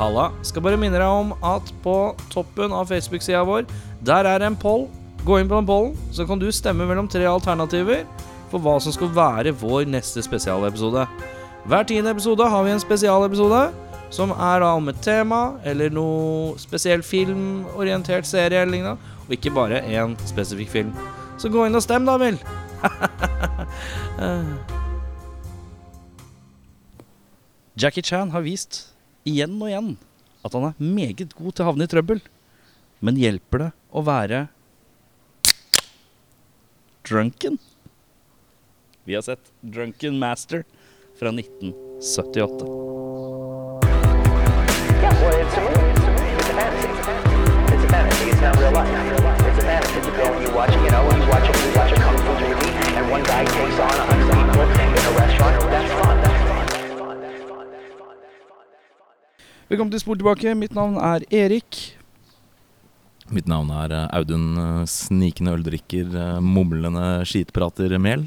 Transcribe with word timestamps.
Halla. 0.00 0.30
Skal 0.46 0.64
bare 0.64 0.78
minne 0.80 0.96
deg 0.96 1.04
om 1.04 1.34
at 1.44 1.68
på 1.84 1.94
toppen 2.32 2.72
av 2.72 2.88
Facebook-sida 2.88 3.42
vår, 3.44 3.66
der 4.00 4.24
er 4.24 4.40
en 4.46 4.56
poll. 4.56 4.86
Gå 5.26 5.36
inn 5.36 5.48
på 5.50 5.58
den 5.58 5.68
pollen, 5.68 5.92
så 6.16 6.24
kan 6.24 6.40
du 6.40 6.48
stemme 6.48 6.86
mellom 6.88 7.08
tre 7.12 7.26
alternativer 7.28 8.06
for 8.48 8.58
hva 8.64 8.78
som 8.80 8.92
skal 8.96 9.10
være 9.12 9.52
vår 9.60 9.84
neste 9.92 10.24
spesialepisode. 10.24 11.04
Hver 11.68 11.84
tiende 11.84 12.10
episode 12.16 12.44
har 12.48 12.64
vi 12.64 12.70
en 12.72 12.80
spesialepisode 12.80 13.62
som 14.10 14.32
er 14.32 14.60
da 14.64 14.70
om 14.78 14.88
et 14.90 15.02
tema 15.04 15.60
eller 15.68 15.92
noe 15.92 16.56
spesiell 16.58 17.02
filmorientert 17.04 18.26
serie 18.26 18.62
eller 18.62 18.72
lignende, 18.72 18.96
og 19.26 19.32
ikke 19.36 19.52
bare 19.54 19.84
én 19.84 20.16
spesifikk 20.26 20.70
film. 20.72 20.92
Så 21.36 21.52
gå 21.52 21.66
inn 21.68 21.76
og 21.76 21.82
stem, 21.84 22.08
da 22.08 22.16
vel. 22.20 22.40
Jackie 27.80 28.02
Chan 28.02 28.30
har 28.32 28.40
vist 28.44 28.90
igjen 29.28 29.56
og 29.60 29.68
igjen 29.68 29.90
at 30.44 30.54
han 30.56 30.64
er 30.70 30.78
meget 30.80 31.34
god 31.36 31.52
til 31.52 31.64
å 31.64 31.68
havne 31.70 31.84
i 31.86 31.90
trøbbel. 31.92 32.20
Men 33.04 33.18
hjelper 33.20 33.58
det 33.64 33.70
å 33.92 34.04
være 34.04 34.46
drunken? 37.08 37.58
Vi 39.04 39.16
har 39.16 39.24
sett 39.26 39.52
Drunken 39.60 40.18
Master 40.20 40.64
fra 41.18 41.32
1978. 41.32 42.64
Yeah, 45.00 45.16
well, 45.22 45.34
it's 45.40 45.56
a. 45.56 45.60
It's 55.82 56.06
a. 56.06 56.09
Velkommen 59.70 59.92
til 59.94 60.00
Spor 60.02 60.18
tilbake. 60.18 60.50
Mitt 60.58 60.72
navn 60.74 60.96
er 60.98 61.22
Erik. 61.30 61.76
Mitt 63.30 63.46
navn 63.46 63.68
er 63.70 63.92
eh, 63.94 64.06
Audun 64.18 64.46
eh, 64.58 64.78
Snikende 64.90 65.52
øldrikker, 65.54 66.08
eh, 66.10 66.38
mumlende 66.42 67.20
skitprater 67.30 67.92
Mel. 68.02 68.24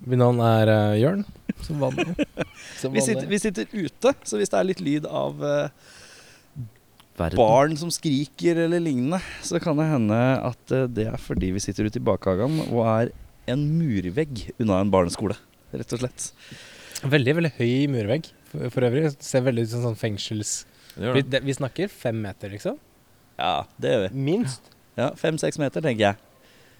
Mitt 0.00 0.22
navn 0.22 0.38
er 0.40 0.70
uh, 0.72 0.94
Jørn. 0.96 1.26
Som 1.66 1.82
vanlig. 1.84 2.14
Som 2.80 2.96
Vi 2.96 3.02
sitter, 3.04 3.28
vi 3.28 3.40
sitter 3.42 3.68
ute, 3.68 4.14
så 4.24 4.40
hvis 4.40 4.52
det 4.54 4.56
er 4.62 4.68
litt 4.70 4.80
lyd 4.80 5.04
av 5.04 5.36
Verden. 5.44 7.36
barn 7.36 7.76
som 7.76 7.92
skriker 7.92 8.62
eller 8.64 8.80
lignende, 8.80 9.20
så 9.44 9.60
kan 9.60 9.76
det 9.76 9.90
hende 9.90 10.20
at 10.40 10.74
det 10.96 11.04
er 11.10 11.20
fordi 11.20 11.52
vi 11.58 11.62
sitter 11.62 11.90
ute 11.90 12.00
i 12.00 12.04
bakhagen 12.04 12.62
og 12.70 12.80
er 12.88 13.12
en 13.52 13.66
murvegg 13.76 14.46
unna 14.56 14.80
en 14.80 14.92
barneskole, 14.92 15.36
rett 15.76 15.96
og 15.96 16.00
slett. 16.00 16.30
Veldig 17.12 17.36
veldig 17.42 17.52
høy 17.60 17.92
murvegg 17.92 18.32
for, 18.72 18.86
øvrig. 18.88 19.02
Det 19.10 19.26
ser 19.26 19.44
veldig 19.46 19.66
ut 19.66 19.72
som 19.74 19.84
sånn 19.88 19.98
fengsels... 19.98 20.54
Vi, 20.94 21.24
det. 21.26 21.40
vi 21.42 21.54
snakker 21.56 21.90
fem 21.90 22.20
meter, 22.22 22.52
liksom? 22.54 22.76
Ja, 23.40 23.64
det 23.82 23.90
gjør 23.90 24.02
vi. 24.06 24.22
Minst. 24.28 24.70
Ja, 24.94 25.08
Fem-seks 25.18 25.58
meter, 25.58 25.82
tenker 25.82 26.04
jeg. 26.12 26.20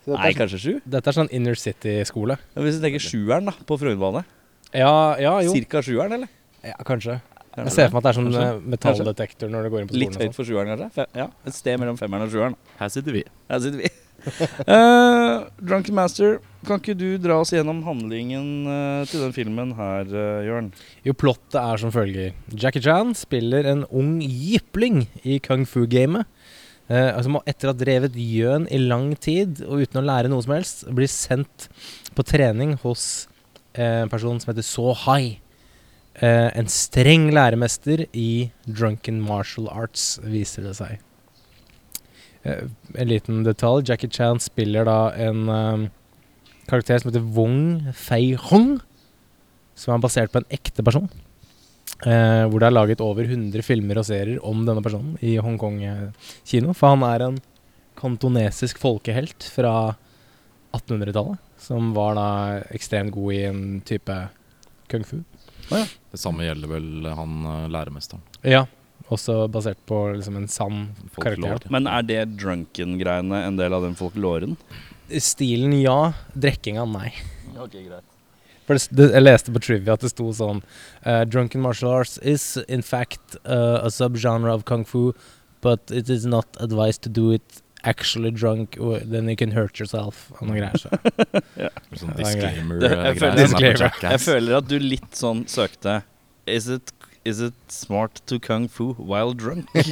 Så 0.04 0.14
Nei, 0.14 0.28
er, 0.28 0.36
kanskje 0.38 0.60
sju? 0.62 0.72
dette 0.86 1.10
er 1.10 1.16
sånn 1.16 1.30
inner 1.34 1.58
city-skole. 1.58 2.36
Ja, 2.54 2.62
Hvis 2.62 2.78
du 2.78 2.84
tenker 2.84 3.02
sjueren 3.02 3.48
da, 3.50 3.54
på 3.66 3.78
Frognerbane. 3.80 4.22
Ja, 4.70 4.92
ja, 5.18 5.32
jo. 5.42 5.54
Cirka 5.56 5.82
sjueren, 5.82 6.14
eller? 6.18 6.30
Ja, 6.62 6.76
kanskje. 6.86 7.18
Jeg 7.54 7.70
ser 7.74 7.90
for 7.90 7.96
meg 7.96 8.00
at 8.00 8.06
det 8.06 8.10
er 8.10 8.16
sånn 8.18 8.28
Kanskje. 8.30 8.46
eh, 8.46 8.62
metalldetektor 8.74 9.50
når 9.50 9.66
du 9.66 9.72
går 9.72 9.82
inn 9.84 9.90
på 9.90 9.94
skolen. 9.94 10.14
Litt 10.14 10.22
høyt 10.22 10.36
for 10.36 10.46
sjueren, 10.48 10.70
kanskje? 10.74 10.88
Fe 10.94 11.04
ja, 11.18 11.26
Et 11.46 11.54
sted 11.54 11.78
mellom 11.82 11.98
femmeren 11.98 12.26
og 12.26 12.32
sjueren. 12.34 12.56
Her 12.80 12.90
sitter 12.94 13.14
vi. 13.14 13.22
Her 13.50 13.62
sitter 13.62 13.82
vi. 13.82 13.90
Eh, 14.74 15.44
Drunken 15.60 15.96
Master, 15.96 16.38
kan 16.64 16.80
ikke 16.80 16.96
du 16.96 17.16
dra 17.20 17.36
oss 17.42 17.52
gjennom 17.52 17.82
handlingen 17.84 18.66
uh, 18.68 19.04
til 19.08 19.24
den 19.24 19.34
filmen 19.36 19.74
her, 19.76 20.08
uh, 20.08 20.44
Jørn? 20.46 20.70
Jo, 21.04 21.14
plottet 21.18 21.58
er 21.60 21.80
som 21.80 21.92
følger. 21.92 22.32
Jackie 22.48 22.82
Chan 22.84 23.12
spiller 23.18 23.68
en 23.68 23.84
ung 23.92 24.16
jypling 24.22 25.04
i 25.22 25.38
kung 25.44 25.66
fu-gamet. 25.68 26.28
Uh, 26.88 27.12
altså 27.16 27.40
etter 27.48 27.68
å 27.68 27.74
ha 27.74 27.80
drevet 27.80 28.16
gjøn 28.16 28.68
i 28.72 28.80
lang 28.80 29.12
tid 29.16 29.62
og 29.64 29.84
uten 29.84 30.00
å 30.00 30.06
lære 30.08 30.32
noe 30.32 30.44
som 30.44 30.56
helst, 30.56 30.84
blir 30.88 31.10
sendt 31.10 31.68
på 32.16 32.24
trening 32.26 32.76
hos 32.84 33.26
en 33.74 34.12
person 34.12 34.38
som 34.40 34.52
heter 34.52 34.64
So 34.64 34.92
High. 35.04 35.40
En 36.22 36.68
streng 36.70 37.24
læremester 37.34 38.04
i 38.14 38.52
drunken 38.68 39.18
martial 39.18 39.66
arts, 39.66 40.20
viser 40.22 40.68
det 40.68 40.76
seg. 40.78 41.00
Eh, 42.44 42.64
en 42.94 43.08
liten 43.08 43.44
detalj. 43.44 43.86
Jackie 43.88 44.10
Chan 44.12 44.40
spiller 44.40 44.84
da 44.84 44.98
en 45.16 45.48
um, 45.48 45.86
karakter 46.68 47.00
som 47.00 47.10
heter 47.10 47.24
Wong 47.36 47.92
Fei 47.96 48.34
Hong 48.50 48.76
som 49.74 49.94
er 49.94 50.02
basert 50.02 50.32
på 50.32 50.42
en 50.42 50.50
ekte 50.54 50.84
person. 50.86 51.08
Uh, 52.04 52.44
hvor 52.50 52.60
det 52.60 52.68
er 52.68 52.74
laget 52.74 53.02
over 53.04 53.24
100 53.24 53.64
filmer 53.64 53.98
og 54.00 54.06
serier 54.08 54.42
om 54.44 54.64
denne 54.66 54.82
personen 54.84 55.16
i 55.24 55.36
Hongkong-kino. 55.42 56.74
For 56.76 56.92
han 56.92 57.04
er 57.08 57.26
en 57.26 57.40
kantonesisk 57.98 58.80
folkehelt 58.82 59.46
fra 59.54 59.94
1800-tallet. 60.76 61.40
Som 61.64 61.94
var 61.96 62.18
da 62.18 62.28
ekstremt 62.76 63.14
god 63.14 63.32
i 63.32 63.42
en 63.48 63.62
type 63.88 64.18
kung 64.92 65.06
fu. 65.08 65.22
Det 65.70 66.20
samme 66.20 66.44
gjelder 66.44 66.68
vel 66.68 67.08
han 67.16 67.38
læremesteren. 67.72 68.20
Ja, 68.44 68.66
også 69.14 69.36
basert 69.52 69.80
på 69.88 70.00
liksom 70.16 70.38
en 70.40 70.48
sann 70.50 70.80
karakter. 71.16 71.68
Men 71.74 71.88
er 71.90 72.06
det 72.06 72.22
drunken-greiene 72.40 73.44
en 73.48 73.60
del 73.60 73.76
av 73.76 73.86
den 73.86 73.96
folkloren? 73.98 74.56
Stilen 75.20 75.74
ja, 75.80 76.12
drikkinga 76.34 76.84
nei. 76.90 77.10
Ok, 77.54 77.78
greit. 77.78 78.04
For 78.64 78.80
det, 78.96 79.10
jeg 79.12 79.24
leste 79.24 79.52
på 79.52 79.60
Trivia 79.60 79.94
at 79.98 80.04
det 80.04 80.08
sto 80.14 80.30
sånn 80.32 80.62
uh, 81.04 81.24
Drunken 81.28 81.60
martial 81.60 81.92
arts 81.98 82.16
is 82.24 82.54
in 82.64 82.80
fact 82.80 83.36
uh, 83.44 83.84
a 83.84 83.90
subgenre 83.92 84.54
of 84.54 84.64
kung 84.64 84.86
fu, 84.88 85.10
but 85.60 85.92
it 85.92 86.08
is 86.08 86.24
not 86.24 86.56
advised 86.64 87.02
to 87.04 87.12
do 87.12 87.30
it 87.36 87.60
actually 87.84 88.30
drunk, 88.30 88.78
then 89.04 89.28
you 89.28 89.36
can 89.36 89.50
hurt 89.52 89.78
yourself. 89.78 90.30
Og 90.40 90.48
noen 90.48 90.62
greier 90.62 90.80
så. 90.80 90.88
Sånn 92.00 92.14
Ja, 92.16 92.16
greit. 92.16 92.16
disclaimer-greier. 92.22 93.04
Jeg, 93.04 93.20
jeg 93.20 93.36
Disclaimer. 93.42 93.80
Jackass. 93.84 94.10
Jeg 94.14 94.22
føler 94.24 94.58
at 94.58 94.70
du 94.70 94.78
litt 94.80 95.18
sånn 95.18 95.44
søkte 95.50 96.00
Is 96.50 96.68
it, 96.72 96.92
is 97.24 97.40
it 97.40 97.54
smart 97.72 98.20
to 98.26 98.38
kung 98.38 98.68
fu 98.68 98.92
while 98.98 99.32
drunk? 99.34 99.68
Så 99.74 99.84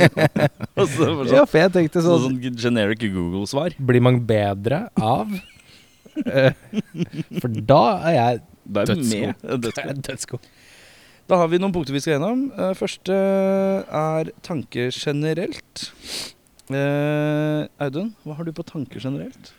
for 0.76 0.86
så, 0.86 1.08
Ja, 1.08 1.42
sånn, 1.42 1.48
for 1.48 1.58
jeg 1.62 1.72
tenkte 1.76 2.02
sånn, 2.04 2.20
sånn 2.26 2.38
sånn 2.42 2.58
generic 2.60 3.04
Google-svar. 3.04 3.76
Blir 3.80 4.04
man 4.04 4.20
bedre 4.28 4.84
av 5.00 5.32
For 7.40 7.48
da 7.64 7.82
er 8.10 8.14
jeg 8.18 8.42
dødsgod. 10.04 10.50
Da 11.30 11.38
har 11.40 11.48
vi 11.48 11.60
noen 11.62 11.72
punkter 11.72 11.94
vi 11.94 12.02
skal 12.02 12.18
gjennom. 12.18 12.44
Eh, 12.52 12.74
første 12.76 13.16
er 13.16 14.30
tanker 14.44 14.92
generelt. 14.92 15.86
Eh, 16.68 17.64
Audun, 17.82 18.12
hva 18.26 18.36
har 18.36 18.44
du 18.46 18.52
på 18.54 18.64
tanker 18.68 19.00
generelt? 19.02 19.52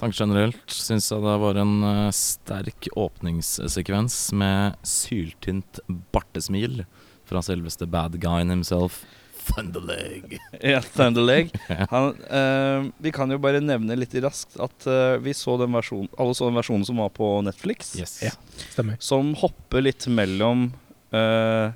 Tank 0.00 0.16
generelt 0.16 0.72
syns 0.72 1.10
jeg 1.12 1.20
det 1.24 1.36
var 1.42 1.60
en 1.60 1.76
eh, 1.84 2.10
sterk 2.16 2.88
åpningssekvens 2.96 4.18
med 4.40 4.78
syltynt 4.86 5.82
bartesmil 6.14 6.84
fra 7.28 7.42
selveste 7.44 7.86
bad 7.86 8.16
guyen 8.22 8.50
himself, 8.50 9.02
Thunderleg. 9.50 10.38
Ja, 10.72 10.80
Thunderleg. 10.84 11.52
Han, 11.92 12.14
uh, 12.30 12.90
vi 12.98 13.12
kan 13.14 13.30
jo 13.32 13.38
bare 13.42 13.62
nevne 13.64 13.96
litt 13.98 14.14
raskt 14.22 14.58
at 14.60 14.86
uh, 14.88 15.16
vi 15.22 15.34
så 15.36 15.56
den 15.60 15.72
versjonen, 15.74 16.10
alle 16.20 16.36
så 16.36 16.50
den 16.50 16.58
versjonen 16.60 16.86
som 16.86 17.00
var 17.00 17.12
på 17.16 17.32
Netflix. 17.46 17.94
Yes. 17.98 18.18
Ja. 18.24 18.34
Stemmer. 18.70 19.00
Som 19.02 19.34
hopper 19.40 19.84
litt 19.84 20.06
mellom 20.10 20.70
eh, 21.16 21.72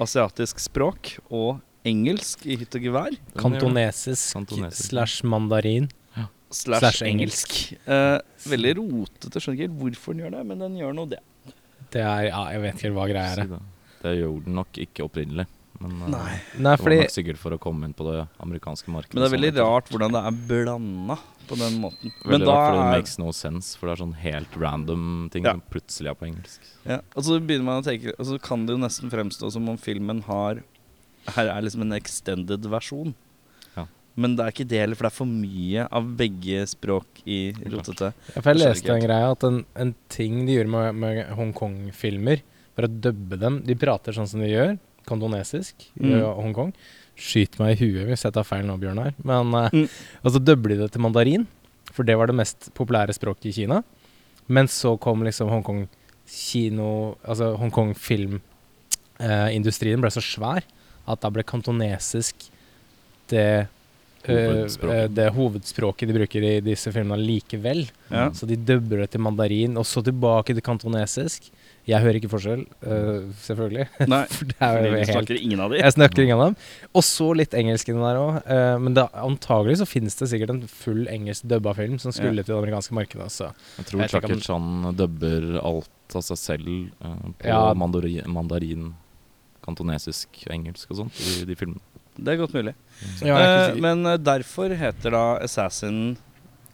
asiatisk 0.00 0.60
språk 0.62 1.16
og 1.30 1.62
engelsk 1.88 2.44
i 2.46 2.58
hytt 2.60 2.76
og 2.78 2.86
gevær. 2.86 3.16
Kantonesisk. 3.40 4.36
slash 4.76 5.26
mandarin. 5.26 5.90
Slash, 6.52 6.80
Slash 6.84 7.02
engelsk. 7.08 7.56
Eh, 7.86 8.18
veldig 8.48 8.74
rotete. 8.78 9.40
Skjønner 9.40 9.58
ikke 9.58 9.68
helt 9.68 9.80
hvorfor 9.80 10.14
den 10.16 10.24
gjør 10.26 10.36
det, 10.38 10.44
men 10.46 10.58
den 10.66 10.76
gjør 10.80 10.94
nå 10.98 11.08
det. 11.10 11.20
Det 11.92 12.00
er 12.04 12.28
Ja, 12.30 12.44
jeg 12.52 12.60
vet 12.62 12.74
ikke 12.82 12.94
hva 12.96 13.08
greia 13.10 13.32
er. 13.36 13.46
Det. 13.56 13.60
Det 14.02 14.14
gjorde 14.18 14.44
den 14.46 14.54
nok 14.60 14.72
ikke 14.86 15.04
opprinnelig. 15.08 15.46
Men 15.82 15.92
eh, 16.02 16.08
Nei. 16.12 16.18
Nei, 16.22 16.38
det 16.62 16.64
var 16.68 16.82
fordi 16.84 16.98
nok 17.02 17.10
sikkert 17.16 17.38
for 17.42 17.56
å 17.56 17.58
komme 17.58 17.88
inn 17.88 17.94
på 17.98 18.04
det 18.06 18.26
amerikanske 18.44 18.92
markedet. 18.94 19.14
Men 19.16 19.24
det 19.24 19.28
er 19.30 19.36
veldig 19.36 19.52
sånn. 19.56 19.62
rart 19.66 19.88
hvordan 19.90 20.12
det 20.16 20.22
er 20.28 20.36
blanda 20.52 21.16
på 21.48 21.58
den 21.58 21.78
måten. 21.82 22.12
Veldig 22.22 22.30
Men 22.38 22.44
da 22.46 22.52
rart, 22.54 22.62
for 22.68 22.76
det 22.76 22.82
er 22.84 22.92
makes 23.00 23.18
no 23.18 23.32
sense, 23.34 23.72
for 23.78 23.88
det 23.90 23.96
er 23.96 24.02
sånn 24.04 24.14
helt 24.22 24.56
random 24.62 25.08
ting 25.34 25.44
Ja. 25.44 25.52
som 25.56 25.62
plutselig 25.72 26.12
er 26.12 26.14
på 26.14 26.28
engelsk. 26.28 26.60
ja, 26.86 27.00
Og 27.16 27.24
så 27.26 27.40
begynner 27.40 27.64
man 27.64 27.82
å 27.82 27.86
tenke 27.86 28.14
Og 28.18 28.26
så 28.26 28.38
kan 28.40 28.64
det 28.66 28.76
jo 28.76 28.78
nesten 28.78 29.10
fremstå 29.10 29.50
som 29.50 29.68
om 29.68 29.76
filmen 29.76 30.22
har 30.22 30.62
Her 31.34 31.48
er 31.48 31.60
liksom 31.62 31.82
en 31.82 31.92
extended 31.98 32.62
versjon. 32.62 33.14
Men 34.14 34.34
det 34.36 34.44
er 34.44 34.52
ikke 34.52 34.66
det 34.68 34.80
heller, 34.82 34.96
for 34.98 35.06
det 35.06 35.12
er 35.12 35.16
for 35.16 35.26
mye 35.30 35.86
av 35.88 36.08
begge 36.18 36.66
språk 36.68 37.22
i 37.24 37.38
rotete. 37.72 38.10
Ja, 38.34 38.40
for 38.42 38.50
jeg 38.52 38.60
leste 38.60 38.92
en 38.92 39.00
greie 39.06 39.30
at 39.32 39.44
en, 39.48 39.62
en 39.80 39.94
ting 40.12 40.42
de 40.46 40.58
gjorde 40.58 40.72
med, 40.74 40.94
med 41.00 41.22
Hongkong-filmer, 41.38 42.42
var 42.76 42.88
å 42.88 42.92
dubbe 43.06 43.38
dem. 43.40 43.62
De 43.64 43.74
prater 43.76 44.12
sånn 44.16 44.28
som 44.28 44.40
de 44.44 44.50
gjør, 44.52 44.74
kandonesisk, 45.08 45.74
i 46.00 46.12
Mm. 46.12 46.26
Hongkong. 46.42 46.72
Skyt 47.16 47.58
meg 47.60 47.76
i 47.76 47.84
huet 47.88 48.06
hvis 48.08 48.22
jeg 48.24 48.32
tar 48.32 48.44
feil 48.48 48.64
nå, 48.68 48.76
Bjørnar. 48.80 49.12
Men 49.24 49.52
eh, 49.58 49.70
Mm. 49.82 49.88
Og 50.24 50.30
så 50.32 50.38
dubber 50.40 50.68
de 50.72 50.76
det 50.84 50.90
til 50.92 51.00
mandarin, 51.04 51.46
for 51.92 52.04
det 52.08 52.16
var 52.16 52.26
det 52.28 52.36
mest 52.36 52.70
populære 52.76 53.12
språket 53.16 53.46
i 53.50 53.56
Kina. 53.62 53.82
Men 54.48 54.66
så 54.68 54.96
kom 55.00 55.22
liksom 55.24 55.48
Hongkong 55.52 55.86
kino 56.26 57.16
Altså 57.26 57.52
Hongkong 57.58 57.92
filmindustrien 57.98 60.00
ble 60.00 60.10
så 60.12 60.22
svær 60.24 60.62
at 61.08 61.20
da 61.22 61.30
ble 61.34 61.42
kantonesisk 61.46 62.46
det 63.32 63.66
Hovedspråket. 64.28 65.10
øh, 65.10 65.14
det 65.16 65.32
hovedspråket 65.34 66.08
de 66.08 66.14
bruker 66.14 66.42
i 66.42 66.60
disse 66.60 66.92
filmene 66.92 67.18
likevel. 67.18 67.90
Ja. 68.10 68.28
Så 68.32 68.46
de 68.46 68.56
dubber 68.56 69.02
det 69.02 69.10
til 69.10 69.20
mandarin, 69.20 69.76
og 69.76 69.84
så 69.84 70.02
tilbake 70.04 70.54
til 70.54 70.62
kantonesisk. 70.62 71.50
Jeg 71.84 71.98
hører 71.98 72.14
ikke 72.20 72.28
forskjell, 72.30 72.60
uh, 72.86 73.32
selvfølgelig. 73.42 73.88
Nei, 74.12 74.20
For 74.30 74.44
det 74.46 74.54
er 74.62 74.84
jo 74.86 74.92
helt 74.94 75.08
snakker 75.10 75.34
ingen 75.42 75.58
av 75.64 75.72
de. 75.72 75.80
Jeg 75.82 75.92
snakker 75.96 76.22
ingen 76.22 76.38
av 76.38 76.44
dem. 76.52 76.56
Og 76.94 77.02
så 77.02 77.26
litt 77.34 77.56
engelsk 77.58 77.88
inni 77.90 78.04
der 78.04 78.20
òg. 78.20 78.36
men 78.84 78.94
det, 78.94 79.08
antagelig 79.18 79.80
så 79.80 79.86
finnes 79.90 80.14
det 80.14 80.28
sikkert 80.30 80.50
en 80.54 80.62
full 80.70 81.08
engelsk 81.10 81.42
dubba 81.50 81.74
film 81.74 81.98
som 81.98 82.12
skulle 82.14 82.36
Ja. 82.38 82.42
til 82.46 82.54
det 82.54 82.60
amerikanske 82.62 82.94
markedet. 82.94 83.26
Så. 83.34 83.50
Jeg 83.78 83.86
tror 83.90 84.30
om- 84.30 84.40
Chan 84.40 84.94
dubber 84.94 85.58
alt 85.58 86.14
av 86.14 86.22
seg 86.22 86.38
selv 86.38 86.68
uh, 87.02 87.16
på 87.40 87.50
Ja. 87.50 87.74
mandari 87.74 88.22
mandarin, 88.30 88.94
kantonesisk 89.66 90.28
og 90.46 90.54
engelsk 90.54 90.90
og 90.90 90.96
sånt 91.02 91.18
i 91.42 91.44
de 91.50 91.54
filmene. 91.58 91.80
Det 92.18 92.34
er 92.34 92.36
godt 92.42 92.52
mulig. 92.54 92.74
Ja, 93.24 93.36
er 93.36 93.70
ikke 93.70 93.76
Eh, 93.76 93.80
men 93.80 94.06
eh, 94.06 94.16
derfor 94.20 94.74
heter 94.76 95.10
da 95.14 95.22
Assassin 95.42 96.16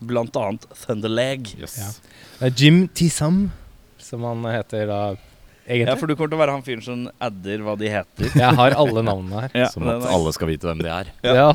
blant 0.00 0.35
annet 0.37 0.67
Thunderleg. 0.85 1.55
Yes. 1.61 1.79
Ja. 1.79 2.46
Eh, 2.46 2.52
Jim 2.56 2.88
Tisam, 2.88 3.50
som 3.99 4.23
han 4.26 4.43
heter 4.50 4.87
da 4.90 5.00
egentlig. 5.69 5.87
Ja, 5.88 5.96
for 5.96 6.06
du 6.11 6.14
kommer 6.17 6.31
til 6.32 6.38
å 6.38 6.43
være 6.43 6.52
han 6.58 6.62
fyren 6.67 6.82
som 6.85 7.06
adder 7.20 7.58
hva 7.64 7.76
de 7.79 7.88
heter. 7.93 8.31
Jeg 8.35 8.55
har 8.61 8.76
alle 8.79 9.02
navnene 9.06 9.46
her. 9.46 9.50
Ja, 9.64 9.70
Som 9.73 9.88
at 9.88 10.06
alle 10.11 10.32
skal 10.37 10.49
vite 10.52 10.67
hvem 10.70 10.82
de 10.85 10.88
er. 10.93 11.11
Ja. 11.23 11.35
Ja. 11.35 11.49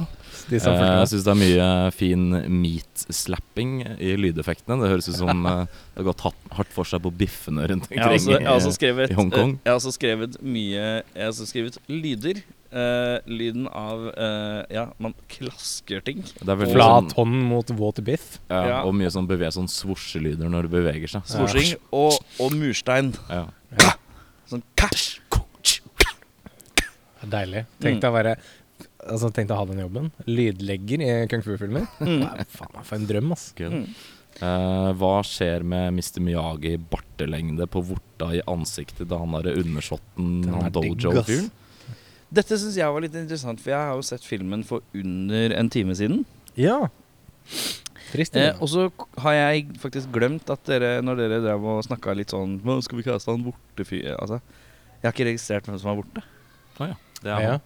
de 0.49 0.59
som 0.59 0.73
Eh, 0.73 0.81
jeg 1.03 1.11
syns 1.13 1.23
det 1.27 1.31
er 1.35 1.39
mye 1.39 1.67
fin 1.95 2.25
meat-slapping 2.63 3.75
i 3.99 4.15
lydeffektene. 4.19 4.79
Det 4.81 4.89
høres 4.91 5.07
ut 5.09 5.17
som 5.21 5.45
eh, 5.49 5.63
det 5.67 6.01
har 6.01 6.07
gått 6.11 6.23
hatt- 6.27 6.49
hardt 6.57 6.73
for 6.75 6.87
seg 6.89 7.03
på 7.05 7.11
biffene 7.15 7.67
rundt 7.69 7.87
Jeg 7.91 8.01
har 8.03 8.11
også, 8.15 8.27
omkring. 8.29 8.43
jeg 8.43 8.49
har 8.51 8.59
også 8.59 8.73
i- 8.73 8.77
skrevet, 8.79 9.11
i 9.13 9.17
Hongkong. 9.19 9.53
eh, 9.55 9.63
jeg 9.65 9.71
har 9.73 9.79
også 9.79 9.95
skrevet 9.95 10.37
mye 10.41 10.83
Jeg 10.83 11.23
har 11.23 11.31
også 11.31 11.47
skrevet 11.49 11.79
lyder. 11.89 12.43
Eh, 12.73 13.19
lyden 13.29 13.67
av 13.69 14.07
uh, 14.17 14.63
Ja, 14.73 14.87
man 14.97 15.13
klasker 15.29 16.01
ting. 16.01 16.23
det 16.23 16.49
er 16.49 16.57
veldig 16.57 16.73
Flat 16.73 17.11
sånn, 17.11 17.13
hånd 17.19 17.43
mot 17.51 17.69
våt 17.77 17.99
biff. 18.03 18.39
ja, 18.49 18.63
Ja. 18.67 18.79
Og 18.87 18.95
mye 18.97 19.11
sånn 19.13 19.27
beveg, 19.29 19.53
sånn 19.53 19.69
svosjelyder 19.69 20.49
når 20.49 20.65
det 20.65 20.71
beveger 20.73 21.11
seg. 21.13 21.27
Svorsing 21.29 21.75
og, 21.91 22.17
og 22.41 22.55
murstein. 22.57 23.13
Ja. 23.29 23.45
Sånn 24.49 24.63
cash. 24.75 25.19
Det 27.23 27.27
er 27.27 27.31
Deilig. 27.37 27.65
Tenk 27.79 27.95
Mm. 27.97 28.01
deg 28.01 28.09
å 28.11 28.17
være 28.17 28.35
Altså, 29.03 29.27
tenk 29.35 29.49
deg 29.49 29.57
å 29.57 29.59
ha 29.59 29.65
den 29.65 29.79
jobben. 29.83 30.11
Lydlegger 30.27 31.01
i 31.03 31.27
kung 31.27 31.41
fu-filmer. 31.43 31.85
Mm. 31.99 32.21
Faen 32.47 32.69
meg, 32.73 32.85
for 32.87 32.95
en 32.95 33.05
drøm, 33.07 33.31
ass. 33.35 33.49
Mm. 33.59 33.81
Uh, 34.41 34.93
hva 34.95 35.17
skjer 35.27 35.61
med 35.67 35.91
Mr. 35.93 36.21
Miyagi 36.23 36.77
bartelengde 36.89 37.67
på 37.67 37.83
vorta 37.83 38.31
i 38.33 38.39
ansiktet 38.47 39.09
da 39.11 39.19
han 39.19 39.35
derre 39.35 39.57
undersåtten 39.59 40.47
han 40.47 40.71
dojo-fyren? 40.71 41.51
Dette 42.33 42.57
syns 42.57 42.77
jeg 42.79 42.89
var 42.95 43.03
litt 43.03 43.15
interessant, 43.17 43.61
for 43.61 43.73
jeg 43.73 43.89
har 43.89 43.97
jo 43.97 44.05
sett 44.05 44.25
filmen 44.25 44.63
for 44.65 44.81
under 44.97 45.53
en 45.53 45.69
time 45.73 45.93
siden. 45.97 46.23
Ja. 46.57 46.79
Trist. 48.13 48.37
Eh, 48.37 48.53
og 48.61 48.69
så 48.69 48.87
har 49.23 49.35
jeg 49.37 49.67
faktisk 49.81 50.11
glemt 50.13 50.49
at 50.53 50.61
dere, 50.69 50.95
når 51.05 51.21
dere 51.23 51.41
drev 51.43 51.65
og 51.75 51.83
snakka 51.85 52.13
litt 52.17 52.33
sånn 52.33 52.59
Hva 52.61 52.77
skal 52.85 52.99
vi 52.99 53.05
kaste 53.07 53.33
han 53.33 53.45
borte 53.45 53.85
fyr 53.87 54.11
Altså, 54.19 54.37
jeg 54.99 55.07
har 55.07 55.15
ikke 55.15 55.29
registrert 55.31 55.69
hvem 55.69 55.79
som 55.81 55.93
er 55.93 56.01
borte. 56.01 56.25
Det 57.23 57.31
er 57.31 57.41
ja. 57.41 57.55
han. 57.55 57.63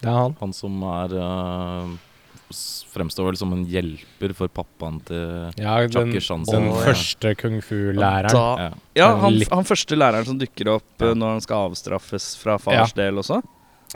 Det 0.00 0.08
er 0.08 0.16
han. 0.16 0.36
Han 0.40 0.54
som 0.56 0.80
er 0.88 1.16
uh, 1.20 1.92
Fremstår 2.90 3.28
vel 3.28 3.38
som 3.38 3.52
en 3.54 3.62
hjelper 3.68 4.32
for 4.34 4.50
pappaen 4.50 4.98
til 5.06 5.60
Ja, 5.60 5.76
den, 5.86 6.16
Chan 6.24 6.48
den 6.48 6.70
første 6.80 7.36
kung 7.38 7.60
fu-læreren. 7.62 8.34
Ja. 8.34 8.70
ja, 8.98 9.10
han, 9.22 9.36
han 9.52 9.68
første 9.68 9.98
læreren 9.98 10.26
som 10.26 10.40
dukker 10.40 10.72
opp 10.78 10.88
Ja. 10.96 11.12
eh, 11.12 11.18
når 11.18 11.36
han 11.36 11.44
skal 11.44 11.68
avstraffes 11.68 12.32
fra 12.40 12.56
fars 12.62 12.96
del 12.96 13.20
også. 13.22 13.38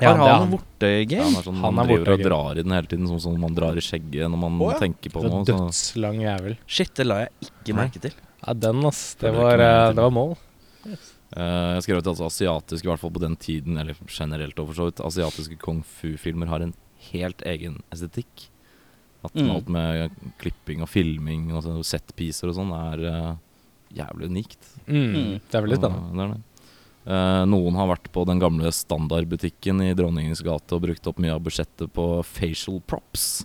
Ja, 0.03 0.11
Har 0.11 0.27
han 0.27 0.49
noe 0.49 0.57
bortegame? 0.57 1.21
Ja, 1.21 1.25
han 1.29 1.37
er 1.39 1.45
sånn, 1.47 1.59
Han 1.63 1.79
er 1.79 1.91
driver 1.91 2.13
og 2.17 2.23
drar 2.25 2.59
i 2.59 2.63
den 2.67 2.75
hele 2.75 2.91
tiden, 2.91 3.07
sånn 3.07 3.21
som 3.23 3.35
man 3.39 3.55
drar 3.55 3.77
i 3.79 3.83
skjegget 3.85 4.27
når 4.33 4.41
man 4.43 4.57
oh, 4.59 4.73
ja. 4.73 4.79
tenker 4.83 5.13
på 5.15 5.23
Så 5.23 5.31
noe. 5.31 5.45
Så. 5.47 5.59
Dødslang 5.61 6.23
jævel. 6.25 6.57
Shit, 6.67 6.95
det 6.99 7.07
la 7.07 7.19
jeg 7.23 7.47
ikke 7.47 7.77
merke 7.79 8.03
til. 8.03 8.17
Ja, 8.41 8.55
den, 8.59 8.81
ass. 8.89 9.03
Det 9.21 9.31
Følger 9.31 9.45
var, 9.45 9.63
eh, 9.63 9.93
det 9.95 10.07
var 10.07 10.15
mål. 10.15 10.35
Uh, 11.35 11.75
jeg 11.75 11.85
skrev 11.87 12.01
til 12.03 12.13
altså, 12.13 12.27
asiatiske, 12.31 12.87
i 12.87 12.91
hvert 12.91 13.03
fall 13.03 13.15
på 13.15 13.23
den 13.23 13.37
tiden, 13.39 13.79
eller 13.79 13.97
generelt 14.11 14.59
for 14.59 14.75
så 14.77 14.89
vidt, 14.91 15.03
asiatiske 15.03 15.59
kung 15.63 15.81
fu-filmer 15.87 16.51
har 16.51 16.63
en 16.67 16.75
helt 17.13 17.47
egen 17.47 17.79
estetikk. 17.95 18.49
At 19.25 19.35
Mm. 19.35 19.51
alt 19.51 19.69
med 19.73 20.11
klipping 20.39 20.83
og 20.83 20.89
filming 20.89 21.55
og 21.55 21.63
setpiser 21.65 21.87
setpiecer 21.89 22.51
og 22.51 22.59
sånn 22.59 22.75
er 22.77 23.05
uh, 23.09 23.37
jævlig 23.95 24.29
unikt. 24.29 24.61
Mm. 24.87 25.15
Mm. 25.15 25.41
Det 25.49 25.55
er 25.55 25.65
veldig 25.65 25.79
spennende. 25.81 26.11
Uh, 26.11 26.17
det 26.19 26.25
er 26.27 26.35
det. 26.35 26.43
Eh, 27.05 27.43
noen 27.51 27.77
har 27.77 27.91
vært 27.91 28.09
på 28.15 28.25
den 28.29 28.41
gamle 28.41 28.71
standardbutikken 28.73 29.83
i 29.85 29.93
Dronningens 29.97 30.41
gate 30.45 30.73
og 30.77 30.85
brukt 30.87 31.07
opp 31.11 31.19
mye 31.21 31.35
av 31.37 31.43
budsjettet 31.45 31.93
på 31.93 32.07
facial 32.25 32.81
props. 32.89 33.45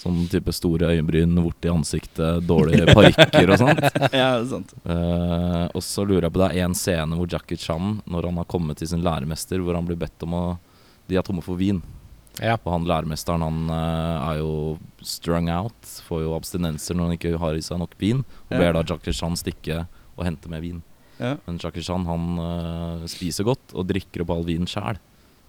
Sånn 0.00 0.22
type 0.32 0.52
store 0.56 0.94
øyenbryn, 0.94 1.34
vort 1.44 1.66
i 1.66 1.68
ansiktet, 1.68 2.46
dårlige 2.48 2.86
parykker 2.96 3.50
og 3.52 3.58
sånt. 3.60 3.82
ja, 3.84 4.30
det 4.38 4.46
er 4.46 4.46
sant. 4.48 4.74
Eh, 4.86 5.64
og 5.76 5.82
så 5.84 6.06
lurer 6.06 6.28
jeg 6.28 6.32
på 6.36 6.40
Det 6.40 6.50
er 6.54 6.64
en 6.68 6.76
scene 6.78 7.18
hvor 7.18 7.28
Jackie 7.28 7.60
Chan, 7.60 7.98
når 8.08 8.30
han 8.30 8.38
har 8.40 8.48
kommet 8.48 8.80
til 8.80 8.88
sin 8.88 9.02
læremester, 9.04 9.60
hvor 9.60 9.76
han 9.76 9.88
blir 9.90 9.98
bedt 10.00 10.24
om 10.24 10.38
å 10.38 10.44
De 11.10 11.18
er 11.18 11.26
tomme 11.26 11.42
for 11.42 11.58
vin. 11.58 11.82
Ja. 12.38 12.54
Og 12.62 12.70
han 12.72 12.84
læremesteren 12.86 13.42
han 13.42 13.56
uh, 13.68 14.30
er 14.30 14.36
jo 14.38 14.52
strung 15.04 15.48
out, 15.50 15.74
får 16.06 16.22
jo 16.22 16.36
abstinenser 16.36 16.94
når 16.96 17.08
han 17.10 17.16
ikke 17.18 17.32
har 17.42 17.58
i 17.58 17.64
seg 17.66 17.80
nok 17.82 17.96
vin, 17.98 18.22
og 18.46 18.54
Ja. 18.54 18.60
ber 18.62 18.78
da 18.78 18.84
Jackie 18.86 19.12
Chan 19.12 19.34
stikke 19.36 19.82
og 20.14 20.22
hente 20.24 20.48
med 20.48 20.62
vin. 20.62 20.78
Ja. 21.20 21.36
Men 21.44 21.60
Jacques-Chan 21.60 22.08
han 22.08 22.26
eh, 22.40 23.06
spiser 23.12 23.46
godt 23.46 23.74
og 23.76 23.88
drikker 23.90 24.24
opp 24.24 24.32
all 24.34 24.46
vinen 24.48 24.70
sjæl. 24.70 24.98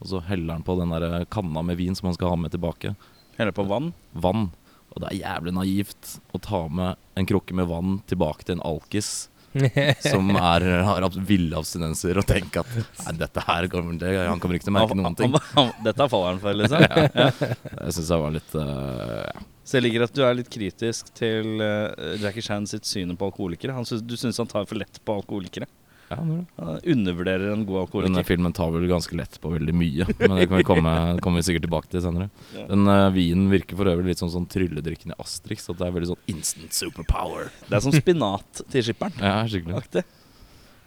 Og 0.01 0.09
så 0.11 0.21
heller 0.27 0.57
han 0.57 0.65
på 0.67 0.75
den 0.79 0.91
der 0.91 1.23
kanna 1.31 1.63
med 1.63 1.79
vin 1.79 1.95
som 1.95 2.09
han 2.09 2.17
skal 2.17 2.33
ha 2.33 2.39
med 2.43 2.51
tilbake. 2.53 2.93
Heller 3.37 3.55
på 3.55 3.67
vann. 3.69 3.93
Vann. 4.11 4.49
Og 4.91 4.99
det 4.99 5.11
er 5.11 5.21
jævlig 5.21 5.55
naivt 5.55 6.15
å 6.35 6.41
ta 6.43 6.65
med 6.67 6.99
en 7.15 7.27
krukke 7.29 7.55
med 7.55 7.69
vann 7.71 7.99
tilbake 8.11 8.43
til 8.43 8.57
en 8.57 8.65
alkis 8.67 9.30
som 10.11 10.29
er, 10.35 10.65
har 10.87 11.07
ville 11.27 11.57
abstinenser, 11.59 12.19
og 12.21 12.27
tenker 12.29 12.63
at 12.63 12.75
nei, 12.77 13.15
dette 13.19 13.43
her 13.47 13.67
kommer 13.71 13.97
det, 13.99 14.13
han 14.23 14.39
kommer 14.41 14.57
ikke 14.57 14.69
til 14.69 14.73
å 14.73 14.77
merke 14.77 14.97
noen 14.97 15.17
ting. 15.19 15.35
Dette 15.83 16.07
faller 16.13 16.35
han 16.35 16.43
for, 16.43 16.59
liksom. 16.61 16.85
Jeg 17.81 17.95
syns 17.97 18.11
jeg 18.13 18.23
var 18.23 18.35
litt 18.35 18.55
uh, 18.55 19.25
ja. 19.27 19.43
Så 19.71 19.77
jeg 19.77 19.85
liker 19.85 20.03
at 20.07 20.15
du 20.15 20.23
er 20.25 20.33
litt 20.35 20.49
kritisk 20.51 21.11
til 21.15 21.61
uh, 21.61 22.15
Jackie 22.19 22.43
Chan 22.43 22.65
sitt 22.67 22.87
syn 22.87 23.13
på 23.15 23.29
alkoholikere. 23.29 23.75
Han 23.77 23.87
syns- 23.87 24.03
du 24.03 24.17
syns 24.19 24.39
han 24.41 24.49
tar 24.51 24.65
for 24.67 24.79
lett 24.79 24.99
på 25.05 25.15
alkoholikere. 25.21 25.67
Ja, 26.11 26.67
er 26.75 26.87
undervurderer 26.93 27.53
en 27.53 27.65
god 27.67 27.93
Denne 28.05 28.23
filmen 28.27 28.53
tar 28.55 28.71
vel 28.73 28.87
ganske 28.89 29.15
lett 29.17 29.37
på 29.41 29.53
veldig 29.53 29.75
mye, 29.75 30.07
men 30.19 30.37
det 30.37 30.47
kan 30.51 30.59
vi 30.59 30.67
komme, 30.67 30.93
kommer 31.23 31.41
vi 31.41 31.47
sikkert 31.49 31.65
tilbake 31.67 31.91
til 31.93 32.03
senere. 32.05 32.29
Ja. 32.55 32.65
Den 32.69 32.87
uh, 32.89 33.09
vinen 33.15 33.49
virker 33.53 33.79
for 33.79 33.89
øvrig 33.91 34.11
litt 34.13 34.21
sånn, 34.23 34.33
sånn 34.33 34.49
trylledrikken 34.51 35.15
i 35.15 35.19
Asterix, 35.21 35.69
at 35.71 35.79
det 35.79 35.87
er 35.87 35.95
veldig 35.97 36.11
sånn 36.13 36.33
instant 36.33 36.75
superpower. 36.75 37.51
Det 37.67 37.77
er 37.79 37.85
som 37.87 37.95
spinat 37.95 38.65
til 38.73 38.89
skipperen. 38.89 39.15
Ja, 39.21 39.37
skikkelig. 39.49 39.79
Aktig. 39.81 40.05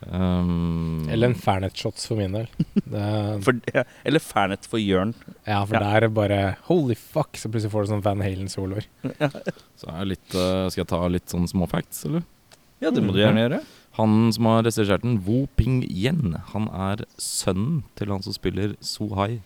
Um, 0.04 1.07
Eller 1.09 1.31
en 1.31 1.37
Fernet-shots 1.38 2.04
for 2.11 2.21
min 2.21 2.35
del. 2.37 2.49
Det 2.75 3.00
er, 3.00 3.38
For, 3.47 3.61
ja, 3.73 3.85
eller 4.04 4.21
Fernet 4.21 4.66
for 4.69 4.83
Jørn. 4.83 5.14
ja, 5.47 5.62
for 5.64 5.78
Ja. 5.78 5.81
det 5.81 6.02
er 6.04 6.09
bare 6.12 6.40
Holy 6.69 6.97
fuck, 6.99 7.38
så 7.40 7.49
plutselig 7.49 7.73
får 7.73 7.87
du 7.87 7.93
sånn 7.95 8.04
Van 8.04 8.21
Halen-soloer. 8.25 8.88
Så 9.81 9.88
er 9.88 10.11
litt, 10.12 10.28
uh, 10.37 10.69
skal 10.69 10.83
jeg 10.85 10.90
ta 10.93 11.00
litt 11.09 11.33
sånn 11.33 11.49
små 11.49 11.69
facts, 11.71 12.04
eller? 12.11 12.26
Ja, 12.83 12.90
det 12.93 13.00
må 13.04 13.14
du 13.14 13.23
gjerne 13.23 13.47
gjøre. 13.47 13.62
Han 13.99 14.33
som 14.35 14.47
har 14.51 14.63
regissert 14.67 15.03
den, 15.05 15.21
Wu 15.27 15.45
Ping 15.57 15.83
Yen, 15.87 16.35
han 16.53 16.65
er 16.75 17.05
sønnen 17.21 17.83
til 17.99 18.11
han 18.11 18.25
som 18.27 18.35
spiller 18.35 18.75
So 18.83 19.07
Hai. 19.15 19.41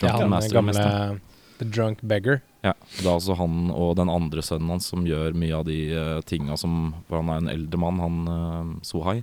Ja, 0.00 0.14
han 0.22 0.32
er 0.32 0.46
gamle 0.48 0.72
mester. 0.72 1.18
The 1.60 1.66
Drunk 1.68 2.00
Beggar. 2.02 2.40
Ja, 2.64 2.72
det 2.96 3.04
er 3.04 3.12
altså 3.12 3.36
han 3.38 3.68
og 3.74 3.96
den 3.98 4.08
andre 4.10 4.42
sønnen 4.42 4.70
hans 4.72 4.88
som 4.90 5.04
gjør 5.06 5.34
mye 5.36 5.54
av 5.60 5.66
de 5.68 5.76
uh, 5.94 6.20
tinga 6.26 6.56
som 6.58 6.94
For 7.08 7.20
han 7.20 7.28
er 7.34 7.42
en 7.42 7.50
eldre 7.52 7.78
mann, 7.82 8.00
han 8.02 8.16
uh, 8.26 8.72
So 8.86 9.02
Hai. 9.06 9.20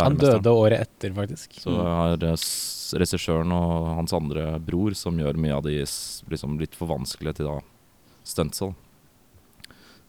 Han 0.00 0.16
døde 0.16 0.48
året 0.56 0.80
etter, 0.86 1.12
faktisk. 1.16 1.58
Så 1.60 1.74
er 1.82 2.22
uh, 2.22 2.32
s- 2.38 2.94
regissøren 2.96 3.52
og 3.56 3.90
hans 3.98 4.12
andre 4.16 4.58
bror 4.62 4.94
som 4.96 5.18
gjør 5.20 5.36
mye 5.40 5.58
av 5.58 5.66
de 5.66 5.74
liksom 5.82 6.54
litt 6.60 6.76
for 6.78 6.88
vanskelige 6.94 7.40
til 7.40 7.50
da 7.50 7.58
stuntsene. 8.28 8.76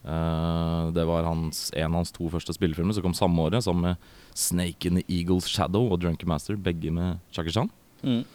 Eh, 0.03 0.91
det 0.91 1.05
var 1.07 1.23
hans, 1.23 1.69
en 1.73 1.93
av 1.93 2.01
hans 2.01 2.11
to 2.11 2.27
første 2.31 2.53
spillefilmer 2.55 2.95
som 2.95 3.05
kom 3.05 3.15
samme 3.15 3.39
året, 3.39 3.63
sammen 3.63 3.81
med 3.81 3.97
'Snake 4.35 4.85
in 4.85 4.95
the 4.95 5.05
Eagle's 5.07 5.47
Shadow' 5.47 5.91
og 5.91 5.99
'Drunken 5.99 6.27
Master', 6.27 6.61
begge 6.61 6.91
med 6.91 7.19
Jackie 7.31 7.51
Chan. 7.51 7.69
Mm. 8.03 8.25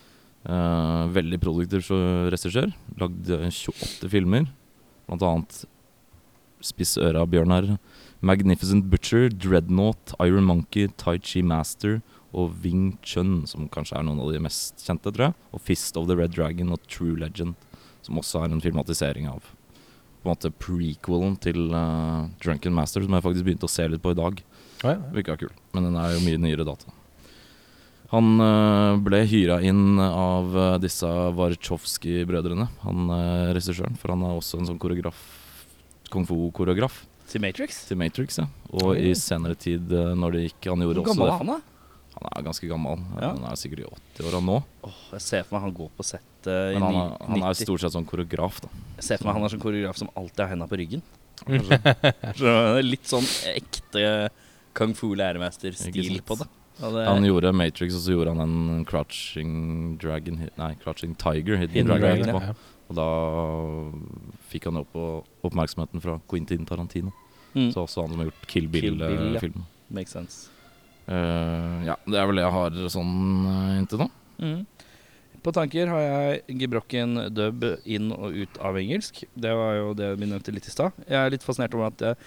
Eh, 0.47 1.09
veldig 1.13 1.41
produktiv 1.41 1.91
regissør. 2.31 2.73
Lagd 2.97 3.31
eh, 3.31 3.51
28 3.51 4.09
filmer. 4.09 4.47
Blant 5.07 5.23
annet 5.23 5.65
'Spiss 6.63 6.97
øra, 6.97 7.27
Bjørnar', 7.27 7.79
'Magnificent 8.23 8.89
Butcher', 8.89 9.29
'Dreadnought', 9.29 10.15
'Iron 10.19 10.47
Monkey', 10.47 10.89
'Tai 10.97 11.19
Chi 11.19 11.43
Master' 11.43 12.01
og 12.33 12.55
'Wing 12.63 12.99
Chun', 13.03 13.47
som 13.47 13.69
kanskje 13.69 13.99
er 13.99 14.03
noen 14.05 14.21
av 14.21 14.33
de 14.33 14.41
mest 14.41 14.77
kjente, 14.79 15.13
tror 15.13 15.27
jeg. 15.27 15.35
Og 15.53 15.61
'Fist 15.61 15.97
of 15.97 16.07
the 16.09 16.17
Red 16.17 16.33
Dragon' 16.33 16.73
og 16.73 16.81
'True 16.89 17.17
Legend', 17.17 17.57
som 18.01 18.17
også 18.17 18.45
er 18.45 18.53
en 18.53 18.61
filmatisering 18.61 19.29
av 19.29 19.43
på 20.29 20.35
en 20.35 20.37
måte 20.37 20.53
prequelen 20.61 21.37
til 21.41 21.71
uh, 21.73 22.29
'Drunken 22.43 22.75
Master', 22.77 23.05
som 23.05 23.15
jeg 23.17 23.25
faktisk 23.25 23.47
begynte 23.47 23.69
å 23.69 23.73
se 23.73 23.89
litt 23.89 24.03
på 24.05 24.13
i 24.13 24.19
dag. 24.19 24.43
Å 24.85 24.93
ja. 24.93 24.99
Virka 25.15 25.37
kul, 25.41 25.51
men 25.73 25.89
den 25.89 25.97
er 25.97 26.15
jo 26.15 26.23
mye 26.27 26.39
nyere 26.39 26.67
data. 26.69 26.93
Han 28.13 28.41
uh, 28.41 28.97
ble 29.05 29.23
hyra 29.29 29.59
inn 29.65 29.99
av 30.01 30.55
uh, 30.57 30.77
disse 30.81 31.09
Warchowski-brødrene, 31.37 32.69
han 32.85 33.11
uh, 33.13 33.53
regissøren. 33.57 33.99
For 34.01 34.13
han 34.15 34.25
er 34.25 34.37
også 34.37 34.61
en 34.61 34.69
sånn 34.71 34.81
koreograf, 34.81 35.19
kung 36.13 36.25
fu-koreograf 36.29 37.03
Til 37.29 37.43
Matrix? 37.45 37.83
til 37.89 37.99
Matrix. 38.01 38.39
Ja. 38.41 38.47
Og 38.81 38.97
i 38.97 39.13
senere 39.17 39.57
tid, 39.61 39.91
når 39.93 40.33
det 40.33 40.47
gikk 40.47 40.71
Han 40.71 40.81
gjorde 40.85 41.03
Hvor 41.03 41.11
også 41.11 41.19
gammel 41.19 41.29
det. 41.29 41.35
er 41.35 41.43
han, 41.43 41.53
da? 41.53 41.78
Han 42.19 42.31
er 42.35 42.43
ganske 42.49 42.67
gammel. 42.71 43.03
Ja. 43.21 43.29
Han 43.37 43.45
er 43.47 43.59
sikkert 43.61 43.85
i 43.85 43.89
80-åra 44.19 44.41
nå. 44.43 44.57
Åh, 44.89 44.99
jeg 45.15 45.23
ser 45.23 45.45
for 45.47 45.55
meg 45.57 45.67
han 45.69 45.75
går 45.77 45.91
på 45.99 46.07
settet 46.07 46.49
i 46.51 46.79
Men 46.81 46.87
han 46.89 46.99
er, 47.45 47.53
90. 47.55 47.63
stort 47.63 47.85
sett 47.85 47.95
sånn 47.95 48.07
koreograf, 48.09 48.59
da. 48.65 48.71
Jeg 48.99 49.07
ser 49.07 49.21
for 49.21 49.29
meg 49.31 49.39
han 49.39 49.47
er 49.47 49.55
sånn 49.55 49.63
koreograf 49.63 50.01
som 50.01 50.11
alltid 50.19 50.43
har 50.45 50.51
henda 50.57 50.67
på 50.71 50.79
ryggen. 50.81 51.05
Så 52.35 52.51
er 52.51 52.83
litt 52.83 53.07
sånn 53.07 53.27
ekte 53.55 54.03
kung 54.79 54.95
fu-læremester-stil 54.99 56.19
på 56.27 56.39
det. 56.41 56.49
Det 56.79 57.05
Han 57.09 57.25
gjorde 57.27 57.51
Matrix, 57.55 57.95
og 57.99 58.03
så 58.05 58.13
gjorde 58.15 58.35
han 58.35 58.43
en 58.45 58.85
Crouching 58.87 59.55
Dragon 59.99 60.45
Nei, 60.59 60.73
Crouching 60.83 61.17
Tiger, 61.19 61.57
Hidden, 61.59 61.75
Hidden 61.75 61.89
Dragon, 61.91 62.23
Dragon, 62.23 62.29
etterpå. 62.29 62.75
Og 62.89 62.97
da 62.99 63.09
fikk 64.53 64.69
han 64.71 64.79
opp 64.81 64.93
på 64.95 65.07
oppmerksomheten 65.49 66.03
fra 66.03 66.19
Quentin 66.31 66.67
Tarantino. 66.69 67.11
mm, 67.55 67.73
Så 67.75 67.83
også 67.85 68.05
han 68.05 68.15
som 68.15 68.23
har 68.23 68.31
gjort 68.31 68.47
Kill 68.47 68.69
Kill 68.71 68.95
Bill, 68.95 69.01
ja. 69.03 69.09
Bill-filmen. 69.11 69.67
Makes 69.91 70.15
sense. 70.15 70.49
Ja, 71.09 71.95
det 72.05 72.19
er 72.21 72.27
vel 72.29 72.41
det 72.41 72.45
jeg 72.45 72.55
har 72.55 72.79
sånn 72.93 73.15
uh, 73.47 73.79
inntil 73.79 74.03
nå. 74.05 74.09
Mm. 74.45 74.61
På 75.45 75.55
tanker 75.55 75.91
har 75.93 76.03
jeg 76.03 76.59
gebrokken 76.61 77.21
dub 77.33 77.65
inn 77.89 78.11
og 78.13 78.35
ut 78.35 78.59
av 78.65 78.79
engelsk. 78.81 79.23
Det 79.33 79.53
var 79.55 79.77
jo 79.79 79.93
det 79.97 80.11
vi 80.19 80.29
nevnte 80.29 80.55
litt 80.55 80.67
i 80.69 80.75
stad. 80.75 80.97
Jeg 81.07 81.19
er 81.21 81.33
litt 81.33 81.47
fascinert 81.47 81.77
over 81.79 81.93
at 81.93 82.05
jeg, 82.05 82.19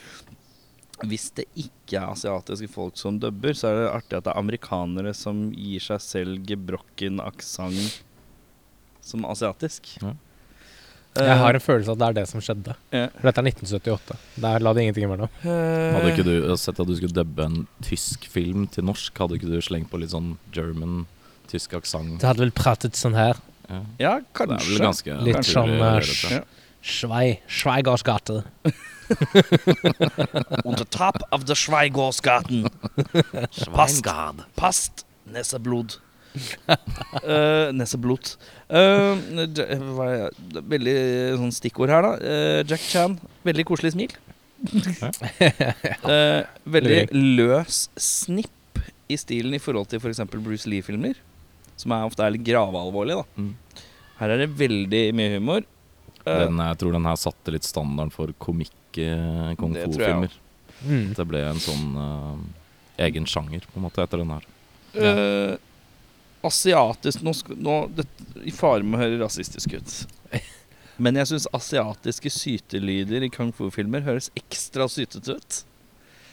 hvis 1.11 1.27
det 1.37 1.45
ikke 1.59 1.99
er 1.99 2.13
asiatiske 2.13 2.71
folk 2.71 2.97
som 2.99 3.19
dubber, 3.21 3.53
så 3.57 3.69
er 3.69 3.79
det 3.79 3.91
artig 3.91 4.17
at 4.17 4.27
det 4.27 4.33
er 4.33 4.41
amerikanere 4.41 5.13
som 5.17 5.49
gir 5.51 5.83
seg 5.83 6.01
selv 6.05 6.47
gebrokken 6.47 7.21
aksent 7.23 8.01
som 9.05 9.25
asiatisk. 9.27 9.95
Ja. 10.01 10.15
Jeg 11.17 11.37
har 11.41 11.53
en 11.57 11.59
følelse 11.63 11.91
av 11.91 11.97
at 11.97 11.99
det 11.99 12.07
er 12.07 12.13
det 12.21 12.27
som 12.29 12.39
skjedde. 12.43 12.73
Ja. 12.95 13.07
For 13.17 13.27
dette 13.27 13.41
er 13.41 13.47
1978. 13.51 14.15
Der 14.45 14.63
la 14.63 14.71
det 14.73 14.83
ingenting 14.85 15.05
imellom. 15.09 15.29
Eh, 15.43 15.93
Hadde 15.97 16.11
ikke 16.13 16.23
du 16.23 16.55
sett 16.57 16.79
at 16.79 16.87
du 16.87 16.93
skulle 16.95 17.11
dubbe 17.17 17.43
en 17.49 17.65
tysk 17.83 18.27
film 18.31 18.67
til 18.71 18.85
norsk? 18.87 19.11
Hadde 19.19 19.35
ikke 19.35 19.49
du 19.51 19.57
slengt 19.65 19.89
på 19.91 19.99
litt 19.99 20.13
sånn 20.15 20.37
German, 20.55 21.05
tysk 21.51 21.75
aksent? 21.81 22.19
Du 22.21 22.27
hadde 22.29 22.45
vel 22.45 22.53
pratet 22.55 22.95
sånn 22.95 23.17
her. 23.19 23.35
Ja. 23.67 23.81
Ja, 23.99 24.13
Det 24.19 24.41
er 24.41 24.47
vel 24.47 24.55
kanskje. 24.55 24.79
ganske 24.87 25.19
Litt 25.27 25.35
kanskje. 25.41 25.53
sånn, 25.53 25.75
eh. 25.79 26.37
Ja. 26.37 26.43
Schwei, 26.81 27.81
gate. 27.83 28.43
On 30.65 30.75
the 30.81 30.85
top 30.89 31.21
of 31.31 31.45
the 31.45 31.53
Schweigårdsgaten. 31.55 32.69
Past, 33.75 34.05
past 34.55 35.05
Nesseblod. 35.31 35.99
Uh, 36.71 37.71
Nesseblot. 37.75 38.35
Uh, 38.71 39.15
det 39.51 39.67
var 39.97 40.29
det 40.53 40.63
veldig 40.71 40.95
sånn 41.41 41.55
stikkord 41.55 41.91
her, 41.93 42.05
da. 42.07 42.13
Uh, 42.21 42.59
Jack 42.69 42.83
Chan. 42.85 43.17
Veldig 43.47 43.65
koselig 43.69 43.93
smil. 43.95 44.13
uh, 46.05 46.41
veldig 46.77 47.03
løs 47.11 47.83
snipp 47.99 48.81
i 49.11 49.17
stilen 49.19 49.55
i 49.57 49.61
forhold 49.61 49.89
til 49.91 49.99
f.eks. 50.01 50.23
Bruce 50.37 50.69
Lee-filmer. 50.71 51.17
Som 51.79 51.93
er 51.95 52.05
ofte 52.07 52.23
er 52.25 52.35
litt 52.35 52.47
gravealvorlig, 52.47 53.19
da 53.21 53.41
Mm. 53.41 53.53
Her 54.21 54.29
er 54.35 54.43
det 54.43 54.51
veldig 54.53 54.99
mye 55.17 55.31
humor. 55.33 55.63
Eh, 56.25 56.39
Den, 56.45 56.59
jeg 56.61 56.77
tror 56.77 56.93
den 56.93 57.07
her 57.09 57.15
satte 57.17 57.53
litt 57.55 57.65
standarden 57.65 58.11
for 58.13 58.29
komikk 58.37 58.99
eh, 59.01 59.55
kung 59.57 59.73
Det 59.73 59.87
tror 59.87 60.03
jeg 60.03 60.11
fu-filmer. 60.13 60.35
Mm. 60.85 61.07
Det 61.17 61.25
ble 61.25 61.41
en 61.47 61.61
sånn 61.63 61.87
eh, 62.03 62.43
egen 63.07 63.25
sjanger 63.25 63.65
på 63.65 63.79
en 63.79 63.85
måte 63.87 64.03
etter 64.05 64.21
den 64.21 64.29
her. 64.35 64.45
Eh, 64.93 65.55
asiatisk 66.47 67.23
Nå, 67.25 67.33
nå 67.57 67.75
det, 67.95 68.07
I 68.47 68.53
fare 68.55 68.83
med 68.83 68.99
å 68.99 69.03
høre 69.03 69.19
rasistisk 69.23 69.77
ut. 69.77 69.97
Men 71.01 71.17
jeg 71.19 71.31
syns 71.31 71.49
asiatiske 71.55 72.31
sytelyder 72.33 73.25
i 73.25 73.31
kung 73.33 73.53
fu-filmer 73.55 74.05
høres 74.05 74.29
ekstra 74.37 74.87
sytete 74.91 75.37
ut. 75.37 75.61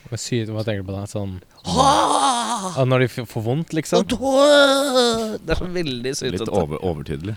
Hva 0.08 0.16
Hva 0.16 0.62
tenker 0.64 0.80
du 0.80 0.88
på 0.88 0.94
da? 0.94 1.02
Sånn 1.10 1.34
ah, 1.68 2.78
Når 2.88 3.04
de 3.04 3.24
får 3.28 3.42
vondt, 3.44 3.74
liksom? 3.76 4.06
Det 4.08 5.54
er 5.54 5.62
veldig 5.74 6.12
sytete. 6.16 6.38
Litt 6.38 6.52
over, 6.52 6.80
overtydelig. 6.86 7.34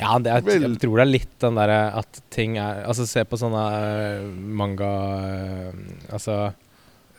Ja, 0.00 0.16
det 0.22 0.32
er, 0.32 0.48
jeg 0.54 0.78
tror 0.80 1.00
det 1.00 1.04
er 1.04 1.10
litt 1.10 1.34
den 1.44 1.58
derre 1.60 1.80
at 2.00 2.20
ting 2.32 2.56
er 2.60 2.84
Altså, 2.88 3.06
se 3.08 3.26
på 3.28 3.38
sånne 3.40 3.64
eh, 3.76 4.28
manga 4.60 4.92
eh, 5.20 5.82
Altså 6.14 6.38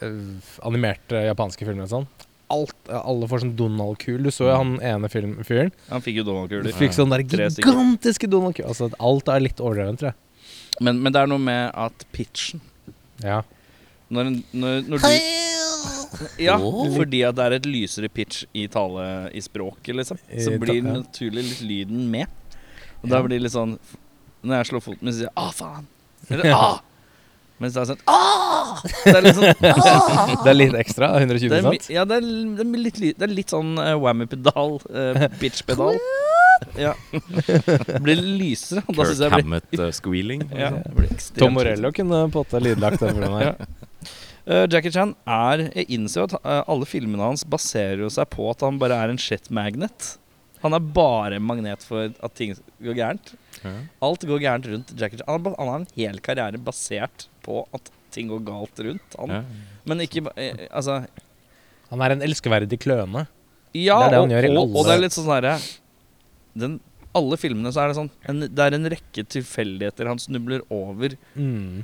eh, 0.01 0.55
animerte 0.65 1.25
japanske 1.27 1.67
filmer 1.67 1.85
og 1.85 1.93
sånn. 1.93 2.09
Alt, 2.53 2.75
alle 2.93 3.27
får 3.29 3.41
sånn 3.41 3.55
Donald-kul. 3.57 4.19
Du 4.21 4.29
så 4.33 4.51
jo 4.51 4.57
han 4.59 4.75
ene 4.85 5.09
film, 5.09 5.39
fyren. 5.47 5.71
Han 5.89 6.03
fikk 6.05 6.19
jo 6.21 6.27
Donald-kuler. 6.27 6.75
fikk 6.77 6.93
sånn 6.93 7.09
der 7.09 7.23
gigantiske 7.25 8.29
Donald-kul. 8.29 8.67
Altså, 8.69 8.91
alt 9.01 9.31
er 9.33 9.41
litt 9.41 9.63
overdrevent, 9.63 10.03
tror 10.03 10.11
jeg. 10.11 10.19
Men, 10.85 11.01
men 11.01 11.15
det 11.15 11.23
er 11.23 11.31
noe 11.31 11.41
med 11.41 11.71
at 11.71 12.05
pitchen 12.13 12.61
Ja. 13.23 13.41
Når, 14.11 14.31
når, 14.53 14.81
når 14.91 15.01
du 15.01 15.07
Ja, 16.43 16.57
fordi 16.59 17.21
at 17.25 17.37
det 17.37 17.45
er 17.45 17.55
et 17.57 17.67
lysere 17.69 18.09
pitch 18.11 18.43
i 18.53 18.67
tale 18.71 19.31
i 19.33 19.41
språket, 19.43 19.95
liksom. 19.97 20.19
Så 20.31 20.57
blir 20.61 20.81
ja. 20.81 20.97
naturlig 20.99 21.47
litt 21.47 21.63
lyden 21.65 22.05
med. 22.11 22.29
Og 23.01 23.09
da 23.11 23.21
blir 23.23 23.37
det 23.37 23.45
litt 23.47 23.53
sånn 23.55 23.75
Når 24.45 24.61
jeg 24.61 24.69
slår 24.69 24.83
foten 24.85 25.05
min, 25.05 25.13
så 25.13 25.23
sier 25.23 25.29
jeg 25.29 25.37
'ah, 25.41 25.53
faen'. 25.55 25.87
Eller 26.29 26.51
'ah'. 26.53 26.83
Mens 27.63 27.75
det 27.75 27.81
er 27.81 27.87
sånn 27.93 28.01
'ah'. 28.11 28.81
Det 29.05 29.15
er 29.15 29.23
litt 29.23 29.37
sånn. 29.37 29.53
Det 30.43 30.51
er 30.51 30.57
litt 30.57 30.75
ekstra. 30.75 31.11
120 31.21 31.49
det 31.53 31.61
er, 31.61 31.77
Ja, 31.93 32.03
det 32.03 32.19
er, 32.19 32.27
det 32.57 32.65
er 32.65 32.83
litt, 32.83 32.99
det 32.99 33.27
er 33.29 33.31
litt 33.31 33.53
sånn 33.53 33.77
uh, 33.79 33.95
whammy-pedal, 33.95 34.77
uh, 34.91 35.25
Bitch-pedal. 35.41 35.99
Ja. 36.79 36.93
Det 37.11 38.01
blir 38.03 38.19
lysere. 38.19 38.83
Da 38.87 38.93
Kirk 39.07 39.15
jeg 39.15 39.31
blir 39.31 39.35
Hammett-squealing. 39.37 40.43
ja, 40.65 40.71
blir 40.95 41.11
ekstremt 41.11 41.41
Tom 41.43 41.55
Morello 41.55 41.91
kunne 41.95 42.25
på 42.27 42.43
en 42.43 42.43
måte 42.43 42.63
lydlagt 42.63 43.03
den 43.03 43.15
filmen 43.15 43.39
her. 43.39 43.55
Uh, 44.45 44.65
Jackie 44.69 44.93
Chan 44.93 45.15
er 45.25 45.63
Jeg 45.71 45.87
innser 45.95 46.19
jo 46.19 46.25
at 46.27 46.35
eh, 46.37 46.59
alle 46.69 46.85
filmene 46.85 47.31
hans 47.31 47.41
baserer 47.49 48.03
jo 48.03 48.11
seg 48.13 48.27
på 48.29 48.45
at 48.51 48.61
han 48.61 48.77
bare 48.81 48.99
er 49.01 49.13
en 49.13 49.17
shit 49.21 49.49
magnet. 49.49 50.11
Han 50.61 50.75
er 50.77 50.83
bare 50.93 51.39
magnet 51.41 51.81
for 51.85 52.11
at 52.13 52.35
ting 52.37 52.53
går 52.83 52.99
gærent. 52.99 53.33
Alt 54.05 54.25
går 54.29 54.39
gærent 54.43 54.65
rundt 54.71 54.93
Jackie 54.99 55.17
Chan. 55.21 55.27
Han, 55.29 55.55
han 55.59 55.67
har 55.71 55.79
en 55.83 55.87
hel 55.95 56.19
karriere 56.23 56.57
basert 56.61 57.27
på 57.45 57.63
at 57.75 57.91
ting 58.15 58.29
går 58.31 58.43
galt 58.47 58.79
rundt 58.85 59.15
han. 59.19 59.29
Ja. 59.29 59.41
Men 59.85 59.99
ikke 60.05 60.23
eh, 60.39 60.67
Altså 60.71 61.01
Han 61.91 62.01
er 62.01 62.15
en 62.15 62.21
elskeverdig 62.25 62.79
kløne. 62.81 63.25
Ja, 63.75 63.97
Det 63.99 64.05
er 64.07 64.11
det 64.13 64.19
han 64.21 64.29
og, 64.29 64.35
gjør 64.35 64.45
i 64.47 64.51
og, 64.53 64.61
alle- 64.63 64.79
og 64.79 64.85
det 64.87 64.93
er 64.95 65.01
litt 65.03 65.15
sånn 65.17 65.31
herre 65.33 65.55
den, 66.55 66.77
Alle 67.15 67.37
filmene 67.39 67.71
så 67.75 67.83
er 67.83 67.91
det 67.91 67.97
sånn 67.97 68.09
en, 68.31 68.39
Det 68.47 68.63
er 68.69 68.77
en 68.77 68.89
rekke 68.95 69.25
tilfeldigheter 69.35 70.07
han 70.07 70.19
snubler 70.19 70.63
over. 70.71 71.17
Mm. 71.35 71.83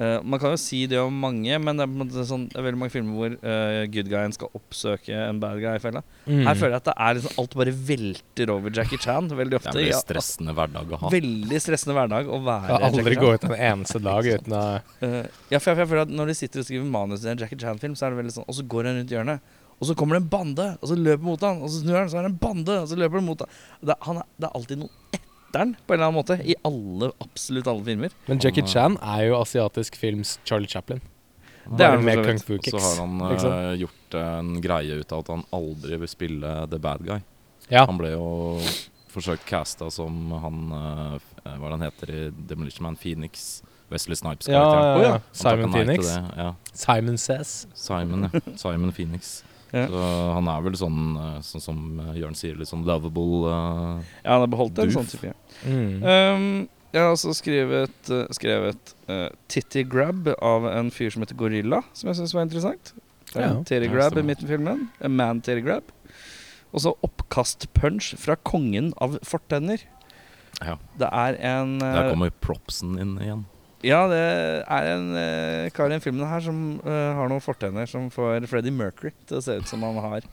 Eh, 0.00 0.16
man 0.24 0.40
kan 0.40 0.54
jo 0.54 0.58
si 0.60 0.78
det 0.88 0.96
om 0.96 1.12
mange, 1.20 1.58
men 1.60 1.76
det 1.76 1.84
er, 1.84 2.24
sånn, 2.24 2.46
det 2.48 2.56
er 2.56 2.64
veldig 2.64 2.78
mange 2.80 2.92
filmer 2.94 3.18
hvor 3.18 3.34
uh, 3.42 3.80
good 3.92 4.08
guyen 4.08 4.32
skal 4.32 4.48
oppsøke 4.56 5.12
en 5.12 5.40
bad 5.42 5.58
guy 5.60 5.76
i. 5.76 5.92
Mm. 6.24 6.46
Her 6.46 6.56
føler 6.56 6.72
jeg 6.72 6.80
at 6.80 6.88
det 6.88 6.94
er 7.04 7.18
liksom 7.18 7.42
alt 7.42 7.56
bare 7.60 7.74
velter 7.90 8.52
over 8.54 8.72
Jackie 8.78 9.00
Chan 9.02 9.28
veldig 9.28 9.58
ofte. 9.58 9.74
Det 9.76 9.82
er 9.82 9.90
en 9.90 9.90
veldig 9.90 10.00
stressende 10.00 10.54
hverdag 10.56 10.94
å 10.96 11.00
ha. 11.02 11.12
Veldig 11.12 11.60
stressende 11.66 11.98
hverdag 11.98 12.32
å 12.32 12.40
være 12.46 12.70
Skal 12.70 12.86
aldri 12.88 13.04
Jackie 13.04 13.20
gå 13.20 13.30
Chan. 13.34 13.38
ut 13.42 13.48
en 13.50 13.64
eneste 13.70 14.02
dag 14.08 14.30
uten 14.32 14.56
å 14.56 14.64
uh, 14.80 15.22
ja, 15.52 15.60
for 15.60 15.68
jeg, 15.68 15.76
for 15.76 15.82
jeg 15.84 15.90
føler 15.92 16.04
at 16.06 16.14
Når 16.22 16.32
de 16.32 16.38
sitter 16.40 16.62
og 16.64 16.68
skriver 16.70 16.92
manus 16.96 17.20
til 17.26 17.34
en 17.34 17.44
Jackie 17.44 17.60
Chan-film, 17.60 17.98
så 17.98 18.08
er 18.08 18.14
det 18.14 18.22
veldig 18.22 18.36
sånn 18.38 18.48
Og 18.48 18.56
så 18.56 18.64
går 18.72 18.88
han 18.88 19.00
rundt 19.02 19.12
hjørnet, 19.18 19.52
og 19.80 19.88
så 19.88 19.94
kommer 19.96 20.16
det 20.16 20.24
en 20.24 20.32
bande, 20.32 20.66
og 20.80 20.90
så 20.90 20.96
løper 20.96 21.24
mot 21.24 21.44
han, 21.44 21.60
og 21.64 21.70
så 21.72 21.80
snur 21.84 21.96
han, 22.00 22.08
så 22.12 22.18
er 22.20 22.26
det 22.28 22.32
en 22.34 22.40
bande, 22.40 22.74
og 22.82 22.88
så 22.88 22.96
løper 23.00 23.20
han 23.20 23.28
mot 23.28 23.40
han. 23.44 23.52
Det, 23.80 23.94
er- 23.94 24.04
han 24.08 24.18
er, 24.20 24.26
det 24.36 24.48
er 24.48 24.56
alltid 24.58 24.80
noe 24.82 25.20
etter 25.50 25.74
på 25.86 25.94
en 25.94 25.98
eller 25.98 26.06
annen 26.06 26.18
måte, 26.18 26.38
i 26.44 26.54
alle, 26.64 27.12
absolutt 27.20 27.66
alle 27.66 27.84
filmer. 27.84 28.14
Men 28.26 28.38
Jackie 28.42 28.66
Chan 28.66 28.98
er 29.02 29.26
jo 29.28 29.40
asiatisk 29.40 29.96
films 29.96 30.38
Charlie 30.44 30.68
Chaplin. 30.68 31.00
Det 31.70 31.86
er 31.86 31.98
med 32.02 32.22
kung 32.24 32.38
fu 32.42 32.56
kicks. 32.58 32.72
Så 32.72 32.78
har 32.82 33.02
han 33.02 33.18
liksom. 33.32 33.52
uh, 33.52 33.74
gjort 33.78 34.14
en 34.14 34.54
greie 34.62 34.94
ut 35.02 35.12
av 35.12 35.20
at 35.20 35.28
han 35.34 35.44
aldri 35.54 35.98
vil 36.02 36.10
spille 36.10 36.54
the 36.70 36.78
bad 36.78 37.04
guy. 37.06 37.20
Ja. 37.68 37.84
Han 37.86 38.00
ble 38.00 38.14
jo 38.14 38.58
forsøkt 39.10 39.44
casta 39.46 39.90
som 39.90 40.32
han 40.42 40.70
uh, 40.70 41.18
Hva 41.44 41.54
er 41.54 41.66
det 41.66 41.76
han 41.76 41.84
heter 41.86 42.14
i 42.14 42.22
Demolition 42.50 42.86
Man? 42.86 42.98
Phoenix. 42.98 43.62
Wesley 43.90 44.14
Snipes-karakteren. 44.14 45.02
ja, 45.02 45.02
ja. 45.02 45.14
ja. 45.14 45.20
Simon 45.32 45.72
Phoenix. 45.72 46.10
Ja. 46.36 46.54
Simon 46.72 47.18
Says. 47.18 47.66
Simon, 47.74 48.28
ja. 48.32 48.40
Simon 48.56 48.92
Phoenix. 48.92 49.40
Ja. 49.70 49.86
Så 49.86 50.02
han 50.34 50.50
er 50.50 50.62
vel 50.66 50.76
sånn, 50.78 51.00
eh, 51.20 51.38
sånn 51.46 51.62
som 51.62 51.80
eh, 52.02 52.18
Jørn 52.18 52.36
sier, 52.38 52.56
litt 52.58 52.70
sånn 52.70 52.82
lovable 52.88 53.46
uh, 53.46 54.00
Ja, 54.24 54.34
han 54.34 54.44
har 54.44 54.50
beholdt 54.50 54.80
en 54.82 54.94
sånn 54.94 55.10
type. 55.10 55.34
Mm. 55.62 56.00
Um, 56.02 56.48
jeg 56.90 57.04
har 57.04 57.12
også 57.14 57.36
skrevet, 57.38 58.10
uh, 58.10 58.24
skrevet 58.34 58.94
uh, 59.06 59.28
Titty 59.52 59.84
Grab 59.86 60.26
av 60.42 60.66
en 60.72 60.90
fyr 60.94 61.14
som 61.14 61.22
heter 61.22 61.38
Gorilla, 61.38 61.84
som 61.94 62.10
jeg 62.10 62.18
syns 62.18 62.34
var 62.34 62.48
interessant. 62.48 62.92
Er 63.36 63.46
Ja. 63.46 63.52
Titty 63.62 63.92
Grab 63.92 64.18
i 64.18 64.26
midten 64.26 64.48
av 64.48 64.56
filmen. 64.56 64.88
A 64.98 65.08
man 65.08 65.40
Titty 65.40 65.62
Grab. 65.62 65.94
Og 66.74 66.82
så 66.82 66.94
oppkast-punch 67.06 68.14
fra 68.18 68.36
kongen 68.46 68.92
av 68.98 69.18
fortenner. 69.26 69.82
Ja. 70.60 70.76
Det 70.98 71.08
er 71.08 71.38
en 71.38 71.78
uh, 71.78 71.94
Der 71.94 72.10
kommer 72.10 72.34
propsen 72.42 72.98
inn 72.98 73.16
igjen. 73.22 73.46
Ja, 73.86 74.02
det 74.10 74.20
er 74.20 74.88
en 74.92 75.06
uh, 75.16 75.70
kar 75.72 75.88
i 75.88 75.94
den 75.94 76.02
filmen 76.04 76.28
her 76.28 76.42
som 76.44 76.58
uh, 76.84 77.16
har 77.16 77.30
noen 77.32 77.40
fortenner 77.40 77.88
som 77.88 78.10
får 78.12 78.44
Freddie 78.50 78.74
Mercury 78.76 79.14
til 79.24 79.38
å 79.38 79.44
se 79.44 79.56
ut 79.56 79.70
som 79.70 79.84
han 79.86 80.00
har 80.04 80.26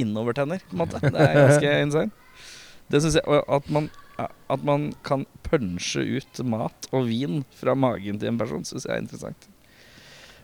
innovertenner, 0.00 0.62
på 0.68 0.76
en 0.76 0.82
måte. 0.84 1.00
Det 1.02 1.24
er 1.24 1.38
ganske 1.38 1.72
insane. 1.84 2.46
Det 2.90 3.00
synes 3.02 3.18
jeg, 3.18 3.40
at 3.56 3.70
man, 3.74 3.88
at 4.20 4.66
man 4.66 4.90
kan 5.06 5.26
punche 5.46 6.02
ut 6.02 6.42
mat 6.46 6.88
og 6.94 7.08
vin 7.10 7.42
fra 7.58 7.74
magen 7.78 8.18
til 8.22 8.30
en 8.30 8.38
person, 8.40 8.66
syns 8.66 8.86
jeg 8.86 8.94
er 8.94 9.02
interessant. 9.02 9.50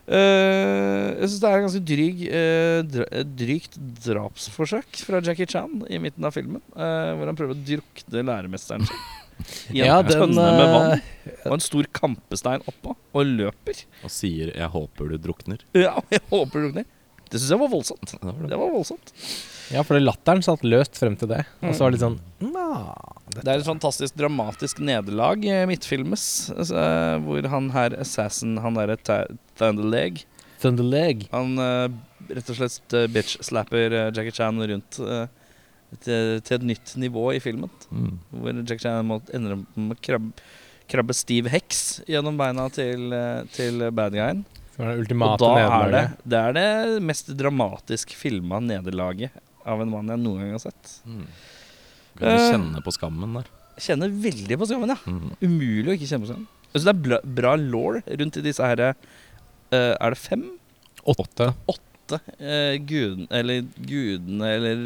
Uh, 0.06 1.18
jeg 1.18 1.30
syns 1.30 1.40
det 1.42 1.48
er 1.48 1.56
et 1.56 1.64
ganske 1.64 1.84
dryg, 1.90 2.20
uh, 2.30 3.22
drygt 3.38 3.78
drapsforsøk 4.06 5.02
fra 5.06 5.22
Jackie 5.22 5.50
Chan 5.50 5.80
i 5.90 5.98
midten 6.02 6.26
av 6.26 6.34
filmen. 6.34 6.62
Uh, 6.74 7.14
hvor 7.18 7.30
han 7.30 7.38
prøver 7.38 7.54
å 7.54 7.64
drukne 7.70 8.26
læremesteren 8.30 8.86
sin 8.86 9.06
i 9.70 9.80
en 9.80 9.88
Ja, 9.88 9.96
den, 10.02 10.20
tønne 10.20 10.46
med 10.56 10.72
vann 10.72 10.92
eh, 10.96 11.40
og 11.46 11.56
en 11.56 11.64
stor 11.64 11.88
kampestein 11.96 12.64
oppå, 12.70 12.94
og 12.96 13.26
løper. 13.26 13.82
Og 14.06 14.12
sier 14.12 14.52
'jeg 14.54 14.70
håper 14.72 15.10
du 15.12 15.18
drukner'. 15.18 15.64
Ja, 15.86 16.00
jeg 16.10 16.22
håper 16.30 16.60
du 16.60 16.68
drukner. 16.68 16.86
Det 17.26 17.40
syns 17.40 17.50
jeg 17.50 17.58
var 17.58 17.70
voldsomt. 17.72 18.12
Det 18.12 18.22
var 18.22 18.38
det. 18.38 18.50
Det 18.52 18.58
var 18.60 18.70
voldsomt. 18.70 19.12
Ja, 19.74 19.82
for 19.82 19.98
latteren 19.98 20.44
satt 20.46 20.62
løst 20.62 20.94
frem 20.94 21.16
til 21.18 21.28
det. 21.32 21.42
Og 21.60 21.74
så 21.74 21.82
var 21.82 21.90
det 21.90 21.96
litt 21.96 22.04
sånn 22.04 22.20
Nja 22.38 22.94
Det 23.34 23.48
er 23.50 23.58
et 23.58 23.66
fantastisk 23.66 24.14
dramatisk 24.14 24.78
nederlag 24.78 25.42
eh, 25.42 25.64
midtfilmes, 25.66 26.52
altså, 26.54 26.84
hvor 27.26 27.48
han 27.50 27.72
her 27.74 27.96
assassin, 27.98 28.60
han 28.62 28.78
derre 28.78 28.94
Thunderleg 29.58 30.22
Thunderleg. 30.62 31.26
Han 31.34 31.58
uh, 31.60 31.90
rett 32.30 32.52
og 32.52 32.58
slett 32.58 32.94
uh, 32.96 33.08
bitch-slapper 33.12 33.96
Jackie 34.14 34.34
Chan 34.34 34.62
rundt 34.62 35.00
eh, 35.02 35.26
til, 36.02 36.40
til 36.44 36.56
et 36.58 36.66
nytt 36.72 36.94
nivå 37.00 37.28
i 37.36 37.40
filmen. 37.42 37.70
Mm. 37.90 38.18
Hvor 38.32 38.60
Jack 38.66 38.80
Chan 38.82 39.06
må 39.06 39.20
ender 39.34 39.56
opp 39.58 39.76
med 39.78 39.96
å 39.96 40.00
krabbe, 40.02 40.46
krabbe 40.90 41.14
stiv 41.16 41.48
heks 41.50 42.02
gjennom 42.10 42.36
beina 42.38 42.68
til, 42.74 43.08
eh, 43.14 43.42
til 43.56 43.86
bad 43.94 44.12
guyen. 44.14 44.44
Er 44.78 45.00
det 45.00 45.16
Og 45.16 45.38
da 45.40 45.52
er 45.56 45.90
det, 45.94 46.04
det 46.28 46.38
er 46.38 46.52
det 46.52 47.02
mest 47.02 47.30
dramatisk 47.38 48.10
filma 48.12 48.58
nederlaget 48.60 49.30
av 49.66 49.80
en 49.80 49.88
mann 49.90 50.10
jeg 50.12 50.20
noen 50.20 50.42
gang 50.42 50.52
har 50.52 50.64
sett. 50.66 50.98
Mm. 51.08 51.22
Kan 52.18 52.28
du 52.28 52.34
Eh. 52.36 52.50
kjenne 52.52 52.82
på 52.84 52.92
skammen 52.92 53.32
der? 53.40 53.48
Kjenner 53.80 54.08
veldig 54.08 54.56
på 54.60 54.66
skammen, 54.68 54.88
ja. 54.88 54.96
Mm. 55.08 55.32
Umulig 55.42 55.88
å 55.88 55.96
ikke 55.96 56.08
kjenne 56.10 56.24
på 56.26 56.30
skammen. 56.32 56.46
Altså, 56.74 56.84
det 56.84 56.92
er 56.92 57.02
bra, 57.08 57.18
bra 57.24 57.54
law 57.56 57.98
rundt 58.20 58.36
i 58.36 58.42
disse 58.44 58.60
her 58.64 58.80
eh, 58.84 58.94
Er 59.72 60.10
det 60.10 60.18
fem? 60.18 60.44
Åtte. 61.06 61.54
Åtte 61.70 61.85
uh, 62.14 62.76
guden, 62.86 63.26
eller 63.30 63.64
gudene 63.86 64.50
eller 64.56 64.82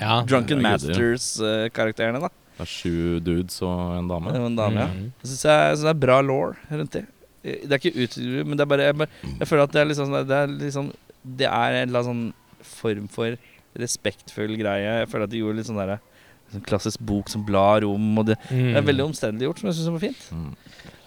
Ja. 0.00 0.22
Drunken 0.28 0.60
ja. 0.60 0.64
Masters-karakterene, 0.68 2.20
da. 2.20 2.28
Det 2.58 2.64
er 2.66 2.70
sju 2.70 3.20
dudes 3.22 3.60
og 3.62 3.94
en 3.96 4.08
dame. 4.10 4.32
Og 4.34 4.46
en 4.50 4.56
dame, 4.58 4.80
ja. 4.82 4.88
Mhm. 4.90 5.12
Jeg 5.22 5.30
syns 5.30 5.82
det 5.84 5.92
er 5.92 6.00
bra 6.06 6.20
law 6.20 6.54
rundt 6.70 6.90
det. 6.92 7.04
Eh, 7.44 7.60
Det 7.66 7.72
er 7.72 7.78
ikke 7.78 8.02
utvidet, 8.04 8.46
men 8.46 8.56
det 8.58 8.64
er 8.64 8.66
bare 8.72 8.82
Jeg, 8.88 8.96
bare, 8.98 9.08
jeg 9.38 9.46
føler 9.48 9.62
at 9.62 9.72
det 9.72 9.80
er 9.84 9.94
sånn 9.94 10.16
Det 10.26 10.38
er, 10.38 10.70
sånn, 10.74 10.92
det 11.24 11.46
er 11.46 11.82
en 11.82 11.88
eller 11.88 12.00
annen 12.02 12.32
sånn 12.32 12.34
form 12.62 13.08
for 13.08 13.36
respektfull 13.78 14.56
greie. 14.58 15.00
Jeg 15.00 15.08
føler 15.08 15.24
at 15.24 15.30
de 15.30 15.38
gjorde 15.38 15.56
litt 15.60 15.66
sånn 15.70 15.78
derre 15.78 16.00
Sånn 16.52 16.64
klassisk 16.64 17.00
bok 17.04 17.28
som 17.28 17.42
blar 17.44 17.84
om, 17.84 18.18
og 18.18 18.26
det, 18.30 18.38
Mm. 18.50 18.72
det 18.72 18.76
er 18.80 18.86
veldig 18.88 19.04
omstendeliggjort, 19.10 19.58
som 19.60 19.68
jeg 19.68 19.76
syns 19.78 19.90
var 19.92 20.04
fint. 20.06 20.22
Mm. 20.32 20.54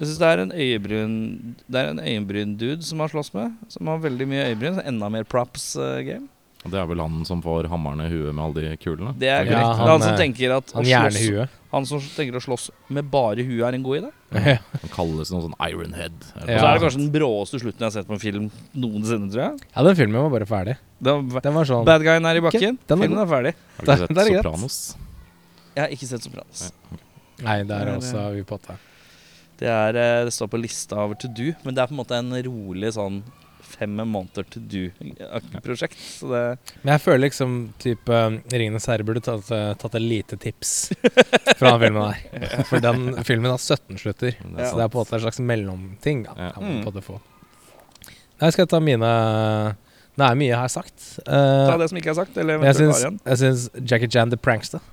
Jeg 0.02 0.08
synes 0.08 0.18
det 0.20 0.28
er 0.28 0.40
en 0.42 0.52
øyebryn 0.52 1.56
Det 1.70 1.80
er 1.82 1.90
en 1.90 2.00
øyenbryn-dude 2.00 2.84
som 2.84 3.00
har 3.00 3.10
slåss 3.10 3.34
med, 3.34 3.52
som 3.70 3.88
har 3.88 3.98
veldig 4.00 4.28
mye 4.28 4.46
øyebryn. 4.52 4.76
Så 4.78 4.86
enda 4.88 5.10
mer 5.10 5.24
props-game. 5.24 6.28
Og 6.64 6.70
Det 6.70 6.78
er 6.78 6.86
vel 6.86 7.00
han 7.02 7.26
som 7.26 7.42
får 7.42 7.66
hammeren 7.70 8.02
i 8.06 8.10
huet 8.10 8.36
med 8.36 8.44
alle 8.44 8.54
de 8.70 8.78
kulene? 8.78 9.16
det 9.18 9.30
er 9.30 9.46
korrekt. 9.46 9.66
Ja, 9.66 9.74
han, 9.74 9.88
han 9.90 10.02
som 10.02 10.14
eh, 10.14 10.18
tenker 10.20 10.58
at 10.58 10.72
Han 10.78 10.86
slåss, 10.86 11.18
huet 11.30 11.50
han 11.72 11.86
som 11.88 12.02
tenker 12.04 12.36
å 12.36 12.42
slåss 12.44 12.70
med 12.92 13.08
bare 13.10 13.46
huet, 13.48 13.64
er 13.64 13.74
en 13.78 13.84
god 13.86 14.02
idé. 14.02 14.10
Ja. 14.36 14.58
Han 14.84 14.92
kalles 14.92 15.30
noe 15.32 15.46
sånn 15.46 15.54
Iron 15.70 15.94
Head. 15.96 16.18
Ja. 16.36 16.42
Og 16.42 16.50
så 16.52 16.66
er 16.68 16.74
det 16.76 16.82
kanskje 16.84 17.00
den 17.00 17.12
bråeste 17.14 17.62
slutten 17.62 17.80
jeg 17.80 17.88
har 17.88 17.94
sett 17.96 18.10
på 18.10 18.18
en 18.18 18.20
film 18.20 18.50
noensinne, 18.76 19.30
tror 19.32 19.44
jeg. 19.46 19.62
ja, 19.72 19.84
den 19.88 19.96
filmen 19.96 20.20
var 20.26 20.34
bare 20.36 20.50
ferdig. 20.50 20.76
Den 21.00 21.30
var, 21.32 21.46
Den 21.48 21.56
var 21.56 21.70
sånn 21.70 21.88
bad 21.88 22.04
guyen 22.04 22.28
er 22.28 22.42
i 22.42 22.44
bakken. 22.44 22.78
Den 22.92 23.00
er 23.00 23.08
Filmen 23.08 23.24
er 23.24 23.32
ferdig. 23.32 23.54
Har 23.78 23.88
du 23.88 23.92
ikke 23.94 24.02
sett 24.04 24.22
er 24.26 24.34
greit. 24.36 25.11
Jeg 25.76 25.84
har 25.86 25.90
ikke 25.96 26.08
sett 26.10 26.24
Sopranos. 26.26 26.72
Nei, 27.42 27.64
der 27.64 27.88
er- 27.88 27.98
også 27.98 28.34
vi 28.36 28.44
potta. 28.44 28.78
Det, 29.62 29.68
er, 29.70 29.96
eh, 29.96 30.24
det 30.26 30.34
står 30.34 30.48
på 30.50 30.60
lista 30.62 30.96
over 30.98 31.14
to 31.16 31.28
do, 31.28 31.52
men 31.64 31.76
det 31.76 31.84
er 31.84 31.88
på 31.88 31.94
en 31.94 32.02
måte 32.02 32.18
en 32.18 32.32
rolig 32.44 32.90
sånn 32.96 33.22
fem 33.72 33.94
måneder 33.96 34.44
to 34.52 34.60
do-aktig 34.60 35.62
prosjekt. 35.64 35.96
Så 35.98 36.28
det 36.32 36.60
Men 36.84 36.92
jeg 36.98 37.02
føler 37.06 37.22
liksom 37.30 37.54
type 37.80 38.10
um, 38.10 38.42
Ringenes 38.52 38.86
herre 38.90 39.06
burde 39.08 39.22
tatt, 39.24 39.50
eh, 39.52 39.74
tatt 39.80 39.96
et 39.96 40.02
lite 40.02 40.36
tips 40.38 40.92
fra 41.58 41.78
den 41.78 41.80
filmen 41.86 42.12
der. 42.12 42.64
For 42.70 42.80
den 42.84 43.24
filmen 43.24 43.52
har 43.54 43.58
17 43.62 43.98
slutter. 44.02 44.36
Det 44.36 44.60
Ja. 44.60 44.72
Så 44.72 44.76
det 44.76 44.84
er 44.84 44.90
på 44.92 45.00
en 45.00 45.06
måte 45.06 45.14
en 45.14 45.24
slags 45.24 45.40
mellomting. 45.40 46.24
Da, 46.26 46.34
Ja. 46.38 46.52
kan 46.52 46.64
man 46.64 46.72
Mm. 46.72 46.84
på 46.84 46.88
en 46.88 46.94
måte 46.94 47.04
få. 47.06 47.22
Nei, 48.42 48.50
jeg 48.52 48.68
ta 48.70 48.80
mine 48.80 49.12
Det 50.18 50.26
er 50.28 50.36
mye 50.36 50.48
jeg 50.52 50.58
har 50.58 50.68
sagt. 50.68 51.20
Uh, 51.28 51.70
Ta 51.70 51.78
det 51.78 51.90
som 51.90 51.98
ikke 51.98 52.10
er 52.12 52.18
sagt, 52.18 52.36
eller 52.38 52.60
jeg 52.66 52.76
syns, 52.76 53.02
har 53.02 53.12
igjen. 53.12 53.20
jeg 53.26 53.38
syns 53.38 53.70
Jackie 53.90 54.08
Chan 54.10 54.30
the 54.30 54.38
Prankster 54.38 54.82
Ja. 54.82 54.88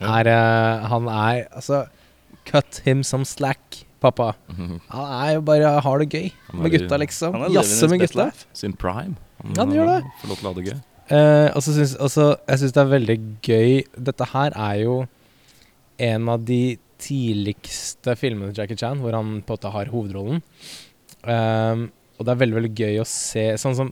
Er 0.00 0.28
uh, 0.32 0.86
Han 0.88 1.08
er 1.08 1.46
Altså, 1.50 1.84
cut 2.48 2.80
him 2.84 3.02
some 3.06 3.24
slack, 3.28 3.84
pappa. 4.00 4.32
Mhm. 4.48 4.80
Han 4.90 5.12
er 5.28 5.32
jo 5.34 5.40
bare 5.44 5.80
har 5.84 5.98
det 5.98 6.08
gøy 6.10 6.30
Han 6.50 6.62
med 6.62 6.72
gutta, 6.72 6.96
liksom. 6.98 7.34
Han 7.34 7.52
Jazze 7.52 7.88
med 7.88 8.00
gutta. 8.00 8.24
life. 8.24 8.46
Sin 8.52 8.72
prime. 8.72 9.16
Han 9.56 9.72
gjør 9.72 9.86
det. 9.86 9.98
Får 10.22 10.28
lov 10.28 10.36
til 10.40 10.46
å 10.46 10.52
ha 10.52 10.58
det 10.60 10.66
gøy. 10.70 10.78
Uh, 11.10 11.48
og 11.56 11.62
så 11.64 11.72
syns 11.74 11.96
jeg 11.98 12.58
syns 12.60 12.72
det 12.76 12.80
er 12.84 12.90
veldig 12.92 13.16
gøy 13.42 13.70
Dette 13.98 14.26
her 14.30 14.52
er 14.54 14.76
jo 14.84 14.92
en 15.98 16.28
av 16.30 16.44
de 16.46 16.78
tidligste 17.02 18.14
filmene 18.16 18.52
til 18.52 18.60
Jackie 18.62 18.78
Chan 18.78 19.00
hvor 19.02 19.16
han 19.16 19.40
på 19.42 19.54
en 19.54 19.58
måte 19.58 19.72
har 19.74 19.90
hovedrollen. 19.90 20.38
Um, 21.24 21.88
og 22.16 22.24
det 22.28 22.32
er 22.32 22.40
veldig 22.44 22.56
veldig 22.60 22.72
gøy 22.78 23.00
å 23.02 23.06
se 23.08 23.42
Sånn 23.60 23.74
som 23.76 23.90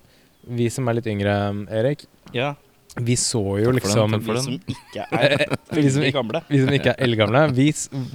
vi 0.49 0.69
som 0.73 0.87
er 0.89 0.97
litt 0.97 1.09
yngre, 1.11 1.35
Erik, 1.75 2.07
Ja. 2.33 2.55
Vi 3.05 3.15
så 3.21 3.43
jo 3.63 3.73
Takk 3.73 3.87
for 3.87 4.09
den, 4.09 4.21
liksom 4.21 4.29
Vi 4.29 4.43
som 4.45 4.75
ikke 4.75 5.05
er 5.13 5.57
Vi 5.79 5.91
som 5.95 6.07
gamle. 6.19 6.43
Vi 6.49 6.61
som 6.65 6.73
ikke 6.75 6.95
er 6.95 7.03
eldgamle. 7.07 7.43
Vi, 7.57 7.69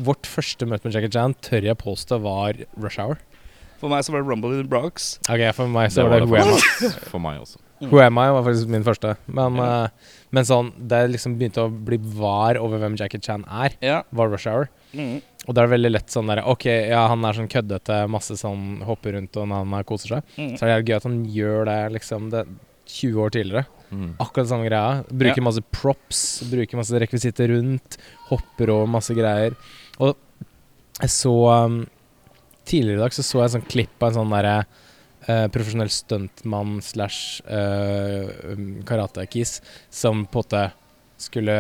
vårt 0.04 0.28
første 0.30 0.66
møte 0.70 0.86
med 0.88 0.96
Jackie 0.98 1.12
Chan 1.14 1.36
tør 1.46 1.64
jeg 1.70 1.78
påstå 1.80 2.20
var 2.24 2.60
Rush 2.78 3.00
Hour. 3.00 3.18
For 3.80 3.92
meg 3.92 4.04
så 4.06 4.14
var 4.14 4.24
det 4.24 4.30
Rumble 4.32 4.54
in 4.56 4.62
the 4.64 4.70
Bronx. 4.72 5.18
Ok, 5.30 5.42
For 5.58 5.68
meg 5.68 5.90
Det 5.90 5.96
så 5.98 6.06
var 6.08 6.20
det 6.24 6.30
Who 6.32 6.38
Am 6.40 6.54
I. 6.56 6.90
for, 7.12 7.20
meg 7.20 7.42
også. 7.42 7.60
Who 7.92 8.00
Am 8.00 8.18
I 8.22 8.30
var 8.32 8.46
faktisk 8.46 8.70
min 8.72 8.84
første. 8.88 9.16
Men, 9.28 9.58
Ja. 9.60 9.72
uh, 9.90 10.16
men 10.32 10.46
sånn, 10.48 10.70
det 10.88 11.02
liksom 11.12 11.36
begynte 11.38 11.66
å 11.66 11.72
bli 11.72 11.98
var 12.00 12.56
over 12.62 12.80
hvem 12.80 12.96
Jackie 13.00 13.20
Chan 13.20 13.44
er, 13.52 13.76
Ja. 13.84 14.02
var 14.16 14.32
Rush 14.32 14.48
Hour. 14.48 14.70
Mm. 14.96 15.22
Og 15.44 15.52
da 15.58 15.64
er 15.64 15.68
det 15.68 15.74
veldig 15.76 15.92
lett 15.92 16.08
sånn 16.14 16.30
der 16.32 16.40
Ok, 16.48 16.64
ja, 16.70 17.02
han 17.12 17.26
er 17.28 17.34
sånn 17.36 17.50
køddete, 17.52 17.98
masse 18.08 18.38
sånn 18.40 18.80
hopper 18.88 19.18
rundt 19.18 19.36
og 19.36 19.50
han 19.52 19.74
er- 19.76 19.84
koser 19.84 20.16
seg. 20.16 20.24
Mm. 20.38 20.54
Så 20.58 20.64
er 20.64 20.80
det 20.80 20.88
gøy 20.88 20.96
at 20.96 21.04
han 21.10 21.26
gjør 21.26 21.66
det 21.68 21.80
liksom 22.00 22.30
det 22.32 22.46
20 22.88 23.20
år 23.20 23.30
tidligere. 23.36 23.66
Mm. 23.94 24.14
Akkurat 24.24 24.50
samme 24.50 24.66
greia. 24.68 25.04
Bruker 25.10 25.38
Ja. 25.38 25.44
masse 25.46 25.62
props, 25.72 26.22
bruker 26.50 26.80
masse 26.80 26.98
rekvisitter 27.04 27.52
rundt, 27.54 27.98
hopper 28.32 28.72
over 28.74 28.88
masse 28.90 29.14
greier. 29.14 29.54
Og 30.00 30.16
jeg 31.02 31.10
så 31.14 31.34
um, 31.66 31.84
Tidligere 32.66 32.96
i 32.96 33.02
dag 33.04 33.12
så 33.12 33.24
så 33.28 33.42
jeg 33.44 33.52
sånn 33.58 33.66
klipp 33.68 34.04
av 34.06 34.14
en 34.14 34.16
sånn 34.22 34.30
derre 34.32 34.54
uh, 35.28 35.48
profesjonell 35.52 35.90
stuntmann 35.92 36.78
slash 36.82 37.42
uh, 37.44 38.30
karatekis 38.88 39.58
som 39.92 40.24
på 40.26 40.40
en 40.40 40.46
måte 40.46 40.62
skulle 41.20 41.58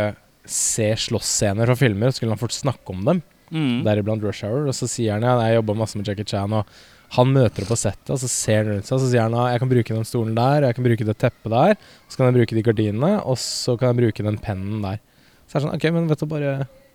se 0.47 0.89
slåssscener 0.95 1.67
fra 1.67 1.75
filmer, 1.79 2.07
og 2.07 2.15
skulle 2.15 2.31
han 2.31 2.39
fort 2.41 2.55
snakke 2.55 2.89
om 2.95 3.03
dem 3.07 3.21
Mm. 3.53 3.83
deriblant 3.85 4.23
Rush 4.23 4.41
Hour. 4.47 4.63
Og 4.65 4.73
så 4.73 4.87
sier 4.89 5.13
han 5.13 5.21
ja, 5.21 5.35
jeg 5.45 5.59
jobba 5.59 5.75
masse 5.77 5.95
med 5.99 6.07
Jackie 6.07 6.25
Chan, 6.25 6.53
og 6.57 6.65
han 7.13 7.33
møter 7.33 7.65
opp 7.65 7.71
på 7.73 7.77
settet, 7.77 8.09
og 8.13 8.19
så 8.21 8.29
ser 8.31 8.63
han 8.63 8.69
rundt 8.71 8.87
seg, 8.89 8.95
og 8.97 9.01
så 9.03 9.09
sier 9.11 9.25
han 9.27 9.35
ja, 9.37 9.47
jeg 9.53 9.61
kan 9.61 9.69
bruke 9.71 9.97
den 9.97 10.07
stolen 10.07 10.37
der, 10.37 10.63
og 10.63 10.69
jeg 10.69 10.77
kan 10.77 10.87
bruke 10.87 11.07
det 11.09 11.17
teppet 11.21 11.53
der, 11.53 11.75
så 12.09 12.19
kan 12.19 12.29
jeg 12.29 12.37
bruke 12.39 12.57
de 12.57 12.63
gardinene, 12.65 13.11
og 13.21 13.37
så 13.41 13.75
kan 13.77 13.91
jeg 13.91 13.99
bruke 14.01 14.25
den 14.25 14.39
pennen 14.41 14.85
der. 14.85 15.01
Så 15.45 15.57
er 15.57 15.59
det 15.59 15.65
sånn, 15.67 15.75
ok, 15.77 15.85
men 15.93 16.07
vet 16.09 16.23
du 16.23 16.29
bare 16.31 16.53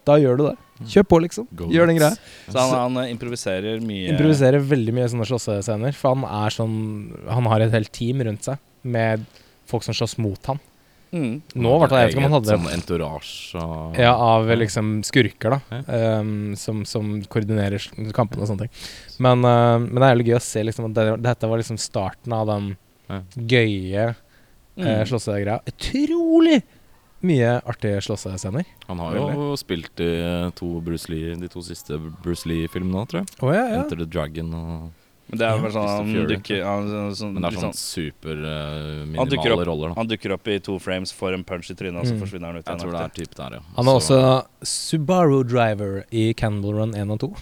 Da 0.09 0.15
gjør 0.19 0.39
du 0.39 0.43
det. 0.47 0.55
Kjør 0.89 1.05
på, 1.11 1.19
liksom. 1.21 1.47
Go 1.59 1.67
Gjør 1.71 1.91
den 1.91 1.99
greia. 1.99 2.17
Så 2.49 2.57
han, 2.57 2.71
han 2.79 3.03
eh, 3.03 3.11
improviserer 3.13 3.83
mye. 3.85 4.15
Improviserer 4.15 4.63
veldig 4.71 4.95
mye 4.97 5.09
sånne 5.13 5.27
slåssescener, 5.29 5.95
for 5.99 6.17
han 6.17 6.25
er 6.25 6.55
sånn 6.55 6.79
Han 7.29 7.51
har 7.53 7.67
et 7.67 7.75
helt 7.77 7.93
team 7.95 8.23
rundt 8.25 8.49
seg 8.49 8.63
med 8.89 9.27
folk 9.69 9.85
som 9.85 9.95
slåss 9.95 10.17
mot 10.23 10.49
han. 10.49 10.63
Mm. 11.13 11.41
Nå, 11.57 11.71
i 11.73 11.79
hvert 11.81 11.89
fall. 11.93 11.99
Jeg 12.03 12.09
vet 12.09 12.15
ikke 12.15 12.21
om 12.21 12.27
han 12.29 12.35
hadde 12.37 12.53
Sånn 12.53 12.73
entourage 12.75 13.63
og 13.63 13.97
Ja, 13.97 14.11
av 14.13 14.51
liksom 14.61 14.91
skurker, 15.09 15.57
da. 15.57 15.61
Ja. 15.89 16.21
Um, 16.21 16.55
som, 16.61 16.83
som 16.85 17.15
koordinerer 17.33 17.81
kampene 18.17 18.45
og 18.45 18.51
sånne 18.51 18.67
ting. 18.67 18.83
Men, 19.25 19.41
uh, 19.47 19.79
men 19.81 19.95
det 19.97 20.05
er 20.05 20.13
jævlig 20.17 20.29
gøy 20.31 20.37
å 20.39 20.43
se 20.45 20.65
liksom 20.69 20.91
at 20.91 20.97
det, 20.99 21.07
dette 21.25 21.49
var 21.49 21.63
liksom 21.63 21.79
starten 21.81 22.33
av 22.37 22.47
den 22.53 22.75
Ja. 23.09 23.23
gøye 23.37 24.09
Mm. 24.79 24.87
uh, 24.87 25.05
slåssegreia. 25.11 25.59
Utrolig 25.67 26.61
mye 27.27 27.57
artige 27.67 27.99
slåssescener. 28.05 28.65
Han 28.87 29.01
har 29.03 29.17
jo 29.19 29.57
spilt 29.59 29.99
i 30.05 30.07
eh, 30.23 30.51
to 30.55 30.69
Bruce 30.87 31.09
Lee, 31.11 31.33
de 31.35 31.49
to 31.51 31.59
siste 31.67 31.99
Bruce 32.23 32.47
Lee-filmene 32.47 33.03
tror 33.11 33.25
jeg. 33.25 33.33
Oh, 33.43 33.51
ja, 33.51 33.65
ja. 33.73 33.81
Enter 33.83 33.99
the 33.99 34.07
Dragon 34.07 34.53
og 34.55 34.93
Men 35.29 35.39
det 35.39 35.45
er 35.47 35.59
bare 35.61 35.73
sånn 35.75 35.89
han 35.89 36.13
dukker 36.31 36.57
ja, 36.63 36.75
sånn, 37.13 37.33
Men 37.35 37.43
det 37.45 37.49
er 37.51 37.57
sånn 37.61 37.75
sånn, 37.75 37.77
super 37.77 38.39
eh, 38.49 39.17
Han 39.19 39.29
opp- 39.29 39.67
roller, 39.69 39.89
da. 39.91 39.95
Han 39.99 40.09
dukker 40.09 40.33
opp 40.33 40.49
i 40.49 40.59
to 40.65 40.79
frames, 40.81 41.13
får 41.13 41.35
en 41.37 41.45
punch 41.45 41.69
i 41.71 41.75
trynet, 41.77 42.01
og 42.01 42.07
så 42.09 42.15
Mm. 42.15 42.21
forsvinner 42.23 42.47
han 42.47 42.57
ut 42.57 42.65
Jeg 42.67 42.79
tror 42.81 42.91
det 42.93 43.01
er 43.01 43.09
igjen. 43.09 43.29
typ 43.29 43.35
der, 43.37 43.51
ja. 43.59 43.61
Han 43.77 43.89
er 43.89 44.01
Så- 44.01 44.17
også 44.17 44.47
Subaru 44.65 45.43
driver 45.45 46.05
i 46.11 46.33
Cannibal 46.33 46.73
Run 46.81 46.95
1 46.95 47.11
og 47.11 47.19
2. 47.21 47.37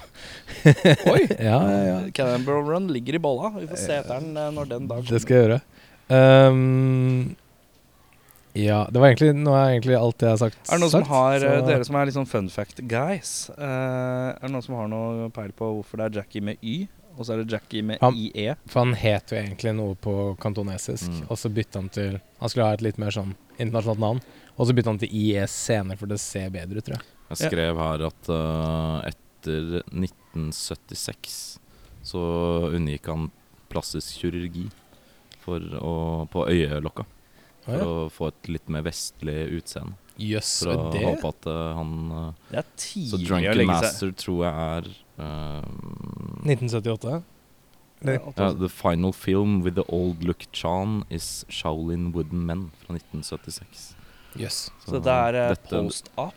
Oi! 1.13 1.27
ja, 1.39 1.61
ja, 1.63 1.83
ja. 1.87 2.11
Cannibal 2.13 2.63
Run 2.67 2.89
ligger 2.89 3.15
i 3.15 3.19
bolla. 3.19 3.51
Vi 3.61 3.67
får 3.67 3.79
se 3.79 3.93
etter 4.03 4.21
den 4.21 4.37
eh, 4.37 4.51
når 4.51 4.69
den 4.69 4.87
dag 4.89 5.05
Det 5.07 5.21
skal 5.23 5.37
jeg 5.37 5.49
gjøre. 5.49 5.61
Um, 6.11 7.37
Ja, 8.57 8.87
det 8.91 8.99
var 9.03 9.11
egentlig 9.11 9.35
Nå 9.37 9.53
er 9.53 9.75
egentlig 9.75 9.97
alt 9.99 10.23
jeg 10.23 10.31
har 10.33 10.39
sagt 10.41 10.57
Er 10.71 10.79
det 10.79 10.81
noen 10.81 10.91
som 10.91 11.03
sagt, 11.03 11.11
har 11.11 11.39
så- 11.41 11.51
eh, 11.59 11.67
Dere 11.67 11.85
som 11.85 11.97
er 11.97 12.07
litt 12.07 12.15
sånn 12.15 12.27
fun 12.29 12.49
fact 12.49 12.81
guys. 12.89 13.51
uh, 13.51 14.33
er 14.33 14.39
det 14.41 14.51
noen 14.51 14.63
som 14.65 14.75
har 14.77 14.89
noe 14.89 15.29
peil 15.31 15.51
på 15.53 15.69
hvorfor 15.77 15.99
det 16.01 16.07
er 16.07 16.21
Jackie 16.23 16.41
med 16.41 16.57
Y, 16.63 16.89
og 17.17 17.25
så 17.27 17.33
er 17.35 17.43
det 17.45 17.51
Jackie 17.53 17.83
med 17.83 17.99
Han- 18.01 18.15
IE? 18.17 18.55
For 18.69 18.85
han 18.85 18.95
het 18.95 19.31
jo 19.33 19.37
egentlig 19.41 19.75
noe 19.75 19.95
på 19.97 20.37
kantonesisk, 20.39 21.09
Mm. 21.11 21.27
og 21.31 21.37
så 21.39 21.49
bytta 21.53 21.81
han 21.81 21.89
til 21.89 22.21
Han 22.41 22.49
skulle 22.49 22.67
ha 22.67 22.73
et 22.75 22.83
litt 22.83 22.99
mer 22.99 23.11
sånn 23.11 23.35
internasjonalt 23.59 23.99
navn, 23.99 24.21
og 24.59 24.67
så 24.67 24.75
bytta 24.77 24.91
han 24.93 24.99
til 24.99 25.09
IE 25.13 25.47
senere, 25.47 25.97
for 25.99 26.07
det 26.07 26.21
ser 26.21 26.51
bedre 26.51 26.77
ut, 26.79 26.85
tror 26.85 26.97
jeg. 26.99 27.07
Jeg 27.31 27.39
Ja. 27.41 27.49
skrev 27.49 27.77
her 27.79 28.07
at 28.07 28.29
uh, 28.29 29.03
etter 29.09 29.83
1976 29.93 31.59
så 32.07 32.21
unngikk 32.77 33.07
han 33.11 33.31
plastisk 33.73 34.21
kirurgi 34.21 34.69
for 35.43 35.59
å, 35.61 36.29
på 36.31 36.47
øyelokka. 36.51 37.05
For 37.67 37.73
ja. 37.81 37.85
å 37.85 38.11
få 38.15 38.29
et 38.31 38.49
litt 38.55 38.69
mer 38.71 38.83
vestlig 38.87 39.39
utseende. 39.59 39.97
Jøss, 40.23 40.63
For 40.65 40.71
å 40.73 40.93
det 40.95 41.03
håpe 41.05 41.29
at 41.29 41.47
uh, 41.51 41.75
han 41.77 41.91
uh, 42.13 42.33
Det 42.49 42.57
er 42.63 42.65
Så 42.65 42.79
tidlig 42.81 43.19
å 43.19 43.27
Drunken 43.27 43.59
legge 43.59 43.67
seg. 43.67 43.83
Master 43.83 44.13
tror 44.17 44.39
jeg 44.47 44.55
er 44.55 44.87
1978? 45.19 47.23
Eller? 48.03 48.21
ja, 48.37 48.53
The 48.61 48.69
final 48.69 49.13
film 49.13 49.63
with 49.65 49.75
the 49.77 49.85
old 49.89 50.25
look 50.25 50.45
Chan 50.53 51.05
is 51.11 51.45
Shaolin 51.49 52.13
Wooden 52.13 52.45
Men 52.47 52.71
fra 52.85 52.95
1976. 52.95 53.95
Yes. 54.37 54.71
Så 54.85 54.99
det 55.01 55.13
er 55.13 55.35
eh, 55.35 55.49
dette- 55.55 55.81
post-up. 55.83 56.35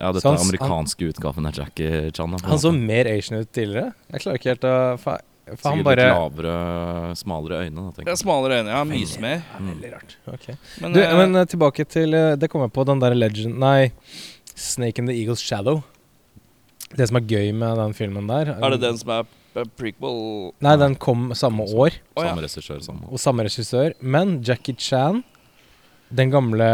Ja, 0.00 0.08
dette 0.12 0.24
han 0.26 0.36
er 0.38 0.42
amerikanske 0.46 1.04
utgaven 1.12 1.46
av 1.46 1.52
Jackie 1.54 2.10
Chan. 2.16 2.30
da, 2.32 2.38
Han 2.48 2.58
så 2.58 2.72
måte. 2.72 2.86
mer 2.86 3.06
Asian 3.12 3.38
ut 3.40 3.52
tidligere. 3.52 3.92
Jeg 4.10 4.20
klarer 4.24 4.38
ikke 4.40 4.48
helt 4.54 4.64
å 4.66 4.74
For, 4.98 5.18
for 5.58 5.68
han 5.68 5.78
Sikkert 5.78 5.84
bare 5.84 6.06
litt 6.06 6.16
lavere, 6.16 6.54
smalere 7.20 7.58
øyne. 7.66 7.84
Da, 7.98 8.02
er 8.10 8.16
smalere 8.16 8.58
øyne, 8.62 8.70
ja. 8.72 8.82
Mys 8.88 9.18
mer. 9.20 9.42
Mm. 9.60 9.68
Veldig 9.74 9.90
rart. 9.92 10.16
Okay. 10.32 10.54
Men, 10.80 10.92
Du, 10.96 11.00
eh, 11.02 11.14
men 11.20 11.36
eh, 11.36 11.44
tilbake 11.44 11.84
til 11.86 12.10
Det 12.40 12.48
kom 12.50 12.62
jeg 12.64 12.72
på, 12.72 12.84
den 12.88 12.98
der 13.04 13.14
Legend 13.14 13.58
Nei, 13.60 13.92
Snake 14.56 14.98
in 14.98 15.06
the 15.06 15.12
Eagles 15.14 15.40
Shadow. 15.44 15.82
Det 16.96 17.06
som 17.08 17.16
er 17.20 17.26
gøy 17.28 17.52
med 17.56 17.76
den 17.80 17.94
filmen 17.96 18.26
der 18.28 18.52
er 18.56 18.74
det 18.74 18.80
den 18.82 18.98
som 19.00 19.10
er 19.16 19.24
prequel 19.76 20.52
Nei, 20.64 20.76
den 20.80 20.94
kom 20.96 21.30
samme 21.36 21.64
år, 21.68 21.92
ja. 22.16 22.28
Samme 22.30 22.42
regissør, 22.44 22.80
samme. 22.84 23.04
og 23.12 23.20
samme 23.20 23.44
regissør. 23.44 23.92
Men 24.00 24.38
Jackie 24.44 24.74
Chan, 24.80 25.22
den 26.12 26.30
gamle 26.32 26.68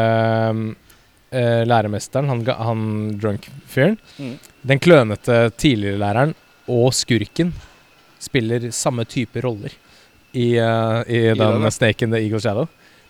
uh, 1.33 1.63
læremesteren, 1.67 2.29
han, 2.31 2.45
han 2.47 2.85
drunk-fyren, 3.21 3.99
Mm. 4.19 4.37
den 4.67 4.79
klønete 4.83 5.51
tidligere 5.59 5.99
læreren 5.99 6.35
og 6.69 6.93
skurken 6.95 7.53
spiller 8.21 8.71
samme 8.75 9.05
type 9.05 9.41
roller 9.45 9.71
i, 10.35 10.59
uh, 10.59 11.03
i 11.09 11.19
I 11.19 11.35
den 11.35 11.39
den, 11.39 11.63
ja. 11.63 11.71
Snake 11.71 12.03
in 12.05 12.11
the 12.13 12.21
Eagle 12.23 12.41
Shadow. 12.41 12.67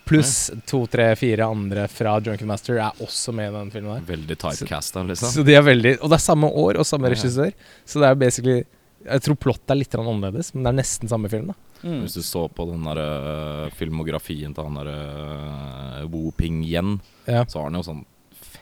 Pluss 0.08 0.32
to, 0.66 0.80
tre, 0.90 1.10
fire 1.20 1.46
andre 1.46 1.84
fra 1.92 2.16
Drunken 2.24 2.48
Master 2.48 2.80
er 2.80 3.02
også 3.04 3.32
med 3.36 3.50
i 3.52 3.56
den 3.58 3.70
filmen. 3.74 3.98
der 4.00 4.08
Veldig 4.16 4.36
typecasta, 4.40 5.02
liksom. 5.06 5.28
Så 5.36 5.44
de 5.44 5.54
er 5.54 5.62
veldig 5.66 5.96
Og 6.02 6.08
det 6.10 6.16
er 6.18 6.24
samme 6.24 6.48
år 6.50 6.78
og 6.80 6.86
samme 6.88 7.10
regissør. 7.12 7.52
Så 7.84 8.00
det 8.00 8.08
er 8.08 8.14
basically 8.20 8.58
Jeg 9.04 9.22
tror 9.22 9.36
plottet 9.38 9.70
er 9.70 9.78
litt 9.78 9.94
annerledes, 9.94 10.54
men 10.54 10.64
det 10.64 10.72
er 10.72 10.78
nesten 10.82 11.08
samme 11.08 11.28
film. 11.30 11.46
da 11.52 11.54
Mm. 11.78 12.00
Hvis 12.02 12.14
du 12.18 12.22
så 12.26 12.40
på 12.50 12.64
den 12.66 12.82
der 12.82 12.98
uh, 12.98 13.70
filmografien 13.78 14.50
til 14.52 14.64
han 14.66 14.74
derre 14.80 16.02
uh, 16.02 16.08
Wu 16.10 16.32
Ping 16.34 16.64
Yen, 16.66 16.96
Ja. 17.28 17.44
så 17.46 17.60
har 17.60 17.68
han 17.70 17.78
jo 17.78 17.84
sånn 17.86 18.00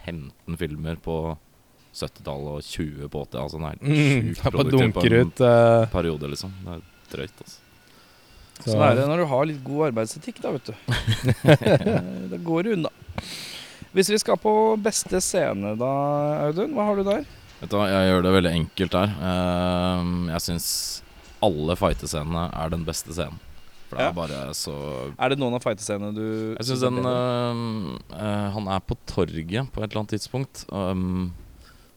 15 0.05 0.59
filmer 0.61 0.97
på 1.01 1.15
70-tallet 1.97 2.59
og 2.59 2.63
20 2.67 3.09
på 3.09 3.23
80. 3.25 3.41
Altså 3.41 3.61
han 3.63 3.71
er 3.71 3.79
Mm, 3.81 4.35
sjukt 4.35 4.43
på 4.43 4.51
produktiv 4.53 4.93
på 4.93 5.07
en 5.07 5.31
ut 5.31 5.41
uh, 5.41 5.87
periode, 5.93 6.29
liksom. 6.35 6.53
Det 6.67 6.75
er 6.77 6.83
drøyt, 7.15 7.41
altså. 7.41 7.57
Så, 8.65 8.71
Sånn 8.73 8.83
er 8.87 8.95
det 8.99 9.07
når 9.11 9.23
du 9.23 9.27
har 9.31 9.47
litt 9.51 9.63
god 9.67 9.89
arbeidsetikk, 9.91 10.41
da, 10.43 10.51
vet 10.57 10.71
du. 10.71 10.75
Da 12.33 12.39
går 12.43 12.63
det 12.67 12.77
unna. 12.79 12.91
Hvis 13.97 14.11
vi 14.13 14.19
skal 14.21 14.37
på 14.41 14.53
beste 14.83 15.21
scene, 15.25 15.75
da, 15.81 15.91
Audun, 16.49 16.75
hva 16.77 16.89
har 16.91 16.99
du 17.01 17.05
der? 17.07 17.25
Vet 17.61 17.71
du 17.73 17.77
hva, 17.79 17.87
jeg 17.89 18.11
gjør 18.11 18.27
det 18.27 18.33
veldig 18.37 18.53
enkelt 18.59 18.97
her. 18.99 19.13
Ehm, 19.31 20.15
jeg 20.35 20.45
syns 20.45 20.69
alle 21.47 21.77
fightescenene 21.81 22.47
er 22.53 22.73
den 22.75 22.85
beste 22.89 23.15
scenen. 23.17 23.39
For 23.87 23.97
det 24.01 24.03
Ja. 24.03 24.11
er 24.11 24.17
bare 24.19 24.39
så 24.59 24.73
Er 25.17 25.29
det 25.31 25.39
noen 25.39 25.55
av 25.55 25.63
fightescenene 25.63 26.11
du 26.13 26.57
Jeg 26.59 26.65
syns 26.67 26.81
den 26.83 26.97
øh, 27.07 28.49
Han 28.57 28.67
er 28.67 28.81
på 28.83 28.97
torget 29.07 29.71
på 29.71 29.79
et 29.85 29.93
eller 29.93 30.01
annet 30.03 30.11
tidspunkt. 30.17 30.65
øhm, 30.75 31.31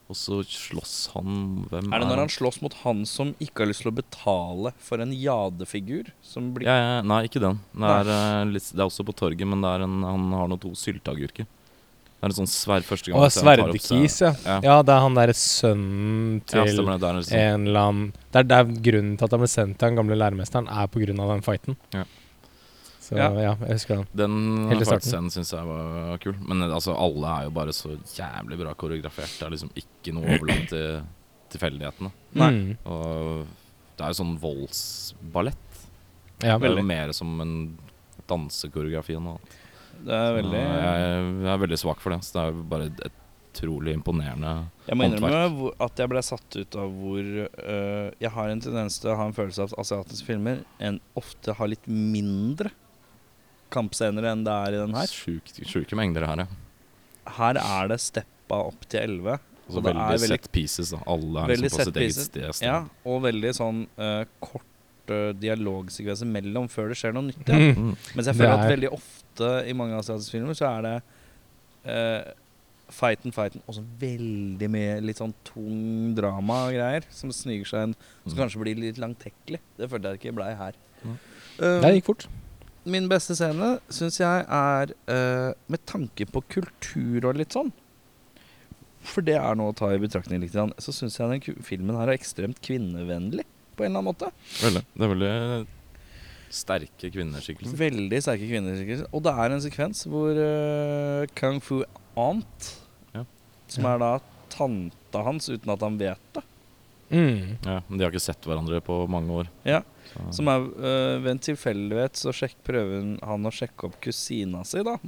og 0.09 0.17
så 0.17 0.39
slåss 0.41 1.11
han 1.13 1.33
Hvem 1.69 1.91
Er 1.93 2.01
det 2.01 2.07
når 2.09 2.23
han 2.23 2.31
slåss 2.33 2.59
mot 2.63 2.73
han 2.81 3.03
som 3.05 3.35
ikke 3.37 3.61
har 3.61 3.69
lyst 3.69 3.83
til 3.85 3.91
å 3.91 3.95
betale 3.99 4.73
for 4.81 5.03
en 5.03 5.13
jadefigur? 5.13 6.09
Som 6.25 6.49
blir 6.55 6.65
Ja, 6.65 6.77
ja, 6.79 6.97
nei, 7.05 7.21
ikke 7.29 7.41
den. 7.43 7.61
Det 7.77 7.93
er, 7.99 8.09
øh, 8.15 8.49
litt, 8.55 8.71
det 8.73 8.81
er 8.81 8.87
også 8.87 9.05
på 9.05 9.13
torget, 9.21 9.45
men 9.47 9.61
det 9.61 9.69
er 9.69 9.85
en, 9.85 10.01
han 10.07 10.25
har 10.33 10.49
noen 10.49 10.61
to 10.63 10.73
sylteagurker. 10.77 11.45
Det 12.19 12.25
er 12.27 12.33
en 12.33 12.37
sånn 12.41 12.49
sverd 12.51 12.83
første 12.83 13.13
gang 13.13 13.21
Å, 13.21 13.27
Sverdkis, 13.31 14.17
ja. 14.25 14.33
Ja. 14.43 14.55
Ja, 14.65 14.77
det 14.83 14.91
er 14.91 15.05
han 15.05 15.15
derre 15.15 15.35
sønnen 15.37 16.41
til 16.49 16.59
ja, 16.59 16.65
det. 16.67 16.73
Det 16.99 17.37
en 17.37 17.37
en 17.39 17.67
eller 17.69 17.85
annen 17.85 18.09
det 18.33 18.41
er, 18.41 18.49
det 18.49 18.57
er 18.57 18.73
grunnen 18.89 19.13
til 19.15 19.29
at 19.29 19.35
han 19.37 19.43
ble 19.45 19.51
sendt 19.53 19.77
til 19.79 19.87
den 19.87 20.01
gamle 20.01 20.17
læremesteren, 20.19 20.67
er 20.67 20.89
på 20.91 20.99
grunn 21.05 21.21
av 21.23 21.31
den 21.31 21.45
fighten. 21.45 21.77
Ja. 21.95 22.03
Så 23.09 23.17
ja, 23.17 23.29
Ja. 23.33 23.53
jeg 23.65 23.79
husker 23.79 24.03
den. 24.03 24.07
Den 24.69 24.83
fightscenen 24.85 25.31
syns 25.33 25.49
jeg 25.55 25.65
var 25.65 26.17
kul. 26.21 26.35
Men 26.45 26.61
altså, 26.69 26.93
alle 26.93 27.31
er 27.39 27.47
jo 27.47 27.53
bare 27.55 27.73
så 27.73 27.95
jævlig 28.13 28.59
bra 28.59 28.73
koreografert. 28.77 29.31
Det 29.39 29.47
er 29.47 29.55
liksom 29.55 29.71
ikke 29.81 30.13
noe 30.13 30.35
overlatt 30.37 30.67
til 30.69 30.99
tilfeldighetene. 31.49 32.11
Mm. 32.37 32.75
Og 32.85 33.47
det 33.97 34.05
er 34.05 34.11
jo 34.13 34.19
sånn 34.21 34.35
voldsballett. 34.43 35.87
Ja, 36.43 36.57
Det 36.61 36.69
er 36.69 36.77
jo 36.77 36.83
mer 36.85 37.11
som 37.17 37.33
en 37.41 37.55
dansekoreografi 38.29 39.15
enn 39.17 39.25
noe 39.25 39.39
annet. 39.39 39.55
Det 40.05 40.13
er 40.15 40.29
Så 40.29 40.35
veldig 40.37 40.59
jeg, 40.59 41.23
jeg 41.43 41.49
er 41.53 41.63
veldig 41.65 41.79
svak 41.81 41.99
for 42.03 42.13
det. 42.13 42.19
Så 42.23 42.35
det 42.37 42.43
er 42.43 42.53
jo 42.53 42.67
bare 42.71 42.85
et 42.93 43.17
utrolig 43.49 43.95
imponerende 43.97 44.51
Jeg 44.87 44.95
må 44.95 45.07
innrømme 45.07 45.31
håndverk. 45.33 45.81
at 45.81 45.97
jeg 45.99 46.09
ble 46.13 46.21
satt 46.23 46.55
ut 46.61 46.75
av 46.79 46.91
hvor 46.93 47.25
øh, 47.65 48.11
Jeg 48.21 48.31
har 48.31 48.49
en 48.53 48.61
tendens 48.61 48.99
til 49.01 49.09
å 49.11 49.15
ha 49.17 49.25
en 49.25 49.33
følelse 49.35 49.65
av 49.65 49.73
at 49.73 49.79
asiatiske 49.81 50.27
filmer 50.29 50.61
en 50.79 50.99
ofte 51.19 51.55
har 51.57 51.67
litt 51.73 51.87
mindre 51.89 52.69
kampscener 53.71 54.25
enn 54.31 54.43
det 54.47 54.53
er 54.53 54.75
i 54.77 54.81
den 54.85 54.93
her. 54.97 55.07
Sjukt, 55.11 55.59
sjuke 55.69 55.95
mengder 55.99 56.25
her, 56.27 56.43
ja. 56.45 56.47
Her 57.39 57.59
er 57.61 57.87
det 57.91 57.99
steppa 58.01 58.57
opp 58.71 58.87
til 58.89 59.01
11. 59.05 59.37
Og 59.69 59.75
så 59.75 59.83
det 59.83 59.85
veldig, 59.91 60.01
er 60.01 60.17
veldig- 60.17 60.29
set 60.41 60.51
pieces. 60.51 60.89
da 60.95 60.99
Alle 61.05 61.43
er 61.43 61.47
liksom 61.61 61.77
på 61.79 61.85
sitt 61.85 61.97
eget 62.01 62.15
sted. 62.25 62.65
Ja, 62.65 62.79
og 63.05 63.21
veldig 63.21 63.51
sånn 63.53 63.83
uh, 64.01 64.23
korte 64.41 65.19
dialogsekvenser 65.39 66.25
mellom 66.25 66.67
før 66.69 66.89
det 66.89 66.97
skjer 66.97 67.13
noe 67.13 67.27
nytt. 67.29 67.45
Ja. 67.47 67.73
Mm. 67.77 67.95
Mens 68.15 68.25
jeg 68.31 68.35
føler 68.35 68.55
at 68.57 68.71
veldig 68.73 68.91
ofte 68.97 69.51
i 69.69 69.73
mange 69.77 69.93
asiatiske 70.01 70.31
filmer 70.39 70.57
så 70.57 70.71
er 70.73 70.81
det 70.87 70.95
uh, 71.85 72.33
fighten, 72.89 73.31
fighten 73.31 73.61
og 73.69 73.75
så 73.77 73.83
veldig 74.01 74.69
mye 74.73 74.97
litt 75.05 75.21
sånn 75.21 75.35
tung 75.45 76.15
drama 76.17 76.63
og 76.67 76.73
greier 76.73 77.05
som 77.13 77.29
sniker 77.29 77.69
seg 77.69 77.83
inn. 77.89 77.95
Som 78.25 78.33
Mm. 78.33 78.41
kanskje 78.43 78.61
blir 78.65 78.75
litt 78.81 78.97
langtekkelig. 78.97 79.59
Det 79.77 79.89
følte 79.89 80.09
jeg 80.15 80.19
ikke 80.23 80.35
blei 80.41 80.55
her. 80.57 80.73
Mm. 81.05 81.17
Uh, 81.61 81.81
Det 81.85 81.93
gikk 81.99 82.05
fort. 82.09 82.27
Min 82.91 83.07
beste 83.11 83.35
scene 83.37 83.75
syns 83.93 84.19
jeg 84.21 84.45
er 84.45 84.93
eh, 85.11 85.51
med 85.71 85.83
tanke 85.89 86.25
på 86.29 86.41
kultur 86.51 87.29
og 87.29 87.39
litt 87.39 87.55
sånn. 87.55 87.71
For 89.09 89.23
det 89.25 89.37
er 89.39 89.55
noe 89.57 89.71
å 89.71 89.77
ta 89.77 89.89
i 89.95 90.01
betraktning 90.01 90.41
litt. 90.43 90.55
Så 90.83 90.93
syns 90.95 91.17
jeg 91.19 91.31
den 91.31 91.63
filmen 91.65 91.97
her 91.97 92.09
er 92.11 92.17
ekstremt 92.19 92.59
kvinnevennlig 92.65 93.45
på 93.77 93.85
en 93.85 93.93
eller 93.93 94.01
annen 94.01 94.09
måte. 94.11 94.31
Veldig. 94.59 94.83
Det 94.93 95.05
er 95.05 95.13
veldig 95.13 95.33
sterke 96.59 97.11
kvinneskikkelser. 97.13 97.77
Veldig 97.79 98.19
sterke 98.25 98.49
kvinneskikkelser. 98.49 99.09
Og 99.15 99.23
det 99.25 99.33
er 99.39 99.55
en 99.55 99.63
sekvens 99.63 100.03
hvor 100.09 100.39
uh, 100.41 101.23
Kung 101.39 101.61
Fu 101.63 101.81
Aunt, 102.19 102.71
Ja. 103.15 103.23
som 103.71 103.87
er 103.87 104.01
da 104.01 104.11
tanta 104.51 105.23
hans 105.27 105.47
uten 105.49 105.71
at 105.71 105.85
han 105.85 105.99
vet 106.01 106.31
det, 106.35 106.43
Mm. 107.09 107.57
Ja, 107.65 107.79
men 107.87 107.97
de 107.97 108.03
har 108.05 108.11
ikke 108.13 108.21
sett 108.21 108.45
hverandre 108.45 108.81
på 108.85 108.99
mange 109.09 109.33
år. 109.43 109.47
Ja. 109.65 109.81
Så- 110.13 110.33
som 110.39 110.47
er 110.49 110.65
eh, 110.77 111.15
ved 111.21 111.31
en 111.35 111.39
tilfeldighet 111.39 112.17
så 112.17 112.33
sjekk, 112.33 112.55
prøver 112.65 113.17
han 113.25 113.45
å 113.45 113.51
sjekke 113.53 113.89
opp 113.89 113.99
kusina 114.01 114.63
si, 114.65 114.81
da. 114.85 114.97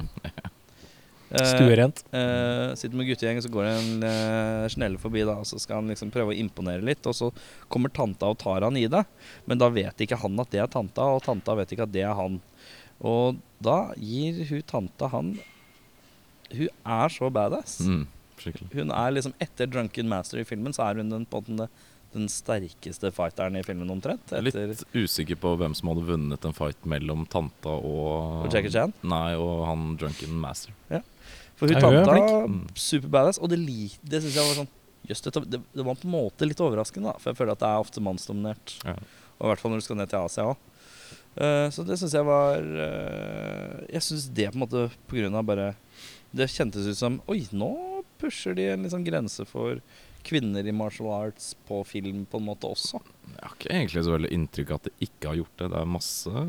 Eh, 1.32 1.46
Stuerent. 1.48 2.02
eh, 2.12 2.74
sitter 2.76 2.98
med 3.00 3.08
guttegjengen, 3.08 3.40
så 3.42 3.48
går 3.54 3.64
det 3.64 3.76
en 3.80 4.02
uh, 4.04 4.66
snelle 4.68 5.00
forbi, 5.00 5.22
da, 5.24 5.38
og 5.40 5.46
så 5.48 5.56
skal 5.64 5.78
han 5.80 5.88
liksom 5.88 6.10
prøve 6.12 6.34
å 6.34 6.36
imponere 6.36 6.84
litt. 6.84 7.08
Og 7.08 7.16
så 7.16 7.30
kommer 7.72 7.88
tanta 7.96 8.28
og 8.28 8.36
tar 8.42 8.66
han 8.68 8.76
i 8.76 8.84
det, 8.92 9.06
men 9.48 9.58
da 9.62 9.70
vet 9.72 9.96
ikke 10.04 10.18
han 10.20 10.36
at 10.44 10.52
det 10.52 10.60
er 10.60 10.68
tanta, 10.68 11.06
og 11.16 11.24
tanta 11.24 11.56
vet 11.56 11.72
ikke 11.72 11.86
at 11.88 11.94
det 11.96 12.04
er 12.04 12.18
han. 12.20 12.36
Og 13.00 13.40
da 13.64 13.78
gir 13.96 14.42
hun 14.50 14.62
tanta 14.68 15.08
han 15.14 15.32
Hun 16.52 16.68
er 16.84 17.08
så 17.16 17.32
badass. 17.32 17.78
mm. 17.88 18.04
Hun 18.76 18.92
er 18.92 19.12
liksom 19.16 19.32
Etter 19.40 19.70
Drunken 19.72 20.10
Master 20.12 20.42
i 20.42 20.44
filmen, 20.44 20.74
så 20.76 20.84
er 20.90 21.00
hun 21.00 21.14
den, 21.16 21.24
på 21.32 21.40
en 21.48 21.62
måte 21.62 21.70
den 22.16 22.28
sterkeste 22.32 23.12
fighteren 23.16 23.58
i 23.60 23.64
filmen, 23.66 23.90
omtrent. 23.94 24.34
Er 24.34 24.44
Etter, 24.44 24.74
litt 24.74 24.84
usikker 24.96 25.40
på 25.40 25.54
hvem 25.60 25.76
som 25.78 25.92
hadde 25.92 26.06
vunnet 26.10 26.48
en 26.48 26.56
fight 26.56 26.90
mellom 26.90 27.24
tanta 27.32 27.74
og 27.78 28.46
og 28.46 28.52
Jackie 28.54 28.74
Chan. 28.74 28.94
Nei, 29.08 29.34
og 29.40 29.66
han 29.70 29.96
drunken 30.02 30.36
master. 30.42 30.76
For 30.90 31.70
hun 31.70 31.78
Ja, 31.78 31.82
hun 31.86 31.98
er 32.02 32.06
tanta 32.10 32.20
var 32.20 32.78
super 32.80 33.12
badass, 33.14 33.40
og 33.42 33.52
det, 33.54 33.62
det 34.02 34.24
syns 34.24 34.38
jeg 34.38 34.48
var 34.48 34.62
sånn 34.64 34.72
Jøss, 35.10 35.24
det, 35.26 35.58
det 35.74 35.84
var 35.84 35.96
på 35.98 36.06
en 36.06 36.14
måte 36.14 36.46
litt 36.46 36.60
overraskende, 36.62 37.10
da. 37.10 37.22
For 37.22 37.32
jeg 37.32 37.40
føler 37.40 37.56
at 37.56 37.62
det 37.64 37.70
er 37.72 37.82
ofte 37.82 38.04
mannsdominert. 38.06 38.76
Ja. 38.86 38.94
Og 39.40 39.48
i 39.48 39.50
hvert 39.50 39.64
fall 39.64 39.74
når 39.74 39.82
du 39.82 39.86
skal 39.88 39.98
ned 39.98 40.12
til 40.12 40.22
Asia 40.22 40.46
òg. 40.52 40.68
Uh, 41.32 41.68
så 41.72 41.86
det 41.88 41.96
syns 41.96 42.12
jeg 42.12 42.28
var 42.28 42.60
uh, 42.60 43.76
Jeg 43.88 44.04
syns 44.04 44.26
det 44.36 44.50
på 44.52 44.58
en 44.58 44.64
måte 44.66 44.82
på 45.08 45.16
grunn 45.16 45.38
av 45.40 45.46
bare 45.48 45.70
Det 46.36 46.50
kjentes 46.52 46.90
ut 46.90 47.00
som 47.00 47.22
Oi, 47.32 47.46
nå 47.56 47.70
pusher 48.20 48.58
de 48.58 48.66
en 48.74 48.84
liksom 48.84 49.06
grense 49.08 49.46
for 49.48 49.80
kvinner 50.24 50.68
i 50.68 50.72
martial 50.76 51.10
arts 51.14 51.54
på 51.68 51.82
film 51.88 52.26
på 52.30 52.40
en 52.42 52.46
måte 52.48 52.70
også. 52.70 53.02
Jeg 53.32 53.42
har 53.44 53.56
ikke 53.58 53.74
egentlig 53.74 54.04
så 54.06 54.14
veldig 54.18 54.32
inntrykk 54.38 54.72
av 54.72 54.80
at 54.82 54.88
det 54.90 55.08
ikke 55.10 55.28
har 55.32 55.40
gjort 55.42 55.58
det. 55.62 55.70
Det 55.74 55.82
er 55.82 55.92
masse 55.98 56.46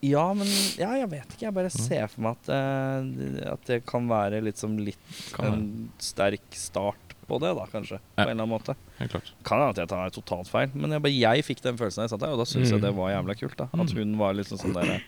Ja, 0.00 0.24
men 0.34 0.46
Ja, 0.78 0.92
jeg 0.94 1.08
vet 1.10 1.32
ikke. 1.34 1.46
Jeg 1.48 1.54
bare 1.56 1.70
ser 1.74 2.06
for 2.12 2.22
meg 2.28 2.36
at, 2.38 2.50
uh, 2.54 3.52
at 3.54 3.64
det 3.66 3.80
kan 3.88 4.06
være 4.10 4.42
litt 4.46 4.60
som 4.60 4.76
litt 4.78 5.14
kan 5.34 5.48
en 5.52 5.64
sterk 5.98 6.44
start 6.54 7.16
på 7.28 7.36
det, 7.42 7.50
da, 7.58 7.64
kanskje. 7.68 7.98
På 8.14 8.22
en 8.22 8.28
eller 8.30 8.36
annen 8.38 8.52
måte. 8.54 8.76
Helt 9.00 9.10
klart. 9.12 9.32
Kan 9.44 9.58
hende 9.60 9.74
at 9.74 9.80
jeg 9.82 9.90
tar 9.90 10.14
totalt 10.14 10.48
feil, 10.48 10.70
men 10.72 10.94
jeg, 10.94 11.02
bare, 11.04 11.12
jeg 11.18 11.44
fikk 11.44 11.60
den 11.66 11.76
følelsen 11.76 12.00
da 12.00 12.06
jeg 12.06 12.12
satt 12.14 12.22
der, 12.24 12.32
og 12.36 12.40
da 12.40 12.46
syns 12.48 12.70
jeg 12.70 12.78
Mm. 12.78 12.84
det 12.86 12.94
var 12.96 13.10
jævla 13.12 13.34
kult. 13.42 13.56
da 13.58 13.64
At 13.74 13.90
Mm. 13.92 13.96
hun 13.98 14.14
var 14.18 14.32
liksom 14.38 14.58
sånn 14.62 14.72
der 14.78 15.02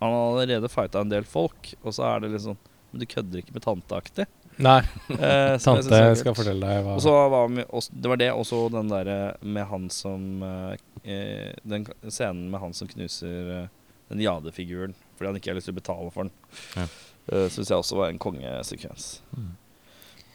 Han 0.00 0.12
har 0.12 0.30
allerede 0.32 0.68
fighta 0.70 1.00
en 1.00 1.08
del 1.10 1.24
folk, 1.24 1.74
og 1.84 1.92
så 1.92 2.04
er 2.16 2.20
det 2.20 2.40
sånn 2.40 2.56
Men 2.92 3.00
du 3.00 3.06
kødder 3.06 3.42
ikke 3.42 3.52
med 3.52 3.62
tanteaktig. 3.62 4.26
Nei, 4.58 4.80
Eh, 5.08 5.54
tante 5.62 5.98
skal 6.18 6.34
fortelle 6.34 6.66
deg 6.66 6.84
hva 6.84 6.96
også 6.98 7.12
var 7.30 7.48
vi, 7.52 7.62
også, 7.68 7.92
Det 7.94 8.10
var 8.10 8.16
det, 8.18 8.30
også 8.34 8.58
den 8.74 8.88
derre 8.90 9.18
med 9.42 9.66
han 9.70 9.84
som 9.94 10.42
eh, 10.42 10.72
eh, 11.04 11.52
Den 11.64 11.86
scenen 12.10 12.48
med 12.50 12.60
han 12.60 12.74
som 12.74 12.88
knuser 12.90 13.52
eh, 13.62 13.68
den 14.10 14.20
jadefiguren 14.24 14.94
fordi 15.18 15.28
han 15.30 15.36
ikke 15.40 15.50
har 15.50 15.56
lyst 15.58 15.66
til 15.70 15.74
å 15.74 15.80
betale 15.80 16.10
for 16.14 16.26
den. 16.28 16.32
Ja. 16.78 16.84
Uh, 17.28 17.46
Syns 17.50 17.68
jeg 17.72 17.76
også 17.76 17.96
var 17.98 18.08
en 18.12 18.18
kongesekvens. 18.22 19.20
Mm. 19.36 19.48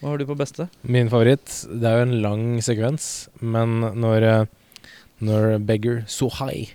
Hva 0.01 0.09
har 0.12 0.17
du 0.19 0.25
på 0.27 0.36
beste? 0.38 0.65
Min 0.83 1.07
favoritt 1.09 1.47
Det 1.71 1.88
er 1.88 2.01
jo 2.01 2.07
en 2.09 2.21
lang 2.21 2.43
sekvens, 2.62 3.05
men 3.39 3.79
når, 3.95 4.23
eh, 4.27 4.89
når 5.23 5.57
Beggar 5.65 6.03
Sohai 6.12 6.67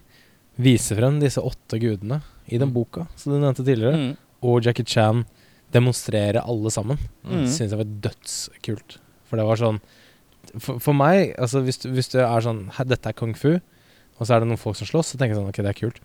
viser 0.59 0.97
frem 0.99 1.21
disse 1.21 1.39
åtte 1.45 1.79
gudene 1.79 2.23
i 2.49 2.57
den 2.59 2.71
Mm. 2.73 2.75
boka 2.75 3.07
som 3.15 3.33
du 3.33 3.39
nevnte 3.39 3.63
tidligere, 3.65 3.95
Mm. 3.97 4.17
og 4.43 4.63
Jackie 4.65 4.85
Chan 4.89 5.25
demonstrerer 5.75 6.41
alle 6.45 6.71
sammen, 6.73 6.99
Mm. 7.29 7.45
syns 7.47 7.71
jeg 7.73 7.79
var 7.79 7.91
dødskult. 8.09 8.99
For 9.29 9.37
det 9.37 9.45
var 9.47 9.57
sånn 9.61 9.81
For, 10.59 10.79
for 10.81 10.95
meg, 10.97 11.35
altså 11.37 11.61
hvis 11.61 11.77
du, 11.83 11.91
hvis 11.93 12.09
du 12.09 12.19
er 12.23 12.41
sånn 12.41 12.71
Dette 12.89 13.11
er 13.11 13.13
kung 13.13 13.35
fu, 13.37 13.59
og 14.19 14.23
så 14.27 14.35
er 14.35 14.41
det 14.41 14.49
noen 14.49 14.57
folk 14.59 14.77
som 14.79 14.87
slåss, 14.89 15.11
så 15.13 15.19
tenker 15.21 15.35
jeg 15.37 15.43
sånn 15.43 15.49
Ok, 15.51 15.59
det 15.61 15.73
er 15.75 15.77
kult. 15.77 15.99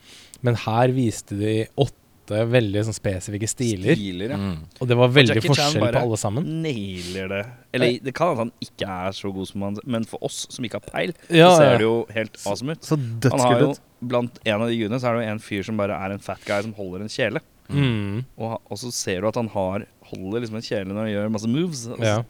Men 0.43 0.55
her 0.65 0.91
viste 0.91 1.37
de 1.39 1.53
åtte 1.79 2.41
veldig 2.51 2.83
sånn 2.83 2.95
spesifikke 2.95 3.47
stiler, 3.47 3.95
Stiler, 3.95 4.29
ja. 4.35 4.37
Mm. 4.37 4.57
og 4.81 4.87
det 4.87 4.97
var 4.99 5.09
veldig 5.15 5.41
forskjell 5.43 5.79
på 5.79 6.01
alle 6.01 6.17
sammen. 6.19 6.45
Nailer 6.63 7.27
det. 7.31 7.41
Eller 7.73 7.97
det 8.03 8.13
kan 8.15 8.33
hende 8.33 8.45
han 8.45 8.51
ikke 8.67 8.87
er 9.07 9.11
så 9.15 9.31
god 9.33 9.47
som 9.47 9.61
han 9.61 9.79
Men 9.85 10.03
for 10.07 10.19
oss 10.23 10.45
som 10.51 10.63
ikke 10.67 10.79
har 10.81 10.91
peil, 10.91 11.13
Ja, 11.29 11.49
så 11.49 11.57
ser 11.61 11.71
ja. 11.71 11.77
det 11.77 11.87
jo 11.87 11.95
helt 12.11 12.37
awesome 12.45 12.71
ut. 12.75 12.83
Så 12.83 12.99
Han 13.31 13.39
har 13.39 13.59
jo. 13.63 13.73
Blant 14.03 14.39
en 14.43 14.61
av 14.61 14.67
de 14.67 14.75
gudene 14.75 14.99
så 14.99 15.07
er 15.07 15.15
det 15.15 15.23
jo 15.25 15.31
en 15.31 15.39
fyr 15.39 15.63
som 15.63 15.77
bare 15.79 15.95
er 15.95 16.11
en 16.11 16.19
fat 16.19 16.43
guy 16.43 16.61
som 16.67 16.73
holder 16.75 17.01
en 17.07 17.07
kjele. 17.15 17.39
Mm. 17.69 18.23
Og, 18.37 18.55
og 18.67 18.79
så 18.81 18.91
ser 18.93 19.23
du 19.23 19.29
at 19.29 19.39
han 19.39 19.49
har 19.53 19.85
holder 20.09 20.43
liksom 20.43 20.59
en 20.59 20.65
kjele 20.65 20.91
når 20.91 21.05
han 21.05 21.13
gjør 21.13 21.33
masse 21.33 21.49
moves. 21.49 21.87
Altså, 21.87 22.05
Ja. 22.07 22.23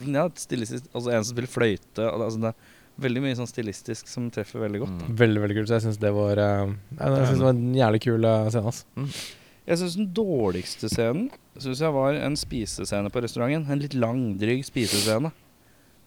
Ja, 0.00 0.22
stilistisk, 0.32 0.86
altså 0.96 1.10
En 1.12 1.24
som 1.24 1.34
spiller 1.34 1.50
fløyte. 1.52 2.06
Altså 2.08 2.40
det 2.40 2.48
er 2.54 2.70
veldig 3.04 3.22
mye 3.24 3.36
sånn 3.36 3.48
stilistisk 3.50 4.08
som 4.08 4.30
treffer 4.32 4.62
veldig 4.62 4.80
godt. 4.80 5.02
Mm. 5.02 5.18
Veldig, 5.20 5.42
veldig 5.44 5.58
kult. 5.58 5.68
Så 5.68 5.76
jeg 5.76 5.84
syns 5.84 6.00
det 6.00 6.12
var 6.16 6.40
uh, 6.40 6.72
Jeg 6.96 7.26
synes 7.28 7.42
det 7.42 7.46
var 7.46 7.54
en 7.58 7.76
jævlig 7.76 8.00
kul 8.06 8.24
eh, 8.24 8.48
scene. 8.54 8.72
Altså. 8.72 9.20
Jeg 9.68 9.80
syns 9.82 9.98
den 10.00 10.08
dårligste 10.16 10.88
scenen 10.90 11.28
Synes 11.60 11.82
jeg 11.84 11.92
var 11.94 12.16
en 12.16 12.38
spisescene 12.40 13.12
på 13.12 13.22
restauranten. 13.22 13.68
En 13.68 13.82
litt 13.82 13.94
langdrygg 13.94 14.64
spisescene 14.66 15.32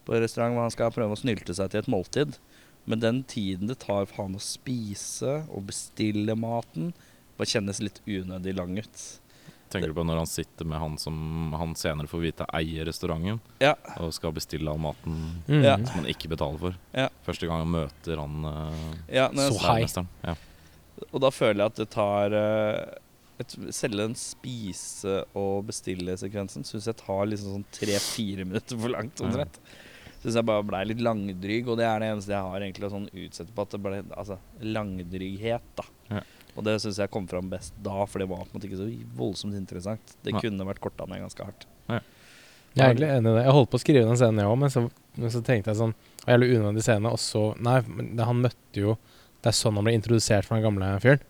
på 0.04 0.12
en 0.12 0.20
restaurant 0.20 0.52
hvor 0.52 0.66
han 0.66 0.74
skal 0.74 0.92
prøve 0.92 1.16
å 1.16 1.20
snylte 1.20 1.54
seg 1.56 1.70
til 1.72 1.80
et 1.80 1.88
måltid. 1.88 2.34
Men 2.90 3.00
den 3.00 3.22
tiden 3.30 3.70
det 3.70 3.78
tar 3.84 4.04
for 4.10 4.24
han 4.24 4.36
å 4.36 4.42
spise 4.42 5.38
og 5.48 5.68
bestille 5.70 6.34
maten, 6.36 6.90
bare 7.38 7.50
kjennes 7.50 7.80
litt 7.82 8.00
unødig 8.06 8.54
lang 8.56 8.78
ut. 8.78 9.04
Tenker 9.74 9.90
du 9.90 9.94
på 9.96 10.04
når 10.06 10.20
han 10.22 10.28
sitter 10.30 10.68
med 10.70 10.78
han 10.78 10.96
som 11.02 11.52
han 11.58 11.72
senere 11.74 12.06
får 12.06 12.20
vite 12.22 12.46
eier 12.54 12.86
restauranten, 12.86 13.40
Ja. 13.62 13.72
og 13.98 14.12
skal 14.14 14.32
bestille 14.36 14.70
all 14.70 14.78
maten 14.78 15.42
Mm. 15.48 15.86
Som 15.86 15.96
han 16.04 16.06
ikke 16.06 16.28
betaler 16.30 16.58
for? 16.60 16.76
Ja. 16.92 17.08
Første 17.26 17.48
gang 17.48 17.64
han 17.64 17.72
møter 17.72 18.20
han 18.20 18.44
uh, 18.44 18.94
Ja, 19.10 19.28
hei. 19.34 19.86
Ja. 20.22 20.34
og 21.10 21.20
da 21.20 21.30
føler 21.30 21.64
jeg 21.64 21.72
at 21.72 21.80
det 21.82 21.88
tar 21.90 22.32
uh, 22.32 22.94
et, 23.40 23.56
Selve 23.74 23.96
den 24.04 24.14
spise- 24.14 25.24
og 25.34 25.64
bestille-sekvensen 25.66 26.62
syns 26.62 26.86
jeg 26.86 26.96
tar 27.00 27.26
liksom 27.26 27.56
sånn 27.56 27.66
tre-fire 27.74 28.44
minutter 28.46 28.78
for 28.78 28.94
langt. 28.94 29.18
Ja. 29.18 29.26
omtrent. 29.26 29.58
Syns 30.22 30.38
jeg 30.38 30.46
bare 30.46 30.62
blei 30.64 30.84
litt 30.86 31.02
langdryg, 31.02 31.66
og 31.68 31.76
det 31.80 31.84
er 31.84 31.98
det 32.00 32.12
eneste 32.14 32.32
jeg 32.32 32.46
har 32.46 32.62
egentlig 32.62 32.86
å 32.86 32.94
sånn 32.94 33.10
utsette 33.10 33.52
på. 33.52 33.66
At 33.66 33.74
det 33.74 33.82
ble 33.82 33.98
altså, 34.14 34.38
langdryghet, 34.62 35.66
da. 35.76 35.84
Ja. 36.54 36.58
Og 36.60 36.64
det 36.64 36.80
syns 36.80 36.98
jeg 37.02 37.10
kom 37.10 37.26
fram 37.26 37.48
best 37.50 37.74
da, 37.82 38.04
for 38.06 38.18
det 38.22 38.28
var 38.30 38.44
på 38.44 38.54
en 38.54 38.60
måte 38.60 38.68
ikke 38.70 38.78
så 38.78 38.88
voldsomt 39.18 39.54
interessant. 39.58 40.14
Det 40.22 40.32
Nei. 40.32 40.40
kunne 40.40 40.64
vært 40.68 40.80
korta 40.80 41.06
ned 41.10 41.20
ganske 41.20 41.44
hardt. 41.44 41.66
Jeg 42.74 42.82
er 42.82 42.90
egentlig 42.94 43.08
enig 43.10 43.30
i 43.30 43.34
det. 43.38 43.44
Jeg 43.44 43.52
holdt 43.54 43.70
på 43.70 43.78
å 43.78 43.82
skrive 43.84 44.06
den 44.08 44.16
scenen, 44.18 44.38
jeg 44.42 44.46
òg, 44.50 44.58
men, 44.58 44.70
så- 44.70 44.90
men 45.16 45.30
så 45.30 45.42
tenkte 45.42 45.66
jeg 45.70 45.76
sånn 45.78 45.94
Å, 45.94 46.26
Jævlig 46.32 46.56
unødvendig 46.56 46.82
scene, 46.82 47.06
og 47.12 47.18
så 47.18 47.54
Nei, 47.60 47.80
men 47.86 48.16
det- 48.16 48.24
han 48.26 48.40
møtte 48.42 48.74
jo 48.74 48.98
Det 49.42 49.46
er 49.46 49.50
sånn 49.52 49.74
han 49.74 49.84
ble 49.84 49.92
introdusert 49.94 50.44
for 50.44 50.54
den 50.58 50.64
gamle 50.64 51.00
fyren. 51.00 51.20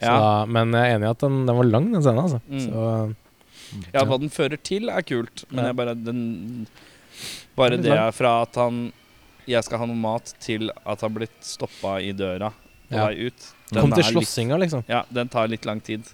Så 0.00 0.02
Ja. 0.02 0.18
da- 0.18 0.46
Men 0.46 0.72
jeg 0.72 0.90
er 0.92 0.98
enig 0.98 1.06
i 1.06 1.10
at 1.10 1.18
den, 1.18 1.46
den 1.46 1.56
var 1.56 1.64
lang, 1.64 1.92
den 1.92 2.02
scenen, 2.02 2.18
altså. 2.24 2.40
Mm. 2.50 2.66
Så 2.66 3.16
Ja, 3.94 4.04
hva 4.04 4.18
den 4.20 4.28
fører 4.28 4.62
til, 4.62 4.90
er 4.90 5.00
kult, 5.02 5.44
men 5.50 5.64
Ja. 5.64 5.68
jeg 5.72 5.76
bare 5.76 5.94
den 5.94 6.66
Bare 7.56 7.76
Det 7.76 8.14
fra 8.14 8.42
at 8.42 8.54
han 8.56 8.92
Jeg 9.46 9.64
skal 9.64 9.78
ha 9.78 9.86
noe 9.86 9.96
mat, 9.96 10.34
til 10.40 10.70
at 10.86 11.00
han 11.00 11.10
har 11.12 11.18
blitt 11.20 11.40
stoppa 11.40 12.00
i 12.02 12.12
døra 12.12 12.52
på 12.92 12.98
Ja. 13.00 13.06
vei 13.08 13.28
ut. 13.30 13.46
kom 13.72 13.92
er 13.92 13.96
til 14.02 14.10
slåssinga, 14.12 14.58
liksom. 14.60 14.84
Ja, 14.88 15.02
den 15.12 15.28
tar 15.32 15.48
litt 15.48 15.64
lang 15.68 15.80
tid. 15.80 16.04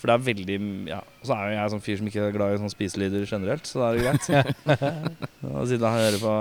For 0.00 0.08
det 0.08 0.14
er 0.16 0.22
veldig 0.32 0.88
Ja, 0.88 0.98
og 1.04 1.26
så 1.28 1.34
er 1.36 1.50
jo 1.50 1.56
jeg 1.58 1.70
sånn 1.74 1.82
fyr 1.84 1.96
som 2.00 2.06
ikke 2.08 2.22
er 2.24 2.32
glad 2.32 2.54
i 2.54 2.60
sånn 2.62 2.72
spiselyder 2.72 3.26
generelt, 3.28 3.68
så 3.68 3.82
da 3.82 3.90
er 3.90 3.98
det 3.98 4.04
greit. 4.06 4.24
Å 5.60 5.66
sitte 5.68 5.84
og 5.84 5.92
høre 5.98 6.20
på 6.22 6.32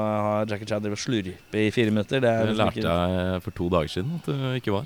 Jack 0.47 0.53
Jackie 0.53 0.69
Chad 0.71 0.83
drive 0.85 0.95
og 0.95 1.03
slurpe 1.03 1.59
i 1.59 1.69
fire 1.75 1.91
minutter, 1.91 2.23
det 2.23 2.29
er 2.31 2.45
Det 2.47 2.53
liksom 2.55 2.71
lærte 2.71 2.87
jeg 2.87 3.41
for 3.43 3.51
to 3.59 3.67
dager 3.75 3.91
siden 3.91 4.15
at 4.21 4.29
det 4.31 4.61
ikke 4.63 4.77
var. 4.79 4.85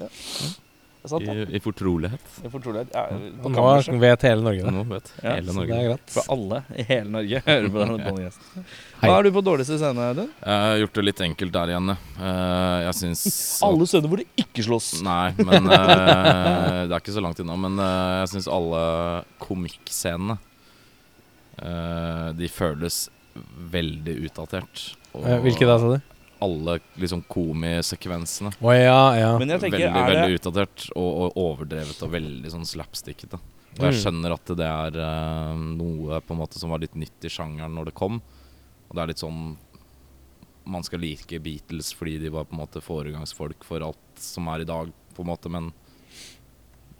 Er 0.00 0.63
sant, 1.10 1.26
I, 1.28 1.44
i 1.56 1.60
fortrolighet. 1.60 2.28
I 2.44 2.50
fortrolighet. 2.52 2.92
Ja, 2.94 3.02
Nå 3.12 3.50
kammerset. 3.52 3.96
vet 4.00 4.22
hele 4.24 4.44
Norge 4.46 4.62
det. 4.64 4.72
Nå 4.72 4.84
vet 4.88 5.10
Ja, 5.20 5.34
hele 5.34 5.52
Så 5.52 5.64
det 5.66 5.76
er 5.76 5.88
greit. 5.90 6.12
For 6.14 6.30
alle 6.32 6.60
i 6.72 6.86
hele 6.88 7.10
Norge 7.12 7.42
hører 7.48 7.68
på 7.74 7.82
denne 7.82 8.06
podkasten. 8.08 8.64
Hva 9.02 9.18
er 9.18 9.26
du 9.26 9.30
på 9.36 9.42
dårligste 9.44 9.76
scene, 9.82 10.06
Audun? 10.14 10.30
Jeg 10.40 10.62
har 10.64 10.80
gjort 10.80 10.96
det 11.00 11.04
litt 11.04 11.22
enkelt 11.26 11.56
der 11.58 11.74
igjen. 11.74 11.92
jeg. 11.92 12.24
Eh, 12.30 12.88
syns 13.00 13.26
Alle 13.68 13.88
steder 13.90 14.12
hvor 14.12 14.22
det 14.22 14.28
ikke 14.46 14.64
slåss. 14.68 14.88
Nei, 15.04 15.34
men 15.44 15.68
eh, 15.68 16.80
Det 16.88 16.94
er 16.94 16.98
ikke 17.02 17.16
så 17.18 17.24
langt 17.26 17.44
unna. 17.44 17.58
Men 17.66 17.78
eh, 17.84 18.14
jeg 18.22 18.32
syns 18.36 18.48
alle 18.56 18.82
komikkscenene 19.44 20.38
eh, 21.60 22.28
De 22.40 22.48
føles 22.48 23.04
veldig 23.74 24.16
utdatert. 24.28 24.88
Og 25.14 25.26
Hvilke 25.44 25.66
da, 25.68 25.78
sa 25.82 25.94
du? 25.96 26.13
Alle 26.44 26.78
liksom 27.00 27.22
komisekvensene. 27.30 28.52
Oh, 28.60 28.72
ja, 28.76 29.00
ja. 29.18 29.32
Men 29.40 29.54
jeg 29.54 29.64
tenker, 29.64 29.80
veldig, 29.80 30.00
er 30.04 30.08
veldig 30.12 30.30
det 30.30 30.38
utdatert 30.40 30.86
og, 30.94 31.10
og 31.24 31.38
overdrevet 31.44 32.02
og 32.06 32.12
veldig 32.14 32.52
sånn 32.54 32.68
slapstickete. 32.68 33.40
Og 33.74 33.80
Mm. 33.80 33.88
jeg 33.88 34.02
skjønner 34.04 34.32
at 34.36 34.50
det 34.54 34.66
er 34.70 34.96
uh, 35.02 35.54
noe 35.58 36.20
på 36.22 36.30
en 36.34 36.38
måte 36.44 36.60
som 36.60 36.70
var 36.70 36.78
litt 36.78 36.94
nytt 36.94 37.24
i 37.26 37.30
sjangeren 37.32 37.74
når 37.74 37.88
det 37.88 37.94
kom. 37.98 38.20
Og 38.86 38.92
det 38.94 39.02
er 39.02 39.10
litt 39.10 39.22
sånn 39.24 39.56
Man 40.64 40.84
skal 40.86 41.02
like 41.02 41.40
Beatles 41.44 41.90
fordi 41.92 42.14
de 42.22 42.30
var 42.32 42.46
på 42.48 42.54
en 42.54 42.60
måte 42.62 42.80
foregangsfolk 42.80 43.66
for 43.66 43.82
alt 43.84 44.22
som 44.22 44.46
er 44.48 44.62
i 44.62 44.68
dag, 44.68 44.92
på 45.16 45.24
en 45.24 45.28
måte, 45.28 45.50
men 45.52 45.72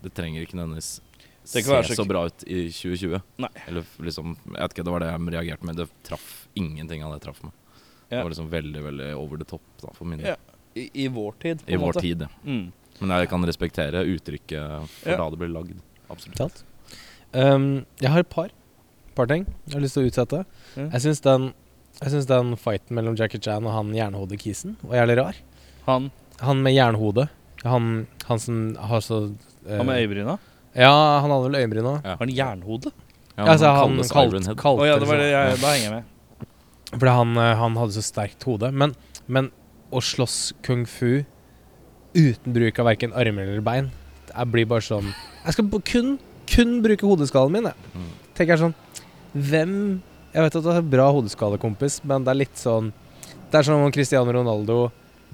det 0.03 0.13
trenger 0.13 0.45
ikke 0.45 0.59
nødvendigvis 0.59 0.99
Det 1.45 1.53
se 1.55 1.63
kan 1.65 1.79
være 1.79 1.89
så 1.89 1.97
så 2.03 2.09
bra 2.11 2.27
ut 2.29 2.45
i 2.45 2.67
2020. 2.69 3.23
Nei. 3.41 3.51
Eller 3.69 3.87
liksom 4.05 4.35
Jeg 4.37 4.59
vet 4.59 4.75
ikke, 4.75 4.85
det 4.85 4.93
var 4.97 5.05
det 5.05 5.13
jeg 5.13 5.33
reagerte 5.39 5.69
med. 5.71 5.77
Det 5.81 5.89
traff 6.11 6.29
ingenting 6.59 7.05
av 7.07 7.15
det 7.15 7.23
traff 7.25 7.41
meg. 7.47 7.55
Ja. 8.09 8.17
Det 8.19 8.23
var 8.23 8.33
liksom 8.35 8.51
veldig, 8.53 8.83
veldig 8.85 9.09
over 9.17 9.41
the 9.41 9.45
top 9.49 9.63
da, 9.83 9.93
for 9.97 10.05
min 10.09 10.21
del. 10.21 10.35
Ja, 10.35 10.37
I, 10.75 10.89
I 11.05 11.09
vår 11.09 11.33
tid, 11.43 11.65
på 11.65 11.71
I 11.71 11.75
en 11.75 11.81
vår 11.81 12.01
tid, 12.01 12.25
ja. 12.27 12.29
Mm. 12.45 12.65
Men 13.01 13.11
jeg 13.19 13.29
kan 13.33 13.47
respektere 13.49 14.05
uttrykket 14.07 14.89
for 15.01 15.11
Ja. 15.11 15.17
da 15.19 15.31
det 15.31 15.39
ble 15.41 15.49
lagd. 15.51 15.81
Absolutt. 16.11 16.65
Um, 17.35 17.85
jeg 17.99 18.11
har 18.11 18.23
et 18.23 18.31
par, 18.31 18.51
par 19.17 19.27
ting 19.27 19.47
jeg 19.67 19.75
har 19.75 19.83
lyst 19.83 19.99
til 19.99 20.05
å 20.05 20.11
utsette. 20.13 20.45
Jeg 20.77 21.03
syns 21.03 21.21
den, 21.25 21.49
jeg 22.01 22.27
den 22.31 22.55
fighten 22.61 22.95
mellom 22.95 23.17
Jackie 23.19 23.41
Chan 23.43 23.67
og 23.67 23.75
han 23.75 23.91
jernhodekisen 23.95 24.77
var 24.83 25.01
jævlig 25.03 25.19
rar. 25.19 25.41
Han, 25.87 26.11
Han 26.41 26.63
med 26.63 26.75
jernhode. 26.75 27.29
Han, 27.65 28.07
han 28.29 28.39
som 28.39 28.77
har 28.77 29.01
så 29.01 29.35
eh, 29.67 29.77
han 29.79 29.87
med 29.87 30.03
øyebryna? 30.03 30.39
Ja, 30.75 31.21
han 31.23 31.31
hadde 31.31 31.51
vel 31.51 31.61
øyenbryn 31.63 31.87
òg. 31.87 32.01
Ja. 32.03 32.17
Har 32.19 32.27
han 32.27 32.35
jernhode? 32.35 32.91
Ja, 33.37 33.47
altså, 33.51 33.71
han 33.75 33.97
han 33.99 34.09
kalt, 34.09 34.35
Ironhead. 34.35 34.59
kalte 34.59 34.87
ja, 34.87 34.99
det 34.99 35.09
var 35.09 35.19
det 35.19 35.31
jeg, 35.31 35.57
da 35.63 35.71
henger 35.73 35.87
jeg 35.89 35.95
med. 35.95 36.11
Fordi 36.95 37.15
han, 37.19 37.37
eh, 37.41 37.55
han 37.61 37.77
hadde 37.81 37.97
så 37.97 38.05
sterkt 38.05 38.47
hode. 38.49 38.71
Men, 38.73 38.95
men 39.27 39.51
å 39.95 40.03
slåss 40.03 40.55
kung 40.67 40.85
fu 40.89 41.25
uten 42.15 42.55
bruk 42.55 42.79
av 42.79 42.89
verken 42.89 43.15
armer 43.19 43.49
eller 43.51 43.65
bein 43.65 43.91
Det 44.29 44.47
blir 44.51 44.69
bare 44.71 44.85
sånn 44.87 45.09
Jeg 45.11 45.57
skal 45.57 45.81
kun, 45.83 46.13
kun 46.47 46.77
bruke 46.85 47.07
hodeskallen 47.07 47.57
min, 47.57 47.71
jeg. 47.71 47.95
Mm. 47.95 48.11
Tenker 48.35 48.55
jeg 48.55 48.63
sånn 48.63 48.77
Hvem 49.35 49.73
Jeg 50.35 50.47
vet 50.47 50.59
at 50.61 50.67
du 50.67 50.71
har 50.71 50.87
bra 50.95 51.09
hodeskalle, 51.15 51.59
kompis, 51.63 52.01
men 52.07 52.27
det 52.27 52.31
er 52.31 52.41
litt 52.45 52.61
sånn 52.61 52.93
Det 53.51 53.59
er 53.59 53.67
som 53.67 53.83
om 53.83 53.95
Cristiano 53.95 54.35
Ronaldo 54.35 54.79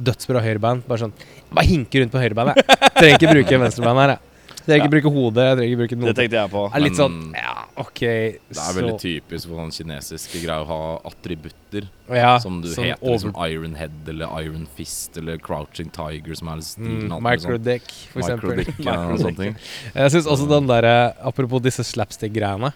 dødsbra 0.00 0.40
høyrebein. 0.40 0.80
Bare 0.88 1.04
sånn 1.04 1.14
Bare 1.50 1.68
hinker 1.68 2.00
rundt 2.00 2.14
på 2.14 2.20
høyrebeinet. 2.22 2.60
Trenger 2.96 3.18
ikke 3.18 3.32
bruke 3.34 3.58
venstrebein 3.60 4.00
her, 4.00 4.14
jeg. 4.14 4.29
Trenger 4.66 4.84
ikke 4.84 4.92
bruke 4.92 5.12
hodet. 5.14 5.44
Jeg 5.46 5.56
trenger 5.56 5.70
ikke 5.70 5.80
bruke 5.80 5.98
noe. 5.98 6.08
Det 6.10 6.16
tenkte 6.18 6.38
jeg 6.38 6.50
på. 6.52 6.62
er 6.74 6.82
litt 6.84 6.98
sånn 6.98 7.16
Ja, 7.36 7.54
OK. 7.80 8.00
Det 8.00 8.60
er 8.64 8.76
veldig 8.76 8.98
typisk 9.00 9.48
for 9.48 9.62
sånn 9.62 9.72
kinesiske 9.74 10.42
greier 10.42 10.64
å 10.64 10.68
ha 10.68 10.80
attributter. 11.10 11.88
ja, 12.10 12.38
som 12.38 12.60
du 12.60 12.68
sånn 12.68 12.90
heter 12.90 13.02
over- 13.02 13.30
liksom 13.30 13.34
Iron 13.50 13.74
Head 13.74 14.08
eller 14.08 14.42
Iron 14.42 14.66
Fist 14.76 15.16
eller 15.16 15.38
Crouching 15.38 15.90
Tiger, 15.90 16.34
som 16.34 16.48
er 16.48 16.60
stilen. 16.66 17.08
mm, 17.08 17.12
alt 17.12 17.22
mulig 17.22 17.40
sånn. 17.40 17.50
Microdick, 17.50 17.90
for 18.12 18.20
eksempel. 18.20 18.84
Ja, 18.84 18.98
og 19.08 19.18
sånne 19.18 19.36
ting. 19.36 19.56
Jeg 19.94 20.10
syns 20.12 20.26
også 20.26 20.48
den 20.48 20.66
derre 20.66 21.14
Apropos 21.20 21.62
disse 21.62 21.84
slapstick-greiene. 21.84 22.72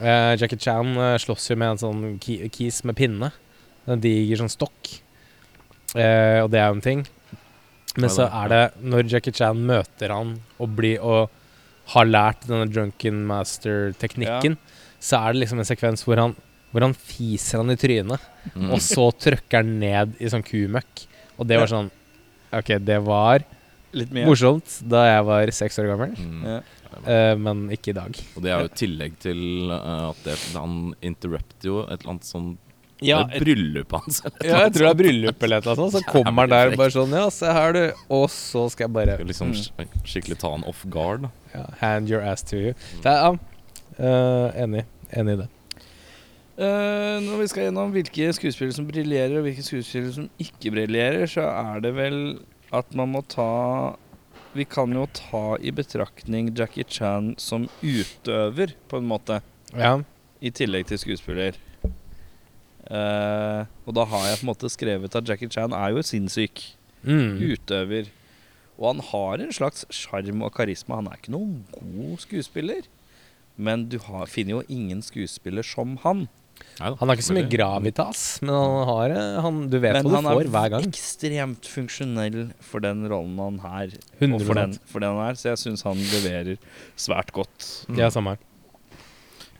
Uh, 0.00 0.34
Jackie 0.36 0.58
Chan 0.58 0.96
uh, 0.98 1.16
slåss 1.18 1.50
jo 1.50 1.56
med 1.56 1.76
en 1.76 1.78
sånn 1.78 2.18
ki 2.18 2.48
kis 2.50 2.82
med 2.84 2.96
pinne. 2.98 3.30
En 3.86 4.00
diger 4.00 4.40
sånn 4.42 4.50
stokk. 4.50 5.00
Uh, 5.94 6.42
og 6.42 6.50
det 6.50 6.58
er 6.58 6.66
jo 6.72 6.78
en 6.78 6.80
ting. 6.80 7.04
Men 8.00 8.10
så 8.10 8.26
er 8.26 8.48
det 8.50 8.62
når 8.82 9.06
Jackie 9.12 9.32
Chan 9.34 9.60
møter 9.68 10.10
han 10.10 10.34
og 10.58 10.72
blir 10.78 11.02
og 11.04 11.30
har 11.94 12.08
lært 12.08 12.46
denne 12.48 12.66
drunken 12.72 13.22
master-teknikken, 13.28 14.56
så 15.04 15.20
er 15.20 15.34
det 15.34 15.44
liksom 15.44 15.60
en 15.60 15.68
sekvens 15.68 16.04
hvor 16.06 16.20
han 16.22 16.34
hvor 16.74 16.82
han 16.82 16.94
fiser 16.98 17.60
han 17.62 17.70
i 17.70 17.76
trynet, 17.78 18.30
Mm. 18.54 18.66
og 18.74 18.80
så 18.82 19.04
trykker 19.14 19.62
han 19.62 19.68
ned 19.80 20.16
i 20.20 20.26
sånn 20.28 20.42
kumøkk. 20.44 21.04
Og 21.38 21.46
det 21.46 21.56
var 21.56 21.70
sånn 21.70 21.86
OK, 22.52 22.72
det 22.82 22.98
var 23.06 23.44
Litt 23.94 24.10
mye. 24.12 24.26
morsomt 24.26 24.74
da 24.90 25.04
jeg 25.06 25.24
var 25.24 25.52
seks 25.54 25.78
år 25.78 25.86
gammel. 25.92 26.10
Mm. 26.18 26.42
Ja. 26.44 26.58
Eh, 27.06 27.36
men 27.40 27.62
ikke 27.72 27.94
i 27.94 27.96
dag. 27.96 28.18
Og 28.36 28.42
det 28.44 28.50
er 28.52 28.60
jo 28.66 28.68
i 28.68 28.74
tillegg 28.82 29.16
til 29.22 29.40
uh, 29.72 30.10
at 30.10 30.20
det, 30.26 30.36
han 30.58 30.94
interrupter 31.00 31.70
jo 31.70 31.78
et 31.86 32.00
eller 32.02 32.10
annet 32.16 32.28
sånn 32.28 32.50
Ja, 33.06 33.22
det 33.28 33.36
er 33.40 33.44
bryllupet 33.44 34.00
hans. 34.00 34.20
ja, 34.24 34.58
jeg 34.64 34.72
tror 34.74 34.84
det 34.86 34.90
er 34.90 34.98
bryllup 35.02 35.42
eller 35.46 35.60
annet 35.62 35.80
sånt. 35.82 35.92
Så 35.96 36.02
kommer 36.08 36.44
han 36.46 36.50
der 36.54 36.76
bare 36.80 36.90
sånn 36.94 37.12
Ja, 37.16 37.26
se 37.30 37.46
her, 37.52 37.72
du. 37.76 37.82
Og 38.18 38.28
så 38.32 38.66
skal 38.72 38.86
jeg 38.88 38.94
bare. 38.96 39.18
Liksom 39.24 39.52
sk- 39.58 39.86
skikkelig 40.04 40.38
ta 40.42 40.50
han 40.56 40.64
off 40.70 40.84
guard. 40.90 41.22
da. 41.28 41.30
ja, 41.54 41.64
Hand 41.80 42.10
your 42.10 42.22
ass 42.22 42.42
to 42.42 42.56
you. 42.56 42.74
Det 43.02 43.10
er, 43.12 43.20
ja, 43.28 43.34
Uh, 43.94 44.50
enig. 44.58 44.80
Enig 45.14 45.36
i 45.36 45.38
det. 45.44 45.48
Uh, 46.58 47.18
når 47.22 47.38
vi 47.40 47.46
skal 47.50 47.64
gjennom 47.68 47.92
hvilke 47.94 48.28
skuespillere 48.34 48.74
som 48.76 48.86
briljerer, 48.86 49.36
og 49.40 49.44
hvilke 49.46 49.62
skuespillere 49.66 50.12
som 50.14 50.26
ikke 50.42 50.70
briljerer, 50.74 51.26
så 51.30 51.44
er 51.50 51.80
det 51.82 51.92
vel 51.96 52.18
at 52.74 52.90
man 52.98 53.12
må 53.14 53.22
ta 53.30 53.94
Vi 54.54 54.62
kan 54.70 54.90
jo 54.94 55.06
ta 55.14 55.56
i 55.58 55.70
betraktning 55.74 56.52
Jackie 56.54 56.84
Chan 56.86 57.32
som 57.42 57.68
utøver, 57.82 58.74
på 58.90 58.98
en 59.00 59.08
måte, 59.10 59.40
Ja. 59.74 59.96
i 60.40 60.50
tillegg 60.54 60.86
til 60.86 60.98
skuespiller. 60.98 61.54
Eh, 62.90 63.64
og 63.86 63.94
da 63.96 64.04
har 64.10 64.26
jeg 64.28 64.40
på 64.40 64.44
en 64.46 64.50
måte 64.52 64.70
skrevet 64.72 65.16
at 65.16 65.28
Jackie 65.30 65.48
Chan 65.48 65.72
er 65.72 65.94
jo 65.96 66.02
sinnssyk 66.04 66.64
Mm. 67.04 67.36
utøver. 67.52 68.06
Og 68.78 68.86
han 68.94 69.00
har 69.10 69.42
en 69.44 69.52
slags 69.52 69.84
sjarm 69.92 70.42
og 70.42 70.54
karisma. 70.56 70.96
Han 70.96 71.06
er 71.12 71.18
ikke 71.20 71.34
noen 71.34 71.64
god 71.70 72.18
skuespiller. 72.24 72.86
Men 73.56 73.84
du 73.88 73.98
har, 73.98 74.24
finner 74.26 74.56
jo 74.56 74.62
ingen 74.72 75.02
skuespiller 75.04 75.62
som 75.62 75.98
han. 76.02 76.24
Neida, 76.80 76.96
Han 76.98 77.08
har 77.08 77.16
ikke 77.16 77.26
så 77.28 77.34
mye 77.36 77.50
gravitas, 77.50 78.40
men 78.40 78.54
han 78.54 78.86
har 78.88 79.10
eh, 79.10 79.40
han, 79.42 79.56
Du 79.68 79.78
vet 79.82 79.92
Men 79.98 80.06
hva 80.06 80.20
du 80.22 80.28
får 80.28 80.40
er 80.44 80.50
hver 80.54 80.70
gang. 80.70 80.84
ekstremt 80.88 81.66
funksjonell 81.66 82.52
for 82.62 82.80
den 82.80 83.04
rollen 83.10 83.38
han 83.38 83.58
har, 83.58 83.86
Og 84.22 84.40
for 84.46 84.54
den, 84.54 84.78
for 84.86 85.00
den 85.02 85.16
han 85.18 85.28
er. 85.28 85.34
Så 85.34 85.50
jeg 85.52 85.58
syns 85.58 85.82
han 85.82 85.98
leverer 85.98 86.56
svært 86.96 87.30
godt. 87.34 87.86
Mm. 87.90 87.98
Ja, 87.98 88.08
samme 88.08 88.34
her. 88.34 88.38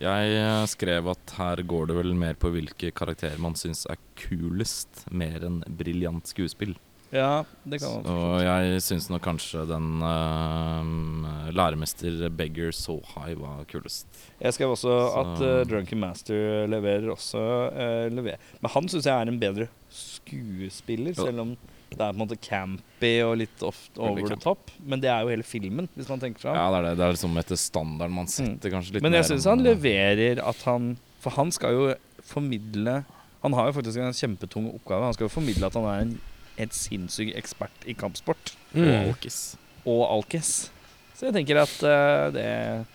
Jeg 0.02 0.32
eh, 0.40 0.64
skrev 0.70 1.06
at 1.12 1.36
her 1.38 1.62
går 1.62 1.86
det 1.90 1.96
vel 2.00 2.14
mer 2.18 2.34
på 2.40 2.50
hvilke 2.54 2.90
karakterer 2.96 3.38
man 3.42 3.54
syns 3.58 3.84
er 3.90 4.00
kulest, 4.18 5.04
mer 5.14 5.44
enn 5.46 5.62
briljant 5.78 6.26
skuespill. 6.30 6.74
Ja, 7.14 7.44
det 7.62 7.78
kan 7.78 8.00
man 8.02 8.06
Og 8.10 8.40
jeg 8.42 8.80
syns 8.82 9.04
nok 9.12 9.22
kanskje 9.22 9.60
den 9.70 10.00
uh, 10.02 11.52
læremester 11.54 12.24
Beggar 12.34 12.72
So 12.74 12.96
High 13.12 13.36
var 13.38 13.60
kulest. 13.70 14.08
Jeg 14.42 14.56
skrev 14.56 14.72
også 14.74 14.90
Så- 14.90 15.20
at 15.20 15.44
uh, 15.44 15.60
Drunken 15.70 16.00
Master 16.02 16.66
leverer 16.66 17.06
også 17.14 17.44
uh, 17.70 18.08
lever. 18.10 18.40
Men 18.60 18.74
han 18.74 18.90
syns 18.90 19.06
jeg 19.06 19.14
er 19.14 19.30
en 19.30 19.38
bedre 19.38 19.68
skuespiller, 19.94 21.14
selv 21.14 21.44
om 21.44 21.54
det 21.98 22.04
er 22.06 22.12
på 22.12 22.18
en 22.18 22.22
måte 22.26 22.38
campy 22.40 23.12
og 23.24 23.36
litt 23.40 23.62
over 23.64 24.28
the 24.28 24.36
top. 24.42 24.70
Men 24.84 25.00
det 25.02 25.10
er 25.12 25.22
jo 25.24 25.32
hele 25.32 25.46
filmen, 25.46 25.88
hvis 25.96 26.08
man 26.10 26.20
tenker 26.22 26.40
seg. 26.46 26.54
Ja, 26.58 26.66
det 26.70 26.78
er 26.80 26.86
det. 26.88 26.92
Det 26.98 27.06
er 27.06 27.16
liksom 27.16 27.38
etter 27.42 27.60
standarden 27.60 28.14
man 28.16 28.26
setter 28.30 28.70
kanskje 28.74 28.94
litt 28.96 29.02
Mm. 29.02 29.08
Men 29.10 29.18
jeg 29.20 29.28
syns 29.30 29.44
han 29.50 29.62
leverer 29.64 30.40
at 30.44 30.62
han 30.68 30.96
For 31.24 31.30
han 31.38 31.50
skal 31.52 31.72
jo 31.72 31.94
formidle 32.22 33.04
Han 33.42 33.52
har 33.56 33.66
jo 33.70 33.76
faktisk 33.80 33.98
en 34.00 34.12
kjempetung 34.16 34.66
oppgave. 34.74 35.04
Han 35.04 35.14
skal 35.16 35.26
jo 35.28 35.32
formidle 35.32 35.66
at 35.68 35.74
han 35.76 35.84
er 35.84 36.00
en 36.06 36.14
helt 36.58 36.72
sinnssyk 36.76 37.34
ekspert 37.36 37.84
i 37.86 37.92
kampsport. 37.94 38.54
Og 38.74 38.80
Mm. 38.80 39.10
alkis. 39.10 39.56
Og 39.84 40.00
alkis. 40.08 40.70
Så 41.14 41.26
jeg 41.28 41.34
tenker 41.34 41.60
at 41.62 41.74
uh, 41.84 42.30
det 42.32 42.86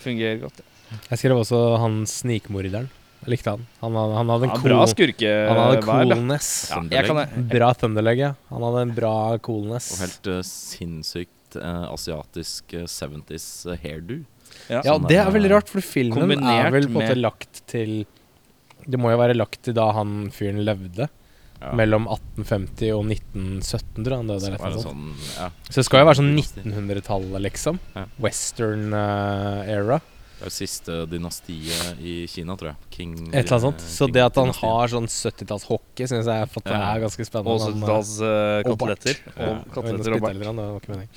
fungerer 0.00 0.40
godt. 0.40 0.60
Jeg 1.10 1.18
skrev 1.20 1.36
også 1.36 1.58
han 1.82 2.06
snikmorderen. 2.08 2.88
Jeg 3.24 3.32
likte 3.34 3.50
han. 3.56 3.64
Han 3.82 3.96
han 3.98 4.30
hadde 4.32 4.46
en 4.46 4.52
Ja, 4.52 4.56
cool, 4.60 4.68
bra 4.70 4.86
skurke. 4.90 5.32
han 5.48 5.58
hadde 5.58 5.82
coolness. 5.84 6.48
Ja, 6.70 6.80
jeg 6.94 7.08
kan, 7.08 7.48
Bra 7.50 7.72
thunderleg, 7.74 8.18
ja. 8.22 8.32
Han 8.52 8.62
hadde 8.68 8.84
en 8.86 8.94
bra 8.96 9.14
coolness. 9.44 9.90
Og 9.96 10.04
helt 10.04 10.30
uh, 10.30 10.40
sinnssykt 10.46 11.58
uh, 11.58 11.88
asiatisk 11.92 12.74
uh, 12.78 12.86
70s 12.86 13.48
eh, 13.72 13.78
hairdo. 13.82 14.20
ja. 14.68 14.80
Ja, 14.84 14.94
Sånn 14.94 15.08
det 15.08 15.18
er- 15.18 15.30
veldig 15.34 15.50
rart, 15.56 15.68
for 15.68 15.80
filmen 15.84 16.32
er 16.44 16.70
vel 16.70 16.86
på 16.88 16.94
en 16.94 16.98
måte 17.02 17.16
lagt 17.20 17.62
til 17.66 18.04
Det 18.88 18.96
må 19.00 19.10
jo 19.12 19.18
være 19.20 19.34
lagt 19.36 19.62
til 19.66 19.74
da 19.76 19.90
han 19.92 20.30
fyren 20.32 20.62
levde. 20.64 21.08
Ja. 21.60 21.72
Mellom 21.74 22.06
1850 22.06 22.92
og 22.94 23.02
1917, 23.10 24.04
tror 24.04 24.12
jeg 24.14 24.20
han 24.22 24.28
døde. 24.30 24.52
Eller 24.54 24.78
sånn, 24.78 25.08
ja. 25.34 25.48
Så 25.68 25.80
det 25.80 25.84
skal 25.88 26.00
jo 26.04 26.06
være 26.06 26.18
sånn 26.20 26.30
1900-tallet, 26.38 27.42
liksom. 27.48 27.80
Ja. 27.96 28.04
Western 28.22 28.94
uh, 28.94 29.66
era. 29.66 29.98
Det 30.38 30.46
er 30.46 30.54
siste 30.54 30.96
dynastiet 31.10 31.98
i 31.98 32.12
Kina, 32.30 32.54
tror 32.54 32.70
jeg. 32.70 32.76
King 32.94 33.14
Et 33.32 33.40
eller 33.40 33.56
annet 33.56 33.64
sånt. 33.64 33.80
eh, 33.82 33.90
Så 33.96 34.06
det 34.14 34.22
at 34.22 34.36
han 34.38 34.52
har 34.54 34.92
sånn 34.92 35.08
70-tallshockey, 35.10 36.06
syns 36.06 36.26
jeg 36.30 36.46
at 36.46 36.62
Ja. 36.64 36.94
er 36.94 37.00
ganske 37.02 37.26
spennende. 37.26 37.58
Eh, 37.58 37.74
70-talls 37.74 38.12
uh, 38.22 38.70
og 38.70 38.78
bart. 38.78 38.78
koteletter. 38.78 39.16
Ja. 39.34 39.48
Og 39.50 39.72
koteletter 39.74 40.14
og 40.14 40.20
bart. 40.22 40.38
Var. 40.38 41.08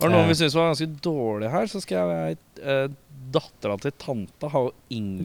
Var 0.00 0.08
det 0.08 0.16
noen 0.16 0.24
Eh. 0.24 0.28
vi 0.28 0.34
syntes 0.34 0.54
var 0.58 0.74
ganske 0.74 0.90
dårlig 1.06 1.50
her, 1.54 1.66
så 1.70 1.80
skal 1.80 2.10
jeg 2.10 2.38
uh, 2.66 2.88
Dattera 3.34 3.74
til 3.80 3.90
tanta 3.98 4.48
har 4.52 4.66
jo 4.68 4.72
ingen 4.90 5.24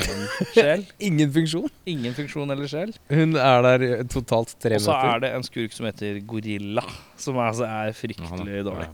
sjel. 0.53 0.85
Ingen 1.09 1.29
funksjon. 1.33 1.69
Ingen 1.85 2.13
funksjon 2.15 2.49
eller 2.49 2.65
sjel. 2.71 2.93
Hun 3.11 3.35
er 3.35 3.61
der 3.61 4.03
totalt 4.09 4.55
tre 4.59 4.75
Og 4.79 4.81
så 4.81 4.95
er 4.95 5.19
det 5.19 5.33
en 5.35 5.43
skurk 5.45 5.73
som 5.75 5.85
heter 5.85 6.17
Gorilla, 6.25 6.81
som 7.17 7.35
altså 7.37 7.67
er 7.67 7.91
fryktelig 7.93 8.63
dårlig. 8.65 8.87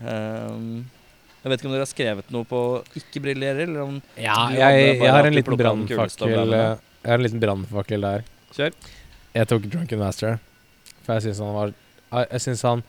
Um, 0.00 0.86
jeg 1.46 1.52
vet 1.52 1.60
ikke 1.62 1.68
om 1.68 1.74
dere 1.76 1.84
har 1.84 1.90
skrevet 1.92 2.30
noe 2.34 2.46
på 2.50 2.60
ikke 2.98 3.20
briljerer, 3.22 3.68
eller 3.68 3.84
om 3.84 3.98
Ja, 4.18 4.48
jeg, 4.50 4.96
jeg 4.98 5.12
har 5.14 5.28
en 5.28 5.36
liten 5.36 5.58
brannfakkel 5.60 6.54
eh, 6.58 6.72
Jeg 7.04 7.12
har 7.12 7.20
en 7.20 7.22
liten 7.22 7.42
brannfakkel 7.44 8.02
der. 8.02 8.24
Kjør. 8.56 8.74
Jeg 9.36 9.48
tok 9.52 9.68
Drunken 9.70 10.00
Master, 10.02 10.40
for 11.04 11.14
jeg 11.14 11.28
syns 11.28 11.44
han 11.44 11.54
var 11.54 11.70
Jeg 11.70 12.26
jeg 12.32 12.44
syns 12.48 12.64
han 12.66 12.82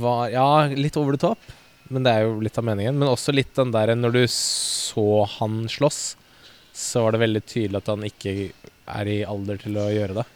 var 0.00 0.32
Ja, 0.32 0.48
litt 0.72 0.96
over 0.96 1.18
the 1.18 1.20
top, 1.28 1.52
men 1.92 2.08
det 2.08 2.16
er 2.16 2.24
jo 2.24 2.40
litt 2.40 2.56
av 2.56 2.64
meningen. 2.64 2.96
Men 2.96 3.12
også 3.12 3.36
litt 3.36 3.52
den 3.58 3.74
der 3.74 3.92
Når 4.00 4.16
du 4.16 4.22
så 4.32 5.06
han 5.36 5.66
slåss, 5.68 6.02
så 6.72 7.04
var 7.04 7.12
det 7.12 7.24
veldig 7.26 7.44
tydelig 7.44 7.82
at 7.82 7.92
han 7.92 8.08
ikke 8.08 8.36
er 8.96 9.12
i 9.12 9.22
alder 9.28 9.60
til 9.60 9.76
å 9.76 9.90
gjøre 9.92 10.22
det. 10.22 10.28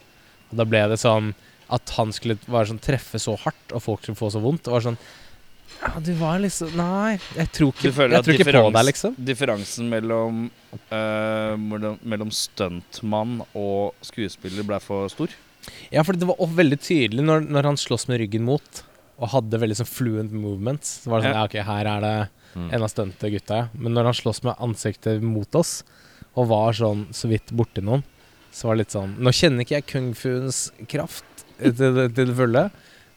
Og 0.51 0.59
da 0.61 0.69
ble 0.69 0.85
det 0.93 1.01
sånn 1.01 1.33
at 1.73 1.97
han 1.97 2.13
skulle 2.13 2.37
være 2.45 2.69
sånn 2.75 2.83
treffe 2.83 3.17
så 3.19 3.33
hardt, 3.41 3.73
og 3.73 3.81
folk 3.83 4.05
skulle 4.05 4.21
få 4.21 4.29
så 4.37 4.43
vondt. 4.43 4.67
Det 4.67 4.75
var 4.75 4.85
sånn 4.85 4.99
Ja, 5.81 5.91
du 6.01 6.13
var 6.17 6.39
liksom 6.41 6.71
Nei, 6.79 7.17
jeg 7.37 7.51
tror 7.53 7.73
ikke, 7.73 7.91
jeg 7.91 8.23
tror 8.25 8.33
ikke 8.37 8.47
på 8.55 8.63
deg, 8.73 8.85
liksom. 8.89 9.17
Differansen 9.27 9.89
mellom, 9.91 10.45
uh, 10.89 11.53
mellom, 11.59 11.99
mellom 12.01 12.31
stuntmann 12.33 13.41
og 13.53 13.93
skuespiller 14.05 14.65
ble 14.67 14.79
for 14.83 15.11
stor? 15.13 15.35
Ja, 15.91 16.03
for 16.07 16.15
det 16.17 16.27
var 16.29 16.39
også 16.39 16.57
veldig 16.61 16.79
tydelig 16.79 17.25
når, 17.27 17.45
når 17.51 17.71
han 17.73 17.79
slåss 17.81 18.07
med 18.09 18.21
ryggen 18.23 18.45
mot, 18.47 18.83
og 19.17 19.31
hadde 19.33 19.59
veldig 19.59 19.77
sånn 19.81 19.89
fluent 19.89 20.33
movements. 20.33 21.01
Så 21.03 21.11
var 21.11 21.21
det 21.21 21.29
sånn, 21.29 21.37
ja, 21.39 21.45
ok, 21.49 21.59
her 21.67 21.93
er 21.97 22.03
det 22.07 22.17
Mm. 22.57 22.69
en 22.73 22.83
av 22.83 22.89
stunte 22.89 23.29
gutta, 23.29 23.55
ja. 23.59 23.65
Men 23.77 23.93
når 23.93 24.07
han 24.09 24.15
slåss 24.17 24.39
med 24.47 24.55
ansiktet 24.63 25.21
mot 25.21 25.55
oss, 25.59 25.83
og 26.33 26.47
var 26.49 26.73
sånn 26.73 27.03
så 27.13 27.29
vidt 27.29 27.51
borti 27.53 27.83
noen, 27.85 28.01
så 28.49 28.69
var 28.69 28.77
det 28.77 28.85
litt 28.85 28.95
sånn 28.95 29.11
Nå 29.21 29.33
kjenner 29.35 29.65
ikke 29.65 29.75
jeg 29.75 29.85
kung 29.91 30.07
fuens 30.17 30.71
kraft 30.89 31.43
til, 31.59 31.73
til 31.75 32.15
det 32.31 32.35
fulle, 32.39 32.63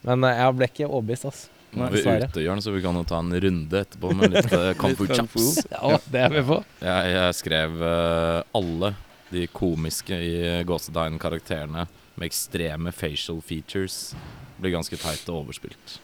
men 0.04 0.26
eh, 0.28 0.34
jeg 0.42 0.56
ble 0.58 0.68
ikke 0.68 0.88
overbevist, 0.90 1.28
ass. 1.30 1.40
Nå 1.70 1.86
er 1.86 1.94
vi 1.94 2.00
er 2.02 2.24
ute, 2.26 2.42
Jørn, 2.42 2.62
så 2.64 2.72
vi 2.74 2.82
kan 2.82 2.96
jo 2.98 3.04
ta 3.06 3.20
en 3.22 3.30
runde 3.44 3.80
etterpå 3.84 4.10
med 4.18 4.32
litt 4.34 4.50
uh, 4.52 4.72
kung 4.80 4.96
fu. 4.98 5.04
chaps. 5.06 5.60
Ja, 5.70 5.94
det 6.10 6.24
er 6.26 6.34
vi 6.34 6.42
på. 6.48 6.58
Jeg, 6.82 7.12
jeg 7.14 7.36
skrev 7.38 7.76
uh, 7.84 8.40
alle 8.58 8.92
de 9.30 9.44
komiske 9.54 10.16
i 10.18 10.34
Gåsedein-karakterene 10.66 11.86
med 12.18 12.26
ekstreme 12.26 12.90
facial 12.92 13.38
features. 13.46 14.16
Blir 14.58 14.74
ganske 14.74 14.98
teit 14.98 15.22
og 15.30 15.44
overspilt. 15.44 16.00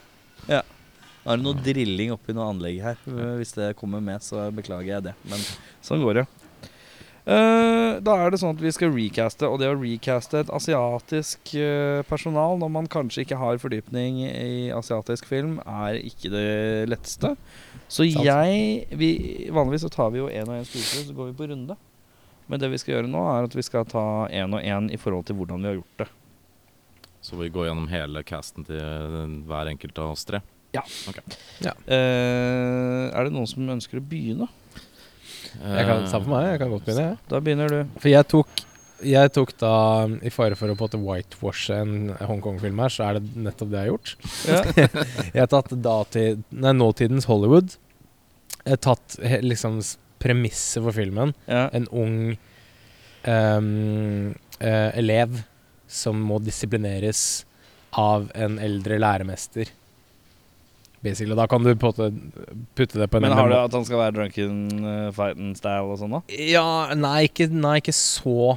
Ja, 0.46 0.62
Er 1.26 1.40
det 1.40 1.42
noe 1.42 1.58
drilling 1.58 2.12
oppi 2.14 2.36
noe 2.36 2.46
anlegg 2.52 2.78
her? 2.84 3.00
Hvis 3.40 3.50
det 3.56 3.72
kommer 3.80 3.98
med, 4.00 4.22
så 4.22 4.46
beklager 4.54 4.92
jeg 4.92 5.08
det. 5.08 5.16
Men 5.26 5.42
sånn 5.82 6.04
går 6.06 6.20
det. 6.20 6.26
Eh, 7.26 7.96
da 8.06 8.12
er 8.22 8.30
det 8.30 8.38
sånn 8.38 8.54
at 8.54 8.60
vi 8.62 8.70
skal 8.70 8.92
recaste, 8.94 9.48
og 9.50 9.58
det 9.58 9.66
å 9.72 9.78
recaste 9.78 10.44
et 10.44 10.50
asiatisk 10.54 11.56
eh, 11.58 12.04
personal 12.06 12.54
når 12.60 12.70
man 12.70 12.86
kanskje 12.90 13.24
ikke 13.24 13.38
har 13.40 13.58
fordypning 13.58 14.20
i 14.28 14.68
asiatisk 14.70 15.26
film, 15.26 15.56
er 15.66 15.98
ikke 15.98 16.30
det 16.30 16.46
letteste. 16.92 17.32
Så 17.90 18.06
Sant. 18.06 18.22
jeg 18.26 18.98
vi, 18.98 19.10
Vanligvis 19.54 19.82
så 19.88 19.90
tar 19.90 20.12
vi 20.14 20.22
jo 20.22 20.30
én 20.30 20.46
og 20.46 20.54
én 20.60 20.68
skuespiller, 20.68 21.08
så 21.08 21.16
går 21.18 21.32
vi 21.32 21.38
på 21.40 21.48
runde. 21.50 21.76
Men 22.46 22.62
det 22.62 22.70
vi 22.70 22.78
skal 22.78 22.94
gjøre 23.00 23.10
nå, 23.10 23.24
er 23.32 23.48
at 23.48 23.56
vi 23.58 23.64
skal 23.66 23.88
ta 23.90 24.04
én 24.30 24.54
og 24.54 24.62
én 24.62 24.86
i 24.94 25.00
forhold 25.02 25.26
til 25.26 25.38
hvordan 25.40 25.64
vi 25.64 25.72
har 25.72 25.80
gjort 25.80 26.04
det. 26.04 26.08
Så 27.26 27.34
vi 27.40 27.50
går 27.50 27.66
gjennom 27.66 27.88
hele 27.90 28.22
casten 28.22 28.68
til 28.68 29.42
hver 29.48 29.72
enkelt 29.72 29.98
av 29.98 30.12
oss 30.14 30.22
tre. 30.28 30.44
Eh, 31.90 33.08
er 33.10 33.26
det 33.26 33.34
noen 33.34 33.50
som 33.50 33.66
ønsker 33.74 33.98
å 33.98 34.06
begynne? 34.06 34.46
Jeg 35.62 35.88
kan 35.88 36.06
samme 36.10 36.26
for 36.26 36.34
meg, 36.36 36.48
jeg 36.52 36.62
kan 36.62 36.72
godt 36.72 36.86
begynne, 36.86 37.04
jeg. 37.10 37.20
Da 37.30 37.42
begynner 37.42 37.72
du. 37.72 37.98
For 38.02 38.12
jeg 38.12 38.28
tok 38.32 38.64
jeg 39.04 39.28
tok 39.36 39.50
da, 39.60 39.70
i 40.24 40.30
fare 40.32 40.56
for 40.56 40.72
å 40.72 40.76
på 40.78 40.86
en 40.88 41.02
whitewashe 41.04 41.76
en 41.84 42.14
Hongkong-film 42.16 42.78
her, 42.80 42.92
så 42.92 43.04
er 43.04 43.18
det 43.18 43.42
nettopp 43.44 43.72
det 43.72 43.82
jeg 43.82 43.84
har 43.84 43.90
gjort. 43.92 44.12
Ja. 44.48 44.86
Jeg 45.34 45.42
har 45.42 45.50
tatt 45.52 45.74
datid, 45.84 46.40
nei, 46.48 46.72
nåtidens 46.72 47.28
Hollywood. 47.28 47.76
Jeg 48.62 48.78
har 48.78 48.80
tatt 48.86 49.18
liksom 49.44 49.82
premisset 50.22 50.80
for 50.80 50.96
filmen. 50.96 51.34
ja. 51.44 51.66
En 51.76 51.88
ung 51.92 52.16
um, 53.28 54.32
uh, 54.62 54.90
elev 54.96 55.42
som 55.86 56.18
må 56.30 56.40
disiplineres 56.42 57.44
av 57.96 58.30
en 58.34 58.58
eldre 58.62 58.98
læremester. 59.00 59.70
Basically. 61.04 61.36
Da 61.36 61.46
kan 61.46 61.62
du 61.62 61.74
putte, 61.76 62.10
putte 62.74 62.98
det 62.98 63.08
på 63.10 63.18
en 63.18 63.26
Men 63.26 63.36
har 63.36 63.50
du 63.50 63.56
at 63.58 63.74
han 63.76 63.84
skal 63.86 64.00
være 64.00 64.14
drunken 64.16 64.62
uh, 64.80 65.10
fighting 65.14 65.52
style 65.58 65.84
og 65.84 66.00
sånn, 66.00 66.16
da? 66.16 66.22
Ja, 66.40 66.94
nei 66.96 67.26
ikke, 67.28 67.48
nei, 67.52 67.76
ikke 67.82 67.94
så 67.96 68.56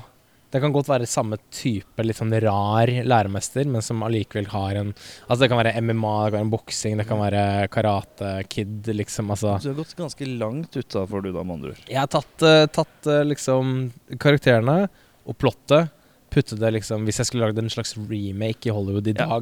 Det 0.49 0.61
kan 0.63 0.73
godt 0.73 0.87
være 0.89 1.05
samme 1.09 1.37
type 1.53 2.05
litt 2.05 2.17
sånn 2.17 2.33
rar 2.41 2.89
læremester, 2.89 3.67
men 3.69 3.85
som 3.85 4.01
allikevel 4.07 4.49
har 4.53 4.79
en 4.79 4.95
Altså 5.27 5.43
det 5.43 5.51
kan 5.51 5.61
være 5.61 5.75
MMA, 5.83 6.15
det 6.23 6.33
kan 6.33 6.39
være 6.39 6.53
boksing, 6.55 6.97
det 6.97 7.07
kan 7.11 7.21
være 7.21 7.43
karate 7.75 8.33
kid, 8.49 8.89
liksom. 8.97 9.29
Altså 9.35 9.59
Du 9.61 9.69
har 9.73 9.79
gått 9.83 9.95
ganske 9.99 10.31
langt 10.31 10.79
utafor, 10.79 11.21
du 11.21 11.31
da, 11.35 11.43
med 11.43 11.59
andre 11.59 11.75
ord. 11.75 11.85
Jeg 11.85 12.01
har 12.01 12.09
tatt, 12.09 12.35
uh, 12.41 12.65
tatt 12.65 13.11
uh, 13.11 13.21
liksom 13.27 13.89
karakterene 14.17 14.81
og 15.29 15.37
plottet, 15.37 15.91
puttet 16.33 16.61
det 16.61 16.71
liksom 16.79 17.05
Hvis 17.05 17.19
jeg 17.19 17.29
skulle 17.29 17.49
lagd 17.49 17.59
en 17.61 17.73
slags 17.73 17.95
remake 17.99 18.69
i 18.69 18.73
Hollywood 18.73 19.09
i 19.09 19.17
Ja. 19.19 19.41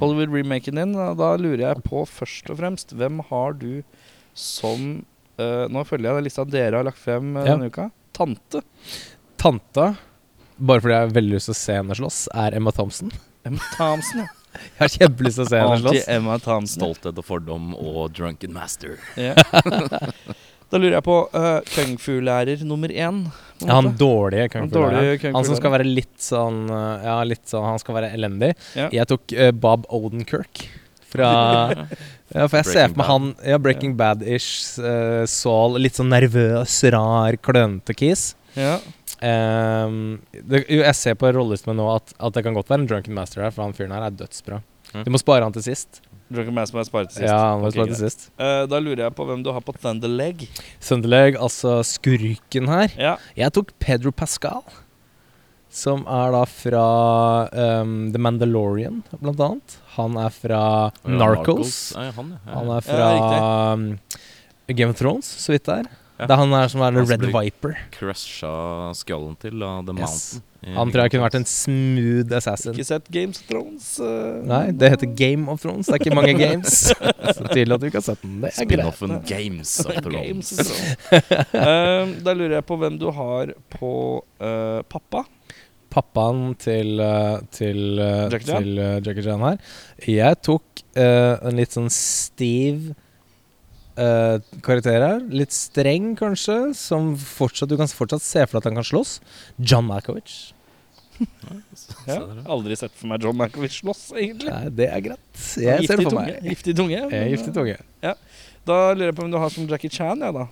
Hollywood-remaken 0.00 0.80
din, 0.80 0.92
da, 0.92 1.28
lurer 1.40 1.62
jeg 1.68 1.84
på 1.86 2.02
først 2.10 2.50
og 2.52 2.58
fremst 2.60 2.92
Hvem 2.96 3.20
har 3.30 3.54
du 3.56 3.82
som 4.36 4.82
uh, 5.40 5.64
Nå 5.72 5.84
følger 5.88 6.10
jeg 6.10 6.18
den 6.20 6.26
lista 6.28 6.44
dere 6.44 6.80
har 6.80 6.84
lagt 6.88 7.00
frem 7.00 7.34
Ja. 7.38 7.44
denne 7.54 7.70
uka. 7.72 7.88
Tante. 8.16 8.62
Tanta, 9.40 9.86
bare 10.56 10.80
fordi 10.80 10.94
jeg 10.96 11.04
har 11.06 11.14
veldig 11.16 11.34
lyst 11.36 11.50
til 11.50 11.54
å 11.56 11.58
se 11.60 11.74
henne 11.76 11.96
slåss, 11.98 12.20
er 12.32 12.54
Emma 12.56 12.72
Thompson. 12.72 13.10
Emma 13.44 13.60
Thompson, 13.76 14.22
ja. 14.24 14.28
Jeg 14.56 14.80
har 14.80 14.92
kjempelyst 14.94 15.36
til 15.36 15.44
å 15.44 15.48
se 15.50 15.58
henne 15.60 15.80
slåss. 15.82 15.96
Anti-Emma 16.00 16.38
Thompson. 16.40 16.80
Stolthet 16.80 17.18
og 17.20 17.26
fordom 17.28 17.74
og 17.76 18.06
drunken 18.16 18.54
master. 18.56 18.96
Yeah. 19.20 19.36
da 20.72 20.80
lurer 20.80 20.96
jeg 20.96 21.04
på 21.06 21.18
uh, 21.36 21.60
kung 21.74 21.92
fu-lærer 22.00 22.64
nummer 22.64 22.88
én. 22.88 23.26
Ja, 23.62 23.76
han 23.78 23.92
dårlige 23.96 24.48
kung 24.52 24.66
Han 24.66 24.70
fu 24.70 24.74
dårlige 24.76 25.02
læreren. 25.02 25.20
kung 25.22 25.36
Han 25.38 25.46
som 25.48 25.56
skal 25.56 25.72
være 25.72 25.86
litt 25.88 26.16
sånn 26.20 26.58
uh, 26.68 27.04
Ja, 27.04 27.14
litt 27.24 27.46
sånn 27.48 27.64
Han 27.64 27.80
skal 27.80 27.96
være 27.96 28.10
elendig. 28.16 28.50
Ja. 28.76 28.90
Jeg 28.92 29.08
tok 29.12 29.32
uh, 29.32 29.48
Bob 29.56 29.86
Odenkirk 29.88 30.66
fra 31.06 31.30
Ja, 32.34 32.44
for 32.50 32.58
jeg 32.58 32.66
ser 32.68 32.90
for 32.90 33.00
meg 33.00 33.08
han 33.08 33.30
Ja, 33.46 33.60
Breaking 33.62 33.96
Bad-ish. 33.96 34.76
Uh, 34.82 35.24
Saul. 35.30 35.78
Litt 35.80 35.96
sånn 35.96 36.10
nervøs, 36.12 36.80
rar, 36.92 37.38
klønete 37.40 37.96
kis. 37.96 38.32
Ja. 38.56 38.78
Um, 39.16 40.18
det, 40.32 40.66
jo, 40.68 40.82
jeg 40.82 40.96
ser 40.98 41.16
på 41.16 41.30
rollelisten 41.32 41.72
min 41.72 41.80
nå 41.80 41.86
at, 41.94 42.12
at 42.18 42.36
det 42.36 42.42
kan 42.44 42.56
godt 42.56 42.68
være 42.72 42.82
en 42.82 42.90
drunken 42.90 43.16
master 43.16 43.46
her, 43.46 43.54
for 43.54 43.64
han 43.64 43.76
fyren 43.76 43.94
her 43.96 44.08
er 44.08 44.18
dødsbra. 44.18 44.60
Mm. 44.92 45.06
Du 45.06 45.12
må 45.14 45.20
spare 45.22 45.46
han 45.46 45.54
til 45.54 45.64
sist. 45.64 46.02
Drunken 46.32 46.54
Mass 46.56 46.72
må 46.74 46.80
jeg 46.82 46.88
spare 46.88 47.06
til 47.06 47.20
sist. 47.20 47.28
Ja, 47.28 47.36
han 47.52 47.60
må 47.62 47.68
Ok, 47.70 47.76
spare 47.76 47.92
til 47.92 48.00
sist. 48.00 48.24
Uh, 48.40 48.64
da 48.66 48.80
lurer 48.82 49.04
jeg 49.04 49.14
på 49.14 49.26
hvem 49.28 49.44
du 49.46 49.52
har 49.54 49.62
på 49.62 49.74
Thunderleg. 49.78 50.46
Thunderleg, 50.82 51.36
altså 51.38 51.76
skurken 51.86 52.66
her. 52.72 52.90
Ja. 52.98 53.12
Jeg 53.38 53.54
tok 53.54 53.70
Pedro 53.82 54.10
Pascal, 54.10 54.64
som 55.70 56.02
er 56.08 56.32
da 56.34 56.40
fra 56.50 56.86
um, 57.82 57.92
The 58.14 58.18
Mandalorian, 58.22 59.02
blant 59.20 59.42
annet. 59.44 59.76
Han 59.98 60.16
er 60.20 60.32
fra 60.34 60.62
Ja, 61.04 61.14
Narcos. 61.20 61.76
Nei, 61.96 62.08
han, 62.16 62.34
ja. 62.34 62.56
Han 62.56 62.72
er 62.74 62.80
Ja, 62.80 62.88
fra 62.90 63.72
um, 63.76 63.86
Game 64.74 64.90
of 64.90 64.98
Thrones, 64.98 65.28
så 65.44 65.54
vidt 65.54 65.68
det 65.68 65.78
er. 65.84 65.90
Ja. 66.16 66.26
Det 66.26 66.32
er 66.32 66.40
han 66.40 66.54
her 66.56 66.70
som 66.72 66.80
er 66.82 66.94
The 66.96 67.02
Red 67.06 67.26
som 67.28 67.34
Viper. 67.36 67.74
Crusha 67.92 68.52
skallen 68.96 69.34
til 69.38 69.62
av 69.62 69.84
The 69.86 69.94
Yes. 70.00 70.00
Mountain. 70.40 70.44
Han 70.74 70.90
tror 70.90 71.04
jeg 71.04 71.12
kunne 71.14 71.26
vært 71.26 71.36
en 71.38 71.46
smooth 71.46 72.32
assassin. 72.34 72.74
Ikke 72.74 72.88
sett 72.88 73.06
Games 73.14 73.38
of 73.38 73.46
Thrones. 73.50 73.86
Uh... 74.02 74.42
Nei, 74.48 74.64
det 74.74 74.90
heter 74.96 75.12
Game 75.18 75.46
of 75.52 75.62
Thrones. 75.62 75.86
Det 75.86 75.94
er 75.94 76.02
ikke 76.02 76.18
mange 76.18 76.34
games. 76.40 76.74
Så 77.36 77.46
tydelig 77.52 77.76
at 77.76 77.84
du 77.84 77.86
ikke 77.86 78.00
har 78.00 78.06
sett 78.08 78.24
den. 78.24 78.40
Det 78.42 78.50
er 78.50 78.56
greit. 78.56 78.72
Spin-offen 78.72 79.14
Games 79.28 79.76
of 79.84 80.10
Games 80.16 80.50
Thrones. 80.56 80.82
of 80.82 81.30
Thrones. 81.30 81.54
Eh, 81.62 82.12
da 82.26 82.34
lurer 82.34 82.58
jeg 82.58 82.66
på 82.66 82.80
hvem 82.82 82.98
du 82.98 83.08
har 83.14 83.54
på 83.76 83.92
uh, 84.42 84.82
pappa. 84.90 85.22
Pappaen 85.94 86.42
til, 86.60 86.98
uh, 86.98 87.38
til, 87.54 88.00
uh, 88.02 88.26
Jackie 88.32 88.50
Chan? 88.50 88.66
til 88.66 88.82
uh, 88.82 88.98
Jackie 89.06 89.24
Chan 89.24 89.46
her. 89.46 89.62
Jeg 90.18 90.42
tok 90.44 90.86
uh, 90.98 91.34
en 91.46 91.62
litt 91.62 91.78
sånn 91.78 91.92
stiv 91.94 92.90
uh, 94.00 94.42
karakter 94.66 94.98
her. 94.98 95.22
Litt 95.30 95.54
streng, 95.54 96.12
kanskje. 96.18 96.58
Som 96.76 97.14
fortsatt, 97.20 97.70
du 97.70 97.78
kan 97.80 97.90
fortsatt 97.90 98.24
se 98.24 98.44
for 98.44 98.58
deg 98.58 98.64
at 98.64 98.70
han 98.72 98.82
kan 98.82 98.90
slåss. 98.90 99.18
John 99.62 99.88
Malkovich. 99.88 100.55
Ja. 102.06 102.20
Aldri 102.52 102.76
sett 102.78 102.94
for 102.94 103.10
meg 103.10 103.24
John 103.24 103.36
Malkovich 103.38 103.80
slåss, 103.80 104.10
egentlig. 104.16 104.50
Nei, 104.52 104.70
det 104.78 104.86
er 104.92 105.02
greit. 105.04 105.24
Jeg 105.58 105.86
ser 105.88 105.98
det 105.98 106.04
for 106.04 106.12
tunge. 106.12 106.22
meg. 106.22 106.46
Giftig 106.52 106.74
tunge. 106.78 106.94
Jeg 106.96 107.06
er 107.06 107.24
men, 107.24 107.32
giftig 107.34 107.54
tunge. 107.56 107.76
Ja. 108.04 108.14
Da 108.66 108.78
lurer 108.94 109.10
jeg 109.10 109.16
på 109.18 109.26
om 109.26 109.32
du 109.34 109.38
har 109.40 109.52
som 109.54 109.68
Jackie 109.70 109.92
Chan, 109.92 110.22
ja 110.22 110.32
da. 110.34 110.46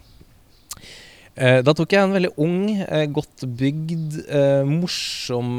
Eh, 1.35 1.61
da 1.67 1.73
tok 1.75 1.91
jeg 1.91 2.07
en 2.07 2.15
veldig 2.15 2.31
ung, 2.39 2.59
eh, 2.79 3.07
godt 3.11 3.43
bygd, 3.59 4.21
eh, 4.29 4.63
morsom 4.69 5.59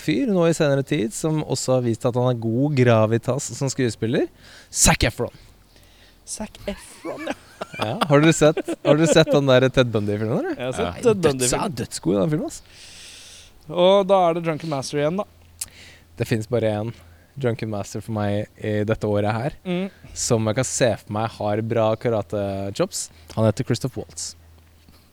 fyr 0.00 0.32
nå 0.32 0.46
i 0.48 0.54
senere 0.56 0.84
tid, 0.88 1.12
som 1.12 1.42
også 1.44 1.76
har 1.76 1.82
vist 1.84 2.06
at 2.08 2.16
han 2.16 2.30
har 2.30 2.40
god 2.40 2.76
gravitas 2.78 3.50
som 3.58 3.68
skuespiller. 3.68 4.28
Zac 4.72 5.04
Efron. 5.04 5.34
Zac 6.24 6.56
Efron, 6.66 7.26
ja. 7.28 7.36
Ja, 7.78 7.98
har 8.08 8.20
dere 8.20 8.32
sett, 8.36 8.58
har 8.84 8.96
dere 8.98 9.08
sett 9.08 9.30
den 9.32 9.46
der 9.48 9.68
Ted 9.72 9.92
Bundy-filmen? 9.92 10.48
Jeg 10.56 10.64
har 10.64 10.72
sett 10.76 11.02
Ted 11.04 11.20
Døds, 11.22 11.52
ja, 11.52 11.60
Bundy-film. 11.68 11.76
dødsgod 11.78 12.14
i 12.14 12.18
den 12.20 12.32
filmen. 12.32 12.46
ass. 12.46 12.62
Og 13.70 14.06
da 14.10 14.18
er 14.28 14.34
det 14.38 14.44
Drunken 14.46 14.72
Master 14.72 14.98
igjen, 15.02 15.20
da. 15.22 15.26
Det 16.18 16.26
fins 16.28 16.48
bare 16.50 16.70
én 16.80 16.92
Drunken 17.34 17.70
Master 17.72 18.02
for 18.04 18.12
meg 18.12 18.48
i 18.60 18.82
dette 18.84 19.08
året 19.08 19.32
her, 19.32 19.54
Mm. 19.64 19.86
som 20.12 20.44
jeg 20.46 20.54
kan 20.58 20.64
se 20.68 20.90
for 21.00 21.12
meg 21.16 21.30
har 21.38 21.62
bra 21.62 21.94
karate-chops. 21.96 23.10
Han 23.34 23.46
heter 23.46 23.64
Christoph 23.64 23.96
Waltz. 23.96 24.34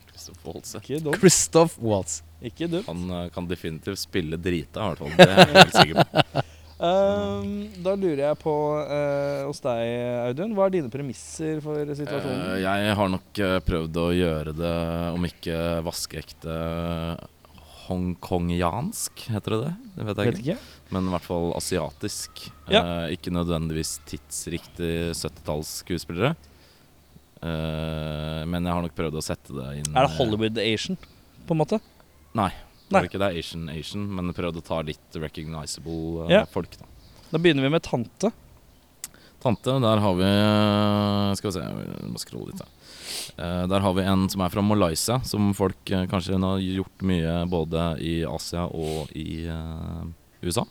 Christoph 0.10 0.44
Waltz. 0.46 0.76
Ikke 0.76 1.00
dumt. 1.04 1.20
Christoph 1.22 1.78
Waltz. 1.80 2.22
Ikke 2.44 2.68
dumt. 2.68 2.88
Han 2.88 3.10
eh, 3.12 3.30
kan 3.30 3.48
definitivt 3.48 4.00
spille 4.00 4.38
drita, 4.38 4.80
i 4.84 4.88
hvert 4.90 4.98
fall. 5.00 5.16
Det 5.16 5.30
er 5.30 5.40
jeg 5.46 5.56
helt 5.64 5.76
sikker 5.82 6.04
på. 6.04 6.44
Um, 6.80 7.66
da 7.84 7.92
lurer 8.00 8.22
jeg 8.22 8.38
på 8.40 8.52
uh, 8.88 9.42
hos 9.50 9.60
deg, 9.60 9.82
Audun. 10.30 10.54
Hva 10.56 10.70
er 10.70 10.78
dine 10.78 10.88
premisser 10.88 11.58
for 11.60 11.76
situasjonen? 11.92 12.54
Uh, 12.54 12.62
jeg 12.64 12.94
har 12.96 13.10
nok 13.12 13.42
prøvd 13.68 14.00
å 14.00 14.06
gjøre 14.16 14.54
det, 14.56 14.72
om 15.12 15.28
ikke 15.28 15.58
vaskeekte 15.84 16.56
hongkongiansk, 17.90 19.26
heter 19.34 19.56
det 19.56 19.60
det? 19.66 19.74
Det 19.98 20.06
vet 20.08 20.22
jeg 20.22 20.30
Vet 20.30 20.40
ikke. 20.40 20.56
ikke. 20.56 20.94
Men 20.96 21.10
i 21.10 21.14
hvert 21.14 21.26
fall 21.28 21.50
asiatisk. 21.58 22.44
Ja. 22.72 22.82
Eh, 23.06 23.16
ikke 23.18 23.34
nødvendigvis 23.36 23.98
tidsriktig 24.10 24.92
70-tallsskuespillere. 25.18 26.32
Eh, 27.40 28.42
men 28.50 28.66
jeg 28.68 28.74
har 28.76 28.84
nok 28.84 28.96
prøvd 28.98 29.16
å 29.20 29.24
sette 29.24 29.54
det 29.56 29.68
inn 29.80 29.94
Er 29.96 30.08
det 30.08 30.16
Hollywood 30.18 30.58
Asian, 30.60 30.98
på 31.48 31.56
en 31.56 31.62
måte? 31.62 31.80
Nei. 32.36 32.50
Det 32.90 32.96
Nei. 32.96 33.02
er 33.04 33.08
ikke 33.08 33.22
det 33.22 33.30
er 33.30 33.38
Asian 33.40 33.70
Asian, 33.72 34.06
men 34.18 34.34
prøvd 34.36 34.60
å 34.60 34.66
ta 34.66 34.80
litt 34.84 35.16
recognizable 35.22 36.26
eh, 36.28 36.34
Ja. 36.40 36.46
folk. 36.50 36.74
da 36.80 36.86
Da 37.32 37.38
begynner 37.38 37.64
vi 37.64 37.70
med 37.70 37.84
tante. 37.86 38.32
Tante, 39.40 39.72
der 39.80 40.02
har 40.04 40.16
vi 40.20 40.26
eh, 40.28 41.36
Skal 41.40 41.52
vi 41.52 41.54
se, 41.60 41.64
jeg 41.64 42.12
må 42.12 42.20
scrolle 42.20 42.52
litt. 42.52 42.60
Da. 42.60 42.68
Eh, 43.38 43.64
der 43.72 43.84
har 43.84 43.94
vi 43.96 44.06
en 44.08 44.28
som 44.30 44.42
er 44.44 44.52
fra 44.54 44.64
Malaysia, 44.66 45.20
som 45.24 45.54
folk 45.58 45.92
eh, 45.92 46.06
kanskje 46.12 46.40
har 46.40 46.60
gjort 46.64 47.06
mye 47.06 47.36
både 47.50 47.86
i 48.04 48.14
Asia 48.28 48.66
og 48.68 49.12
i 49.16 49.46
eh, 49.48 50.04
USA. 50.44 50.66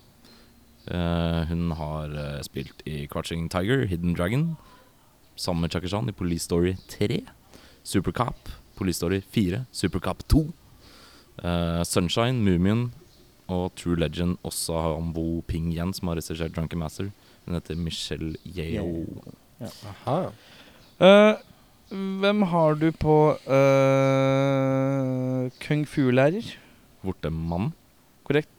Eh, 0.89 1.41
hun 1.51 1.73
har 1.79 2.15
spilt 2.47 2.85
i 2.89 3.07
Crouching 3.11 3.49
Tiger, 3.53 3.87
Hidden 3.87 4.17
Dragon, 4.17 4.57
sammen 5.37 5.63
med 5.63 5.73
Chakishan 5.73 6.09
i 6.09 6.17
Police 6.17 6.45
Story 6.49 6.77
3, 6.91 7.23
Supercop, 7.85 8.49
Police 8.79 8.97
Story 9.01 9.21
4, 9.35 9.65
Supercop 9.73 10.25
2, 10.29 10.47
eh, 11.45 11.83
Sunshine, 11.85 12.43
Mumien 12.43 12.89
og 13.49 13.73
True 13.77 13.97
Legend, 13.97 14.37
også 14.45 14.77
Hambo 14.83 15.41
Ping 15.49 15.73
Yen, 15.73 15.95
som 15.97 16.09
har 16.11 16.19
regissert 16.21 16.55
Drunken 16.57 16.79
Master. 16.79 17.11
Hun 17.47 17.57
heter 17.57 17.77
Michelle 17.81 18.37
Yeo. 18.45 19.07
Aha. 19.65 20.19
Eh, 21.01 21.35
hvem 21.89 22.43
har 22.51 22.75
du 22.77 22.91
på 22.93 23.17
uh, 23.49 23.49
kung 25.65 25.87
fu-lærer? 25.89 26.45
Vortemann. 27.01 27.73
Korrekt. 28.29 28.53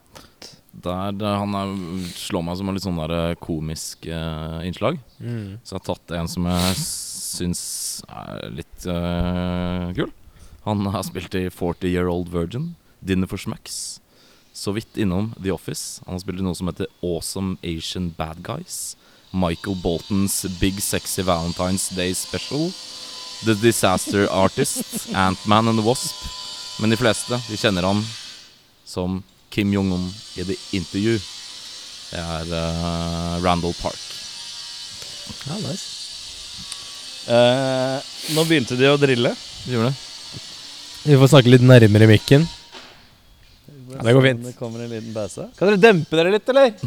Der, 0.74 1.12
der 1.14 1.38
han 1.38 1.54
er, 1.58 1.76
slår 2.16 2.44
meg 2.48 2.58
som 2.58 2.70
en 2.70 2.78
litt 2.78 2.86
sånn 2.86 3.02
der 3.02 3.14
eh, 3.14 3.38
komisk 3.42 4.08
uh, 4.10 4.66
innslag. 4.66 4.98
Mm. 5.20 5.60
Så 5.62 5.76
jeg 5.76 5.82
har 5.82 5.88
tatt 5.92 6.14
en 6.18 6.30
som 6.32 6.48
jeg 6.50 6.76
syns 6.80 7.64
er 8.08 8.50
litt 8.56 8.88
uh, 8.90 9.92
kul. 9.98 10.10
Han 10.66 10.86
har 10.94 11.04
spilt 11.06 11.36
i 11.38 11.50
40 11.54 11.90
Year 11.92 12.10
Old 12.10 12.32
Virgin, 12.34 12.74
Dinner 13.06 13.30
for 13.30 13.42
Smacks. 13.42 14.00
Så 14.56 14.74
vidt 14.76 14.98
innom 14.98 15.34
The 15.38 15.54
Office. 15.54 16.02
Han 16.06 16.16
har 16.16 16.24
spilt 16.24 16.42
i 16.42 16.46
noe 16.48 16.58
som 16.58 16.72
heter 16.72 16.90
Awesome 17.06 17.60
Asian 17.62 18.10
Bad 18.18 18.42
Guys. 18.48 18.96
Michael 19.30 19.78
Boltons 19.84 20.42
Big 20.60 20.82
Sexy 20.82 21.22
Valentine's 21.22 21.90
Day 21.94 22.16
Special. 22.18 22.72
The 23.46 23.56
Disaster 23.56 24.28
Artist. 24.32 25.10
Ant-Man 25.14 25.68
and 25.68 25.80
the 25.80 25.86
Wasp. 25.86 26.16
Men 26.80 26.90
de 26.90 26.98
fleste 27.00 27.40
de 27.50 27.58
kjenner 27.60 27.84
han 27.88 28.04
som 28.88 29.22
Kim 29.50 29.74
Jong-un 29.74 30.14
i 30.36 30.44
The 30.44 30.56
Interview. 30.78 31.20
Det 32.10 32.20
er 32.20 32.54
uh, 32.54 33.44
Randall 33.44 33.74
Park. 33.82 34.00
Ja, 35.48 35.54
nice. 35.62 35.86
Eh, 37.30 37.98
nå 38.34 38.42
begynte 38.50 38.74
de 38.80 38.88
å 38.90 38.98
drille. 38.98 39.36
Gjorde 39.70 39.92
det? 39.92 39.96
Vi 41.04 41.18
får 41.20 41.28
snakke 41.34 41.52
litt 41.54 41.66
nærmere 41.66 42.08
mikken. 42.10 42.48
Ja, 43.90 44.02
det 44.06 44.14
går 44.16 44.24
fint. 44.26 44.44
Det 44.48 44.56
kommer 44.58 44.80
en 44.86 44.92
liten 44.94 45.14
pause. 45.14 45.44
Kan 45.58 45.68
dere 45.70 45.82
dempe 45.82 46.18
dere 46.18 46.32
litt, 46.34 46.50
eller? 46.50 46.74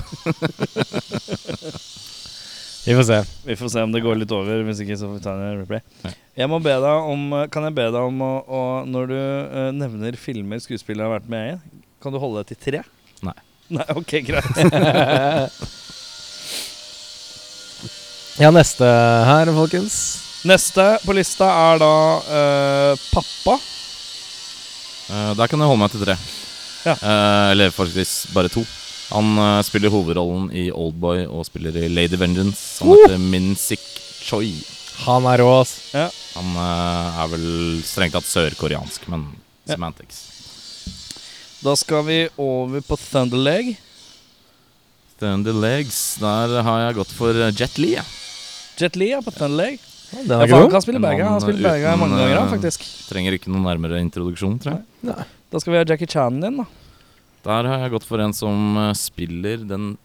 Vi 2.83 2.95
får 2.99 3.05
se. 3.07 3.19
Vi 3.47 3.57
får 3.57 3.69
se 3.69 3.83
om 3.87 3.93
det 3.95 4.03
går 4.03 4.19
litt 4.19 4.33
over. 4.35 4.65
Hvis 4.67 4.83
ikke 4.83 4.97
så 4.99 5.07
får 5.07 5.19
vi 5.19 5.25
ta 5.25 5.35
en 5.37 5.61
replay. 5.61 5.83
Ja. 6.03 6.13
Jeg 6.43 6.51
må 6.51 6.59
be 6.65 6.73
deg 6.81 7.09
om 7.13 7.23
Kan 7.53 7.67
jeg 7.69 7.75
be 7.77 7.85
deg 7.93 8.01
om 8.01 8.23
å, 8.25 8.31
å 8.41 8.61
Når 8.89 9.11
du 9.11 9.19
uh, 9.19 9.67
nevner 9.77 10.17
filmer 10.17 10.63
skuespillere 10.65 11.05
har 11.05 11.19
vært 11.19 11.29
med 11.31 11.51
i, 11.51 11.83
kan 12.03 12.15
du 12.15 12.19
holde 12.19 12.41
deg 12.41 12.55
til 12.55 12.61
tre? 12.65 12.81
Nei. 13.23 13.37
Nei, 13.77 13.87
ok, 14.01 14.19
greit. 14.27 14.49
Ja, 18.41 18.49
neste 18.49 18.87
her, 19.29 19.51
folkens. 19.53 19.97
Neste 20.49 20.87
på 21.05 21.13
lista 21.15 21.51
er 21.53 21.83
da 21.83 21.97
uh, 22.25 23.03
pappa. 23.13 23.59
Uh, 25.13 25.33
der 25.37 25.53
kan 25.53 25.61
jeg 25.61 25.69
holde 25.69 25.83
meg 25.85 25.93
til 25.93 26.03
tre. 26.07 26.17
Ja. 26.83 26.97
Eh, 26.97 27.51
eller 27.53 27.71
faktisk 27.71 28.33
bare 28.35 28.49
to. 28.51 28.65
Han 29.13 29.33
uh, 29.39 29.61
spiller 29.67 29.93
hovedrollen 29.93 30.49
i 30.57 30.71
Oldboy 30.73 31.27
og 31.29 31.45
spiller 31.49 31.77
i 31.77 31.89
Lady 31.93 32.17
Vengeance. 32.21 32.81
Han 32.85 32.95
heter 32.97 33.19
Min 33.21 33.53
Sik 33.61 33.83
Choi. 34.23 34.55
Han 35.05 35.27
er 35.29 35.43
rå, 35.43 35.51
ass. 35.61 35.75
Han 35.93 36.53
uh, 36.57 37.21
er 37.25 37.31
vel 37.35 37.47
strengt 37.85 38.17
tatt 38.17 38.29
sørkoreansk, 38.29 39.09
men 39.13 39.29
Ja. 39.69 39.77
semantics. 39.77 40.17
Da 41.63 41.77
skal 41.79 42.03
vi 42.09 42.17
over 42.43 42.81
på 42.83 42.97
Thunderleg. 42.99 43.77
Thunderlegs. 45.21 46.01
Der 46.19 46.57
har 46.67 46.81
jeg 46.89 46.97
gått 46.99 47.13
for 47.15 47.37
eh, 47.37 47.53
Jet 47.55 47.77
Li. 47.79 47.93
jeg. 47.95 48.05
Jet 48.81 48.97
Li 48.99 49.13
er 49.15 49.23
på 49.23 49.31
Thunderleg. 49.37 49.79
Ja, 50.27 50.41
han 50.45 50.69
kan 50.73 50.83
spille 50.85 51.01
begge. 51.01 51.25
Han 51.25 51.41
spilt 51.41 51.63
begge 51.65 51.93
mange 51.97 52.19
ganger, 52.19 52.51
faktisk. 52.51 52.83
Trenger 53.09 53.37
ikke 53.39 53.53
noen 53.53 53.65
nærmere 53.65 54.01
introduksjon, 54.03 54.59
tror 54.61 54.81
jeg. 54.81 55.15
Da 55.53 55.61
skal 55.63 55.73
vi 55.73 55.79
ha 55.81 55.87
Jackie 55.89 56.11
Chan 56.11 56.41
din, 56.43 56.59
da. 56.61 56.67
Der 57.43 57.67
har 57.67 57.81
jeg 57.83 57.93
gått 57.97 58.07
for 58.07 58.23
en 58.23 58.35
som 58.37 58.77
eh, 58.79 58.93
spiller 58.95 59.65
den 59.67 59.97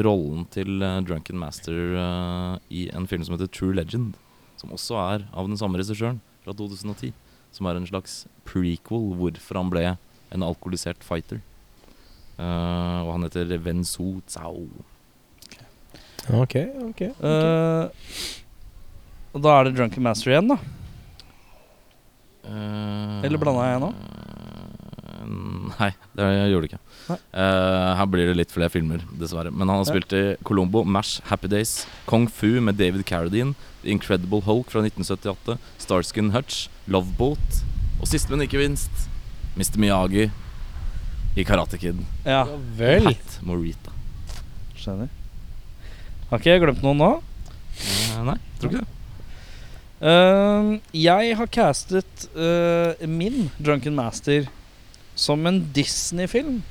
rollen 0.00 0.46
til 0.54 0.80
eh, 0.82 1.00
Drunken 1.04 1.36
Master 1.36 1.96
eh, 2.00 2.54
i 2.72 2.86
en 2.96 3.08
film 3.10 3.24
som 3.26 3.36
heter 3.36 3.50
True 3.52 3.76
Legend. 3.76 4.14
Som 4.60 4.72
også 4.72 4.96
er 5.02 5.26
av 5.36 5.50
den 5.50 5.60
samme 5.60 5.80
regissøren, 5.80 6.22
fra 6.44 6.54
2010. 6.56 7.12
Som 7.52 7.68
er 7.68 7.76
en 7.76 7.88
slags 7.90 8.22
prequel 8.48 9.12
hvorfor 9.18 9.60
han 9.60 9.72
ble 9.72 9.84
en 9.92 10.46
alkoholisert 10.46 11.04
fighter. 11.04 11.42
Eh, 12.38 12.98
og 13.04 13.12
han 13.12 13.28
heter 13.28 13.52
Wen 13.60 13.84
Su 13.84 14.22
Zhao. 14.24 14.64
Ok, 16.32 16.56
ok. 16.88 17.04
Eh, 17.12 18.08
og 19.34 19.44
da 19.44 19.58
er 19.58 19.68
det 19.68 19.76
Drunken 19.76 20.06
Master 20.06 20.32
igjen, 20.32 20.48
da. 20.54 20.58
Uh, 22.44 23.24
Eller 23.24 23.40
blanda 23.40 23.64
jeg 23.64 23.80
nå? 23.80 23.88
Eh, 25.24 25.74
Nei, 25.80 25.90
det 26.18 26.28
gjorde 26.52 26.66
det 26.66 26.70
ikke. 26.72 27.16
Eh, 27.16 27.90
her 27.98 28.08
blir 28.12 28.30
det 28.30 28.36
litt 28.38 28.54
flere 28.54 28.72
filmer, 28.72 29.02
dessverre. 29.20 29.52
Men 29.52 29.68
han 29.70 29.80
har 29.80 29.88
spilt 29.88 30.14
i 30.16 30.22
Colombo, 30.46 30.84
Mash, 30.84 31.20
Happy 31.30 31.50
Days, 31.50 31.86
Kung 32.10 32.28
Fu 32.28 32.60
med 32.60 32.78
David 32.80 33.06
Carradine, 33.08 33.56
The 33.82 33.92
Incredible 33.94 34.44
Hulk 34.46 34.70
fra 34.72 34.84
1978, 34.84 35.58
Starskin 35.82 36.32
Hutch, 36.36 36.68
Love 36.86 37.16
Boat, 37.18 37.60
og 38.00 38.08
sist, 38.10 38.30
men 38.30 38.44
ikke 38.44 38.60
minst, 38.62 39.06
Mr. 39.56 39.78
Miyagi 39.80 40.28
i 41.36 41.44
Karate 41.44 41.78
Kid. 41.78 42.00
Ja, 42.24 42.44
Vel. 42.78 43.08
Pat 43.10 43.38
Morita. 43.42 43.92
skjønner. 44.78 45.08
Har 46.30 46.40
ikke 46.40 46.50
jeg 46.52 46.62
glemt 46.64 46.82
noen 46.84 47.00
nå? 47.00 47.12
Uh, 47.74 48.20
nei, 48.26 48.36
tror 48.60 48.70
ikke 48.72 48.82
det. 48.82 48.90
Uh, 50.04 50.74
jeg 50.98 51.36
har 51.38 51.48
castet 51.54 52.26
uh, 52.36 52.92
min 53.08 53.48
Drunken 53.56 53.94
Master 53.96 54.48
som 55.14 55.46
en 55.46 55.64
Disney-film. 55.72 56.62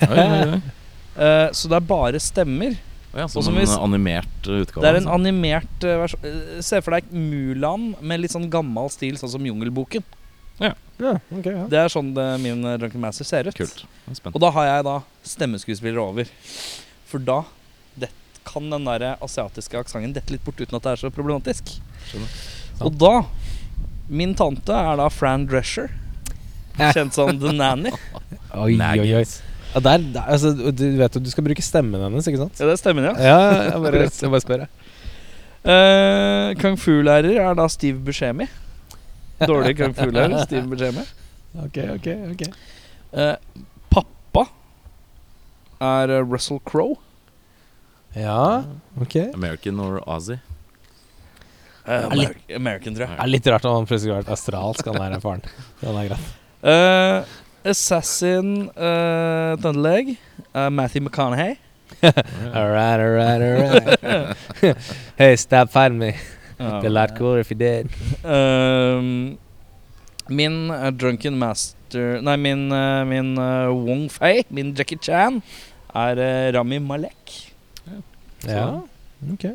Eh, 1.20 1.48
så 1.52 1.68
det 1.68 1.74
er 1.74 1.84
bare 1.84 2.20
stemmer. 2.22 2.76
Ja, 3.12 3.26
som 3.28 3.42
som 3.42 3.56
en 3.58 3.64
hvis- 3.64 3.74
animert 3.76 4.46
uh, 4.46 4.60
utgave. 4.62 4.80
Det 4.84 4.88
er 4.88 4.98
en 5.00 5.08
altså. 5.08 5.16
animert 5.18 5.84
uh, 5.84 5.94
versjon. 6.00 6.36
Se 6.64 6.78
for 6.86 6.94
deg 6.94 7.10
Mulan 7.10 7.88
med 8.00 8.22
litt 8.22 8.32
sånn 8.32 8.46
gammel 8.48 8.88
stil, 8.94 9.18
sånn 9.20 9.32
som 9.34 9.44
Jungelboken. 9.44 10.06
Ja, 10.62 10.70
ok, 11.32 11.46
ja. 11.48 11.64
Det 11.72 11.78
er 11.80 11.92
sånn 11.92 12.12
det, 12.16 12.26
min 12.44 12.62
Drunken 12.62 13.02
Master 13.02 13.26
ser 13.26 13.50
ut. 13.50 13.58
Kult. 13.58 13.82
Og 14.30 14.38
da 14.40 14.52
har 14.54 14.68
jeg 14.68 14.86
da 14.86 14.96
stemmeskuespillere 15.34 16.02
over. 16.04 16.30
For 17.10 17.22
da 17.24 17.42
det, 17.98 18.10
kan 18.46 18.70
den 18.70 18.86
der 18.88 19.16
asiatiske 19.18 19.80
aksenten 19.80 20.14
dette 20.16 20.32
litt 20.34 20.44
bort 20.46 20.60
uten 20.60 20.78
at 20.78 20.86
det 20.86 20.94
er 20.94 21.02
så 21.02 21.12
problematisk. 21.12 21.74
Og 22.80 22.94
da 23.00 23.24
Min 24.10 24.32
tante 24.34 24.74
er 24.74 24.96
da 24.98 25.06
Fran 25.12 25.44
Drescher. 25.46 25.92
Kjent 26.96 27.16
som 27.16 27.30
The 27.40 27.52
Nanny. 27.56 27.92
Oi, 28.56 28.74
oi, 28.76 29.12
oi. 29.20 29.24
Ja, 29.70 29.80
der, 29.86 30.02
der, 30.16 30.24
altså, 30.34 30.50
du 30.74 30.84
vet 30.98 31.14
jo, 31.14 31.20
du 31.22 31.30
skal 31.30 31.44
bruke 31.46 31.62
stemmen 31.62 32.02
hennes, 32.02 32.26
ikke 32.26 32.40
sant? 32.40 32.58
Ja, 32.58 32.66
det 32.66 32.74
er 32.74 32.80
stemmen, 32.80 33.04
ja. 33.06 33.12
Ja, 33.22 33.36
jeg 33.68 33.82
bare, 33.84 34.00
jeg 34.10 34.32
bare 34.34 34.42
spør, 34.42 34.64
jeg. 34.64 34.76
Uh, 35.60 36.54
Kung 36.58 36.78
fu-lærer 36.80 37.36
er 37.44 37.54
da 37.58 37.66
Steve 37.70 38.00
Buscemi. 38.02 38.46
Dårlig 39.40 39.76
kung 39.78 39.94
fu-lærer, 39.96 40.40
Steve 40.48 40.66
Buscemi. 40.72 41.04
Ok, 41.60 41.78
ok, 41.98 42.08
ok. 42.32 42.42
uh, 43.14 43.36
pappa 43.92 44.46
er 45.80 46.12
eh, 46.18 46.24
Russell 46.26 46.58
Crowe. 46.66 46.96
Ja, 48.16 48.64
ok. 49.00 49.16
American 49.36 49.78
or 49.80 50.00
Ozzy? 50.10 50.40
Uh, 51.86 51.92
Er 51.94 52.10
Amer- 52.10 52.36
American, 52.56 52.94
tror 52.96 53.06
jeg. 53.06 53.14
Det 53.16 53.24
er 53.24 53.30
litt 53.36 53.46
rart 53.54 53.64
om 53.70 53.78
han 53.78 53.86
plutselig 53.88 54.12
har 54.16 54.22
vært 54.24 54.34
australsk, 54.34 54.90
han 54.90 54.98
der 55.00 55.22
faren. 55.22 55.44
Den 55.80 55.96
er 56.02 56.10
greit. 56.10 56.28
Eh, 56.62 57.24
Assassin 57.64 58.68
uh, 58.76 59.56
Thunderleg. 59.56 60.16
Uh, 60.54 60.70
Matthew 60.70 61.02
McConaughey. 61.02 61.56
Alright, 62.02 63.00
alright, 63.00 63.42
alright. 63.42 64.76
hey, 65.18 65.36
stop 65.36 65.70
fighting 65.70 65.98
me. 65.98 66.16
Be 66.58 66.86
a 66.86 66.90
lot 66.90 67.16
cooler 67.16 67.40
if 67.40 67.50
you 67.50 67.56
did. 67.56 67.88
Um, 68.24 69.38
min 70.28 70.70
uh, 70.70 70.90
Drunken 70.90 71.38
Master 71.38 72.20
Nei, 72.22 72.36
min, 72.36 72.70
uh, 72.72 73.04
min 73.04 73.36
uh, 73.38 73.72
Wong 73.72 74.08
Fei, 74.08 74.44
min 74.50 74.74
Jackie 74.76 74.98
Chan, 75.00 75.40
er 75.96 76.20
eh, 76.22 76.52
Rami 76.54 76.78
Malek. 76.78 77.32
Ja, 78.46 78.82
ok. 79.32 79.48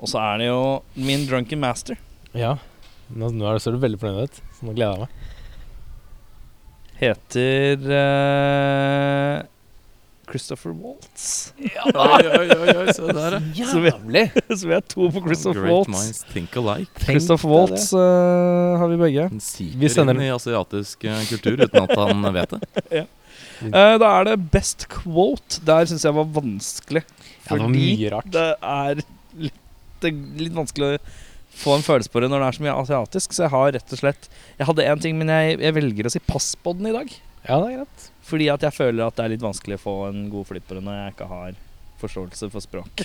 Og 0.00 0.10
så 0.10 0.18
er 0.18 0.40
det 0.40 0.48
jo 0.48 0.62
min 0.96 1.22
Drunken 1.28 1.60
Master. 1.62 2.00
Ja. 2.34 2.56
Nå, 3.12 3.28
nå 3.30 3.46
er 3.46 3.58
det, 3.58 3.62
ser 3.62 3.76
du 3.76 3.82
veldig 3.84 4.00
fornøyd 4.00 4.32
ut, 4.32 4.42
så 4.56 4.66
nå 4.66 4.74
gleder 4.74 4.96
jeg 4.96 5.06
meg. 5.06 5.31
Heter 7.02 7.82
uh, 7.90 9.42
Christopher 10.30 10.70
Waltz. 10.70 11.52
oi, 11.58 12.26
oi, 12.38 12.50
oi, 12.54 12.74
oi, 12.78 12.92
se 12.94 13.08
der, 13.10 13.34
ja. 13.58 13.66
Så 13.66 13.80
vi, 13.82 13.90
så 14.54 14.68
vi 14.70 14.76
er 14.76 14.84
to 14.86 15.08
på 15.10 15.22
Christopher 15.24 15.64
Great 15.64 15.72
Waltz. 15.74 15.90
minds 15.90 16.20
think 16.30 16.54
alike. 16.56 17.02
Christopher 17.02 17.50
Waltz 17.50 17.88
uh, 17.92 18.78
har 18.78 18.92
vi 18.92 19.00
begge. 19.00 19.26
Han 19.32 19.42
siker 19.42 20.04
inn 20.14 20.22
i 20.22 20.30
asiatisk 20.30 21.08
eh, 21.10 21.24
kultur 21.32 21.58
uten 21.64 21.82
at 21.82 21.96
han 21.98 22.28
vet 22.38 22.54
det. 22.54 23.02
Eh, 23.02 23.96
da 23.98 24.12
er 24.20 24.30
det 24.30 24.38
best 24.54 24.86
quote. 24.92 25.58
Der 25.66 25.90
syns 25.90 26.06
jeg 26.06 26.16
var 26.16 26.30
vanskelig. 26.38 27.02
Ja, 27.02 27.56
det 27.56 27.60
var 27.66 27.74
mye 27.74 28.14
rart. 28.14 28.30
det 28.38 28.48
er 28.62 29.02
litt, 29.48 29.60
litt 30.38 30.54
vanskelig 30.54 30.94
å 30.94 30.96
få 31.54 31.76
en 31.76 31.84
følelse 31.86 32.10
på 32.12 32.22
det 32.24 32.30
når 32.32 32.42
det 32.42 32.48
er 32.48 32.56
så 32.58 32.64
mye 32.66 32.78
asiatisk. 32.84 33.36
Så 33.36 33.44
jeg 33.46 33.52
har 33.54 33.72
rett 33.76 33.92
og 33.94 34.00
slett 34.00 34.28
Jeg 34.58 34.66
hadde 34.68 34.86
én 34.88 35.02
ting, 35.04 35.18
men 35.20 35.28
jeg, 35.32 35.60
jeg 35.62 35.76
velger 35.76 36.08
å 36.08 36.12
si 36.14 36.22
pass 36.26 36.52
på 36.56 36.74
den 36.78 36.90
i 36.90 36.96
dag. 36.96 37.12
Ja, 37.46 37.58
det 37.58 37.72
er 37.72 37.78
greit. 37.82 38.06
Fordi 38.26 38.46
at 38.54 38.62
jeg 38.62 38.74
føler 38.76 39.06
at 39.06 39.16
det 39.18 39.24
er 39.24 39.32
litt 39.34 39.42
vanskelig 39.44 39.80
å 39.80 39.82
få 39.82 39.96
en 40.10 40.28
god 40.32 40.46
flyt 40.52 40.68
på 40.68 40.78
det 40.78 40.84
når 40.86 40.98
jeg 41.00 41.14
ikke 41.16 41.28
har 41.32 41.58
forståelse 42.02 42.48
for 42.52 42.64
språk. 42.64 43.02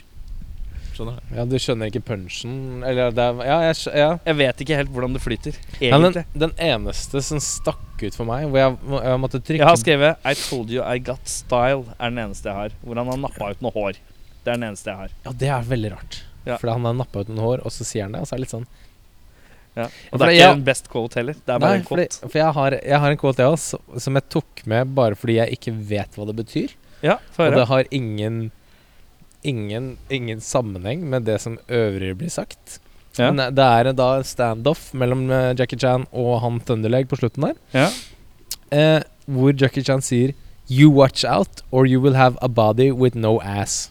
skjønner 0.97 1.17
det. 1.17 1.35
Ja, 1.37 1.45
du 1.45 1.55
skjønner 1.61 1.91
ikke 1.91 2.01
punchen 2.07 2.83
Eller 2.85 3.11
det 3.13 3.21
er 3.21 3.41
Ja, 3.45 3.57
jeg, 3.67 3.75
ja. 3.93 4.11
Jeg 4.25 4.37
vet 4.39 4.61
ikke 4.65 4.79
helt 4.79 4.93
hvordan 4.93 5.13
det 5.13 5.21
flyter, 5.21 5.57
ja 5.83 5.99
den, 6.01 6.23
den 6.33 6.53
eneste 6.57 7.21
som 7.25 7.41
stakk 7.43 8.01
ut 8.01 8.17
for 8.17 8.25
meg, 8.29 8.47
hvor 8.49 8.61
jeg, 8.61 8.77
jeg 9.05 9.21
måtte 9.21 9.41
trykke 9.41 9.61
Jeg 9.61 9.69
har 9.69 9.81
skrevet 9.81 10.25
'I 10.25 10.33
told 10.37 10.73
you 10.73 10.81
I 10.85 10.97
got 10.97 11.25
style', 11.29 11.85
er 11.99 12.13
den 12.13 12.23
eneste 12.27 12.49
jeg 12.49 12.57
har. 12.57 12.77
Hvor 12.81 12.97
han 13.01 13.09
har 13.13 13.21
nappa 13.25 13.51
ut 13.53 13.61
noe 13.65 13.73
hår. 13.73 13.99
Det 14.45 14.53
er 14.53 14.57
den 14.61 14.69
eneste 14.69 14.89
jeg 14.93 14.97
har. 15.03 15.13
Ja, 15.25 15.31
det 15.43 15.49
er 15.53 15.69
veldig 15.69 15.91
rart. 15.97 16.21
Ja. 16.47 16.57
Fordi 16.57 16.73
han 16.77 16.85
har 16.85 16.93
nappa 16.93 17.19
ut 17.23 17.27
noen 17.29 17.43
hår, 17.43 17.65
og 17.65 17.71
så 17.75 17.83
sier 17.87 18.03
han 18.07 18.11
det, 18.17 18.21
og 18.21 18.27
så 18.27 18.33
er 18.35 18.37
det 18.41 18.45
litt 18.47 18.55
sånn 18.55 18.67
Ja. 19.77 19.83
Og 20.11 20.17
det 20.19 20.27
er 20.27 20.31
jeg- 20.31 20.41
ikke 20.49 20.57
en 20.57 20.63
best 20.65 20.87
quote 20.89 21.13
heller. 21.19 21.33
Det 21.33 21.53
er 21.53 21.59
bare 21.59 21.69
Nei, 21.69 21.77
en 21.77 21.83
fordi, 21.85 22.07
quote. 22.09 22.31
for 22.31 22.37
jeg 22.39 22.53
har, 22.53 22.71
jeg 22.71 22.99
har 22.99 23.11
en 23.11 23.17
quote 23.17 23.37
jeg 23.37 23.51
også, 23.53 23.79
som 24.01 24.15
jeg 24.15 24.29
tok 24.29 24.65
med 24.65 24.95
bare 24.95 25.15
fordi 25.15 25.35
jeg 25.35 25.51
ikke 25.59 25.73
vet 25.87 26.15
hva 26.17 26.25
det 26.25 26.35
betyr. 26.35 26.71
Ja, 27.03 27.17
Og 27.37 27.53
det 27.53 27.67
har 27.67 27.83
ingen 27.91 28.51
Ingen, 29.43 29.97
ingen 30.09 30.39
sammenheng 30.41 31.03
med 31.07 31.23
det 31.25 31.39
som 31.39 31.57
øvrig 31.69 32.17
blir 32.17 32.29
sagt. 32.29 32.79
Ja. 33.17 33.31
Men 33.31 33.53
det 33.55 33.63
er 33.63 33.93
da 33.93 34.17
en 34.17 34.23
standoff 34.23 34.93
mellom 34.93 35.29
eh, 35.31 35.53
Jackie 35.55 35.77
Chan 35.79 36.05
og 36.11 36.41
han 36.41 36.59
Thunderleg 36.59 37.07
på 37.07 37.15
slutten 37.17 37.45
der. 37.45 37.55
Ja. 37.71 37.89
Eh, 38.71 39.03
hvor 39.29 39.53
Jackie 39.55 39.83
Chan 39.83 40.01
sier 40.01 40.33
You 40.69 40.89
watch 40.89 41.23
out, 41.23 41.61
or 41.71 41.85
you 41.85 42.01
will 42.01 42.15
have 42.15 42.35
a 42.41 42.49
body 42.49 42.91
with 42.91 43.15
no 43.15 43.39
ass. 43.39 43.89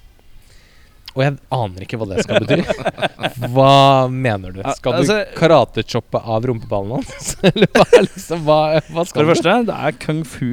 Og 1.16 1.22
jeg 1.24 1.36
aner 1.56 1.84
ikke 1.86 1.96
hva 2.00 2.06
det 2.10 2.24
skal 2.26 2.44
bety. 2.44 2.60
Hva 3.56 4.08
mener 4.12 4.52
du? 4.52 4.60
Skal 4.76 4.92
du 4.92 4.98
altså- 5.00 5.22
karatechoppe 5.36 6.20
av 6.20 6.44
rumpeballen 6.50 6.98
hans? 7.00 7.30
Eller 7.48 7.70
hva, 7.72 7.86
er 7.96 8.04
liksom, 8.04 8.42
hva, 8.44 8.58
hva 8.90 9.04
For 9.08 9.22
det 9.24 9.30
første, 9.32 9.54
det 9.70 9.76
er 9.88 9.96
kung 10.02 10.20
fu. 10.28 10.50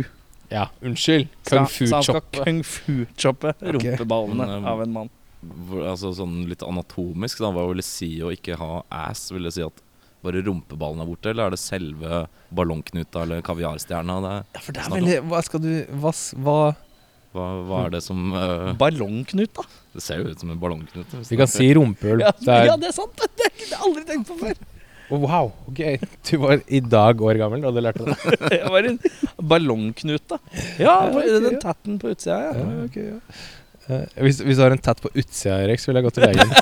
Ja, 0.54 0.68
unnskyld. 0.86 1.28
Kung 1.50 1.66
han- 1.66 1.68
så 1.68 1.90
han 1.98 2.04
skal 2.08 2.22
fu-choppe. 2.22 2.46
kung 2.48 2.62
fu-choppe 2.64 3.54
rumpeballene 3.60 4.48
um, 4.62 4.68
av 4.72 4.84
en 4.86 4.96
mann. 4.96 5.12
Altså 5.84 6.14
sånn 6.16 6.46
litt 6.48 6.64
anatomisk, 6.64 7.42
da, 7.44 7.52
hva 7.52 7.66
vil 7.68 7.82
det 7.84 7.88
si 7.88 8.14
å 8.24 8.32
ikke 8.32 8.56
ha 8.62 8.84
ass? 9.04 9.26
Vil 9.36 9.44
det 9.50 9.56
si 9.58 9.66
at 9.66 9.84
bare 10.24 10.40
rumpeballen 10.46 11.04
er 11.04 11.10
borte, 11.10 11.34
eller 11.34 11.50
er 11.50 11.56
det 11.58 11.60
selve 11.60 12.22
ballongknuta 12.56 13.26
eller 13.26 13.44
kaviarstjerna? 13.44 14.22
Det 14.24 14.32
er- 14.38 14.46
Ja, 14.56 14.62
for 14.64 14.72
det 14.78 14.86
er 14.86 14.94
veldig 14.96 15.18
Hva 15.34 15.42
skal 15.44 15.60
du 15.66 15.72
Hva, 16.00 16.14
hva 16.46 16.58
Hva, 17.34 17.46
hva 17.66 17.78
er 17.88 17.94
det 17.96 18.04
som 18.06 18.20
uh, 18.34 18.74
Ballongknut, 18.78 19.50
da. 19.58 19.64
Det 19.94 20.02
ser 20.06 20.20
jo 20.22 20.30
ut 20.34 20.40
som 20.44 20.52
en 20.54 20.60
ballongknut. 20.62 21.16
Vi 21.30 21.38
kan 21.40 21.48
er- 21.48 21.50
si 21.54 21.72
rumpehull. 21.74 22.22
Ja, 22.22 22.32
Det 22.38 22.54
er- 22.60 22.68
ja, 22.70 22.76
det 22.78 22.92
er 22.92 22.96
sant. 23.00 23.18
Det 23.40 23.50
har 23.50 23.66
jeg 23.72 23.80
aldri 23.88 24.04
tenkt 24.12 24.30
på 24.30 24.38
før. 24.44 24.54
Oh, 25.14 25.20
Wow, 25.20 25.50
ok 25.68 25.82
Du 26.26 26.38
var 26.42 26.62
i 26.74 26.80
dag 26.80 27.20
år 27.22 27.38
gammel 27.42 27.62
da 27.66 27.72
du 27.76 27.82
lærte 27.84 28.06
det? 28.08 28.38
Det 28.54 28.62
var 28.72 28.86
en 28.88 29.00
ballongknut, 29.52 30.24
da. 30.32 30.38
Ja, 30.80 30.96
Ja, 31.12 31.26
den 31.44 31.50
ja. 31.58 31.60
tatten 31.62 32.00
på 32.02 32.14
utsida, 32.14 32.38
ja. 32.48 32.54
Ja, 32.62 32.86
okay, 32.86 33.10
ja. 33.12 33.20
Uh, 33.84 34.06
hvis, 34.24 34.38
hvis 34.40 34.56
du 34.56 34.64
har 34.64 34.72
en 34.72 34.80
tatt 34.80 35.02
på 35.04 35.10
utsida, 35.12 35.58
Erik, 35.66 35.82
så 35.84 35.90
vil 35.92 36.00
jeg 36.00 36.06
gå 36.08 36.12
til 36.16 36.24
legen. 36.24 36.54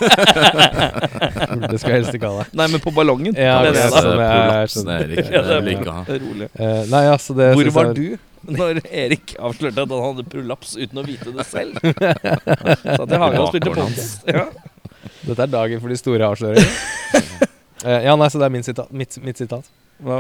det 1.69 1.78
skal 1.78 1.93
jeg 1.93 1.99
helst 1.99 2.15
ikke 2.17 2.32
ha 2.32 2.41
deg. 2.41 2.55
Nei, 2.57 2.67
men 2.74 2.82
på 2.84 2.93
ballongen. 2.95 3.36
Ja, 3.38 3.59
det 3.61 3.76
er 3.76 3.78
det, 3.78 3.84
da. 3.93 4.01
det 4.01 4.26
er 4.26 4.34
Prolaps, 4.34 4.76
sånn- 4.80 4.89
det 4.89 4.97
er 4.97 5.32
Ja, 5.38 5.43
det 5.45 5.59
vil 5.61 5.69
jeg 5.72 5.80
ikke 5.84 5.95
ha. 5.99 6.17
Rolig. 6.26 6.47
Eh, 6.55 6.82
nei, 6.91 7.03
altså 7.13 7.36
det 7.38 7.51
Hvor 7.55 7.72
var 7.78 7.91
jeg- 7.91 7.95
du 8.01 8.30
når 8.57 8.81
Erik 8.89 9.35
avslørte 9.37 9.85
at 9.85 9.93
han 9.93 10.05
hadde 10.07 10.27
prolaps 10.31 10.75
uten 10.79 11.01
å 11.01 11.05
vite 11.05 11.33
det 11.35 11.45
selv? 11.49 11.77
Satt 11.81 13.13
i 13.13 13.21
hagen 13.21 13.41
og 13.43 13.51
spilte 13.51 13.73
podcast. 13.75 14.25
Ja. 14.29 14.47
Dette 15.27 15.45
er 15.45 15.51
dagen 15.51 15.81
for 15.81 15.93
de 15.93 15.97
store 15.99 16.31
avsløringene. 16.31 17.47
Uh, 17.85 17.99
ja, 18.07 18.15
nei, 18.17 18.29
så 18.33 18.41
det 18.41 18.47
er 18.47 18.53
min 18.53 18.65
sitat, 18.65 18.89
mitt, 18.93 19.17
mitt 19.21 19.41
sitat. 19.41 19.69
Hva, 20.01 20.17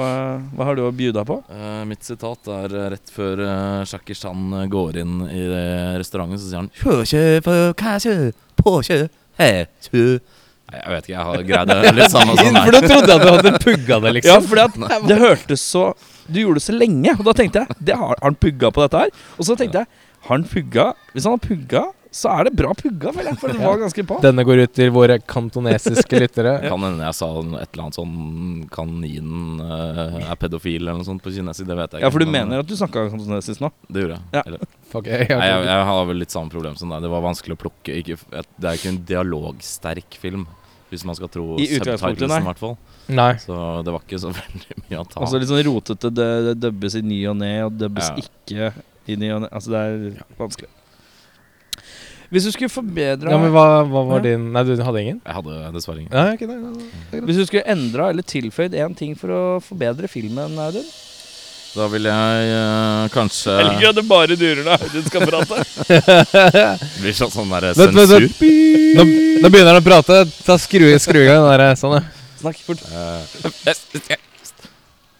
hva 0.53 0.65
har 0.67 0.77
du 0.77 0.83
å 0.85 0.91
bjuda 0.93 1.23
på? 1.25 1.39
Uh, 1.49 1.81
mitt 1.89 2.05
sitat 2.05 2.49
er 2.53 2.75
eh, 2.77 2.89
rett 2.93 3.13
før 3.13 3.39
uh, 3.41 3.79
Shakir 3.89 4.17
Chan 4.17 4.51
eh, 4.59 4.67
går 4.69 4.99
inn 5.01 5.23
i 5.25 5.41
restauranten, 5.97 6.37
så 6.37 6.51
sier 6.51 6.61
han 6.61 6.69
«Kjø, 6.77 6.99
kjø, 7.09 8.03
kjø, 8.05 8.13
på 8.61 8.75
kjø, 8.85 8.99
he, 9.41 9.49
kjø». 9.87 10.05
Jeg 10.71 10.93
vet 10.93 11.07
ikke, 11.09 11.15
jeg 11.15 11.25
har 11.27 11.41
greid 11.49 11.71
det 11.71 11.95
litt 11.97 12.13
samme 12.13 12.35
som 12.37 12.57
For 12.61 12.75
du 12.77 12.85
trodde 12.85 13.15
at 13.15 13.23
du 13.25 13.29
hadde 13.33 13.51
pugga 13.59 13.97
det, 14.05 14.13
liksom? 14.19 14.45
Ja, 14.55 14.67
for 14.69 15.09
det 15.09 15.17
hørtes 15.19 15.65
så 15.65 15.89
Du 16.27 16.41
gjorde 16.43 16.61
det 16.61 16.65
så 16.67 16.75
lenge, 16.75 17.15
og 17.17 17.25
da 17.27 17.33
tenkte 17.37 17.63
jeg 17.63 17.79
det 17.91 17.97
har, 17.97 18.13
har 18.13 18.27
han 18.29 18.37
pugga 18.41 18.71
på 18.73 18.85
dette 18.85 19.05
her? 19.05 19.15
Og 19.37 19.47
så 19.47 19.57
tenkte 19.59 19.83
jeg 19.83 20.05
Har 20.27 20.37
han 20.37 20.45
pugga? 20.45 20.91
Hvis 21.15 21.25
han 21.25 21.37
har 21.37 21.43
pugga, 21.43 21.87
så 22.11 22.27
er 22.27 22.49
det 22.49 22.51
bra 22.59 22.73
pugga, 22.75 23.13
føler 23.15 23.29
jeg. 23.31 23.39
For 23.39 23.53
det 23.55 23.61
var 23.63 23.77
ganske 23.79 24.03
på. 24.09 24.17
Denne 24.23 24.43
går 24.43 24.65
ut 24.65 24.73
til 24.75 24.89
våre 24.91 25.15
kantonesiske 25.23 26.19
lyttere. 26.25 26.57
Kan 26.65 26.83
hende 26.83 27.07
jeg 27.07 27.15
sa 27.15 27.29
et 27.39 27.71
eller 27.71 27.83
annet 27.85 27.97
sånn 27.97 28.65
Kaninen 28.73 29.61
uh, 29.63 30.17
er 30.25 30.39
pedofil 30.41 30.81
eller 30.83 30.99
noe 30.99 31.07
sånt 31.07 31.23
på 31.23 31.31
kinesisk. 31.31 31.69
Det 31.69 31.77
vet 31.79 31.95
jeg 31.95 32.01
ikke. 32.01 32.03
Ja, 32.03 32.11
for 32.11 32.19
du 32.19 32.27
men, 32.27 32.35
mener 32.49 32.65
at 32.65 32.67
du 32.67 32.75
snakka 32.75 33.05
kantonesisk 33.13 33.63
nå? 33.63 33.71
eh, 33.71 33.87
Det 33.95 34.03
gjorde 34.03 34.17
jeg. 34.19 34.27
Ja. 34.35 34.43
Eller, 34.43 34.67
Fuck, 34.91 35.07
jeg, 35.07 35.29
jeg, 35.31 35.61
jeg 35.71 35.87
har 35.87 36.01
vel 36.09 36.19
litt 36.19 36.35
samme 36.35 36.51
problem 36.51 36.75
som 36.75 36.91
deg. 36.91 37.05
Det 37.07 37.13
var 37.15 37.23
vanskelig 37.23 37.55
å 37.55 37.61
plukke. 37.63 37.95
Ikke, 38.03 38.19
det 38.27 38.67
er 38.73 38.81
ikke 38.81 38.91
en 38.91 39.01
dialogsterk 39.07 40.19
film, 40.19 40.43
hvis 40.91 41.05
man 41.07 41.15
skal 41.17 41.29
tro 41.31 41.45
I 41.57 41.69
utgangspunktet, 41.77 42.27
nei. 42.27 42.37
subtitlesen, 42.37 42.43
i 42.43 42.49
hvert 42.49 42.59
fall. 42.61 42.75
Nei. 43.15 43.31
Så 43.39 43.57
det 43.87 43.93
var 43.95 44.03
ikke 44.05 44.19
så 44.19 44.31
veldig 44.41 44.77
mye 44.89 44.99
å 45.01 45.07
ta 45.07 45.21
Altså 45.23 45.39
litt 45.41 45.49
sånn 45.51 45.63
rotete. 45.69 46.11
Det, 46.19 46.27
det 46.49 46.55
dubbes 46.67 46.97
i 46.99 47.01
ny 47.07 47.21
og 47.31 47.37
ne, 47.39 47.51
og 47.65 47.77
dubbes 47.79 48.11
Ja. 48.11 48.19
ikke 48.25 48.69
i 49.07 49.17
ny 49.17 49.31
og 49.37 49.41
ne. 49.45 49.49
Altså, 49.55 49.71
det 49.71 49.81
er 49.81 50.23
vanskelig. 50.39 50.69
Hvis 52.31 52.45
du 52.47 52.51
skulle 52.55 52.71
forbedra 52.71 53.31
Ja, 53.33 53.37
men 53.41 53.51
hva, 53.51 53.63
hva 53.83 54.01
var 54.07 54.21
Ja. 54.21 54.23
din 54.29 54.51
Nei, 54.55 54.61
du 54.63 54.71
hadde 54.79 55.01
ingen? 55.03 55.17
Jeg 55.25 55.35
hadde 55.35 55.71
dessverre 55.75 55.99
ingen. 55.99 56.11
Nei, 56.15 56.35
ikke 56.37 56.47
det. 56.47 56.59
Nei, 56.61 56.85
nei. 57.11 57.21
Hvis 57.27 57.39
du 57.41 57.45
skulle 57.49 57.65
endra 57.67 58.09
eller 58.13 58.23
tilføyd 58.23 58.71
én 58.79 58.95
ting 58.95 59.15
for 59.19 59.33
å 59.35 59.41
forbedre 59.63 60.07
filmen, 60.11 60.55
Audun? 60.63 60.85
Da 61.71 61.85
vil 61.87 62.07
jeg 62.09 62.47
uh, 62.51 63.05
kanskje 63.13 63.53
Jeg 63.55 63.67
liker 63.69 63.91
at 63.93 63.95
det 63.95 64.03
bare 64.09 64.35
durer 64.39 64.65
når 64.65 64.81
Audun 64.87 65.05
skal 65.07 65.23
prate. 65.29 65.61
Det 66.97 66.99
blir 66.99 67.15
sånn, 67.15 67.31
sånn 67.31 67.53
der 67.53 67.69
Vent, 67.69 67.79
vent, 67.79 68.01
sensur. 68.11 68.25
vent. 68.27 68.41
Nå, 68.97 69.05
nå 69.45 69.51
begynner 69.53 69.71
han 69.71 69.79
å 69.79 69.85
prate. 69.85 70.17
Ta 70.43 70.57
skru, 70.59 70.89
skru 70.99 71.21
i 71.21 71.29
gang 71.29 71.45
den 71.45 71.53
der. 71.53 71.79
Sånn, 71.79 71.95
ja. 71.95 72.03
Snakk 72.41 72.59
fort. 72.65 72.83
Uh, 72.91 73.23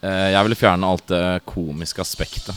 eh, 0.04 0.28
jeg 0.34 0.44
ville 0.50 0.60
fjerne 0.60 0.92
alt 0.92 1.08
det 1.14 1.24
komiske 1.48 2.04
aspektet. 2.04 2.52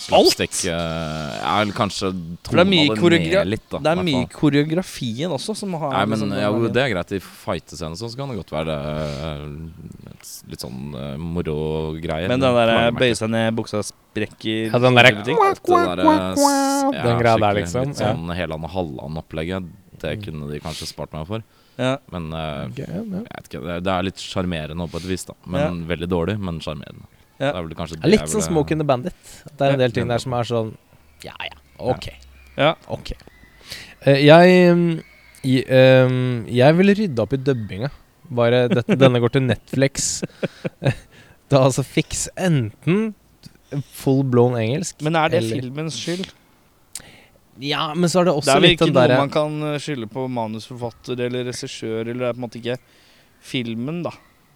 Slapstick 0.00 0.54
eh, 0.70 0.72
Ja, 0.72 1.54
eller 1.60 1.74
kanskje 1.76 2.10
det 2.14 2.58
er 2.62 2.68
mye 2.68 2.96
koreogra- 2.98 3.44
litt, 3.46 3.66
da. 3.70 3.80
Det 3.84 3.92
er 3.92 4.02
mye 4.06 4.28
koreografien 4.32 5.34
også 5.36 5.54
som 5.58 5.74
har 5.80 5.92
Nei, 5.94 6.04
men 6.06 6.18
liksom, 6.18 6.34
ja, 6.40 6.48
jo, 6.50 6.70
det 6.72 6.82
er 6.84 6.92
greit. 6.94 7.12
I 7.12 7.20
fightescener 7.20 8.00
så 8.00 8.10
kan 8.16 8.32
det 8.32 8.38
godt 8.40 8.54
være 8.54 8.66
det, 8.70 8.78
et, 10.10 10.32
litt 10.52 10.64
sånn 10.64 10.80
uh, 10.96 11.14
morogreie. 11.20 12.28
Men 12.30 12.42
den 12.42 12.58
der 12.58 12.90
bøye 12.96 13.16
seg 13.18 13.32
ned, 13.32 13.54
buksa 13.58 13.82
sprekker 13.86 14.70
Ja, 14.72 14.78
den 14.82 14.96
der- 14.98 15.10
Den, 15.12 15.26
der, 15.26 16.04
eh, 16.04 16.96
ja, 16.96 17.02
Den 17.04 17.22
greia 17.22 17.38
der, 17.38 17.60
liksom, 17.60 17.88
Litt 17.92 18.02
sånn 18.02 18.34
Heland 18.36 18.64
og 18.64 18.70
Halland-opplegget. 18.76 19.70
Det 20.00 20.16
kunne 20.24 20.48
de 20.50 20.60
kanskje 20.64 20.88
spart 20.88 21.12
meg 21.12 21.26
for. 21.28 21.42
Ja. 21.80 21.98
Men 22.12 22.32
uh, 22.32 22.66
okay, 22.68 22.84
ja, 22.88 23.00
ja. 23.04 23.20
jeg 23.20 23.36
vet 23.36 23.48
ikke, 23.50 23.62
det, 23.68 23.76
det 23.84 23.92
er 23.94 24.06
litt 24.08 24.20
sjarmerende 24.20 24.86
på 24.90 25.00
et 25.00 25.08
vis, 25.08 25.24
da. 25.28 25.36
Men 25.46 25.84
veldig 25.88 26.08
dårlig, 26.08 26.36
men 26.40 26.60
sjarmerende. 26.64 27.06
Ja. 27.40 27.50
Det 27.50 27.56
er 27.56 27.64
vel 27.64 27.76
kanskje 27.78 27.96
Det 28.02 28.10
litt 28.12 28.28
sånn 28.28 28.44
Smoke 28.44 28.74
in 28.74 28.82
the 28.82 28.86
Bandit. 28.86 29.20
Det 29.48 29.64
er 29.64 29.74
en 29.74 29.80
del 29.80 29.94
ting 29.96 30.10
der 30.10 30.20
som 30.20 30.34
er 30.36 30.48
sånn 30.48 30.74
Ja 31.24 31.36
ja, 31.46 31.56
ok. 31.80 32.10
Ja. 32.60 32.74
Ok. 32.92 33.14
Uh, 34.04 34.18
jeg 34.20 34.58
i, 35.40 35.62
ehm, 35.64 36.44
Jeg 36.52 36.76
ville 36.76 36.96
rydda 36.98 37.24
opp 37.24 37.32
i 37.32 37.40
dubbinga. 37.40 37.88
Bare 38.30 38.66
dette, 38.70 38.96
denne 39.00 39.22
går 39.22 39.32
til 39.34 39.46
Netflix. 39.46 40.10
da 41.50 41.64
altså 41.64 41.82
fiks 41.82 42.28
enten 42.38 43.14
full 43.94 44.22
blown 44.26 44.56
engelsk 44.58 45.00
Men 45.06 45.16
er 45.18 45.32
det 45.32 45.40
eller- 45.42 45.62
filmens 45.62 45.96
skyld? 45.98 46.28
Ja, 47.60 47.90
men 47.94 48.08
så 48.08 48.20
er 48.20 48.30
det 48.30 48.32
også 48.32 48.46
Det 48.46 48.52
også 48.52 48.56
er 48.56 48.62
vel 48.64 48.74
ikke 48.76 48.86
noe 48.92 49.16
man 49.20 49.32
kan 49.32 49.56
uh, 49.62 49.78
skylde 49.82 50.06
på 50.08 50.24
manusforfatter 50.32 51.20
eller 51.26 51.44
regissør, 51.50 52.06
eller 52.06 52.20
det 52.22 52.28
er 52.28 52.36
på 52.36 52.40
en 52.40 52.44
måte 52.46 52.60
ikke 52.60 52.76
filmen, 53.44 53.98
da. 54.06 54.12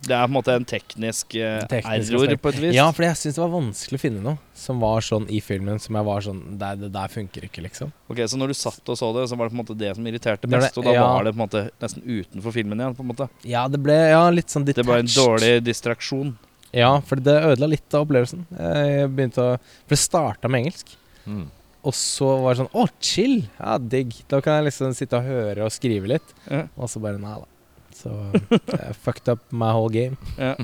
Det 0.09 0.15
er 0.17 0.25
på 0.27 0.31
en 0.31 0.37
måte 0.37 0.55
en 0.55 0.67
teknisk, 0.69 1.35
uh, 1.41 1.65
Teknisk 1.71 2.13
error, 2.15 2.35
på 2.45 2.53
et 2.53 2.61
vis. 2.63 2.75
Ja, 2.77 2.87
for 2.95 3.07
jeg 3.07 3.19
syns 3.21 3.39
det 3.39 3.43
var 3.43 3.53
vanskelig 3.55 4.01
å 4.01 4.03
finne 4.05 4.23
noe 4.25 4.39
som 4.55 4.81
var 4.83 5.05
sånn 5.05 5.27
i 5.33 5.41
filmen 5.45 5.81
som 5.83 5.97
jeg 5.99 6.07
var 6.07 6.23
sånn 6.25 6.43
Det, 6.61 6.71
det 6.85 6.91
der 6.95 7.11
funker 7.13 7.47
ikke, 7.49 7.65
liksom. 7.67 7.93
Ok, 8.13 8.23
Så 8.31 8.39
når 8.41 8.53
du 8.53 8.57
satt 8.59 8.93
og 8.95 8.99
så 9.01 9.11
det, 9.17 9.27
så 9.31 9.37
var 9.39 9.49
det 9.49 9.55
på 9.55 9.59
en 9.59 9.63
måte 9.65 9.79
det 9.79 9.95
som 9.97 10.07
irriterte 10.11 10.49
best 10.51 10.69
mest, 10.69 10.75
det- 10.75 10.83
og 10.85 10.89
da 10.89 10.95
ja. 10.97 11.07
var 11.09 11.25
det 11.25 11.35
på 11.35 11.41
en 11.41 11.45
måte 11.47 11.65
nesten 11.83 12.03
utenfor 12.07 12.53
filmen 12.55 12.81
igjen, 12.81 12.97
på 12.97 13.03
en 13.07 13.11
måte. 13.13 13.29
Ja, 13.45 13.67
det 13.69 13.81
ble 13.83 13.97
ja, 14.13 14.23
litt 14.31 14.53
sånn 14.53 14.65
detached. 14.69 14.85
Det 14.85 14.93
ble 14.93 15.03
en 15.05 15.13
dårlig 15.15 15.53
distraksjon. 15.67 16.37
Ja, 16.75 16.93
for 17.07 17.21
det 17.23 17.35
ødela 17.39 17.69
litt 17.71 17.95
av 17.95 18.03
opplevelsen. 18.07 18.47
Jeg 18.59 19.11
begynte 19.15 19.43
å 19.43 19.51
For 19.63 19.95
det 19.95 20.01
starta 20.03 20.51
med 20.51 20.65
engelsk. 20.65 20.97
Mm. 21.27 21.45
Og 21.85 21.95
så 21.95 22.29
var 22.43 22.55
det 22.55 22.63
sånn 22.65 22.75
Å, 22.81 22.87
chill! 23.05 23.37
Ja, 23.61 23.77
digg. 23.79 24.15
Da 24.31 24.41
kan 24.45 24.59
jeg 24.59 24.71
liksom 24.71 24.95
sitte 24.97 25.21
og 25.21 25.29
høre 25.29 25.67
og 25.67 25.75
skrive 25.75 26.11
litt. 26.17 26.35
Ja. 26.49 26.65
Og 26.75 26.91
så 26.91 27.03
bare 27.05 27.21
Nei 27.21 27.37
da. 27.37 27.47
Så 28.05 28.15
jeg 28.53 28.97
fucked 29.05 29.31
up 29.33 29.45
my 29.51 29.73
whole 29.75 29.93
game. 29.93 30.21
Ja. 30.39 30.57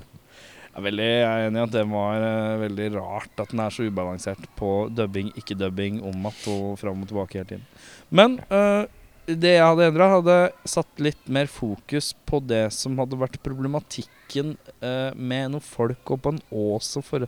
Jeg 0.70 0.78
er 0.78 0.84
veldig 0.86 1.07
jeg 1.11 1.26
er 1.26 1.49
enig 1.49 1.59
i 1.59 1.62
at 1.64 1.72
det 1.74 1.80
var 1.91 2.22
uh, 2.22 2.61
veldig 2.61 2.84
rart 2.95 3.41
at 3.43 3.51
den 3.51 3.61
er 3.64 3.72
så 3.74 3.88
ubalansert 3.91 4.45
på 4.57 4.68
dubbing, 4.95 5.32
ikke 5.36 5.57
dubbing, 5.59 5.99
om 6.07 6.26
att 6.30 6.47
og 6.47 6.78
fram 6.78 7.03
og 7.03 7.09
tilbake 7.11 7.41
hele 7.41 7.49
tiden. 7.49 7.64
Men 8.09 8.38
uh, 8.55 8.86
det 9.26 9.53
jeg 9.57 9.66
hadde 9.66 9.88
endra, 9.91 10.09
hadde 10.14 10.36
satt 10.68 11.03
litt 11.03 11.28
mer 11.30 11.51
fokus 11.51 12.12
på 12.26 12.41
det 12.43 12.68
som 12.74 12.97
hadde 13.03 13.18
vært 13.18 13.41
problematikken 13.45 14.55
uh, 14.82 15.11
med 15.14 15.53
noen 15.53 15.64
folk 15.64 16.14
og 16.14 16.22
på 16.22 16.34
en 16.34 16.41
ås 16.51 16.95
og 17.01 17.07
for 17.07 17.26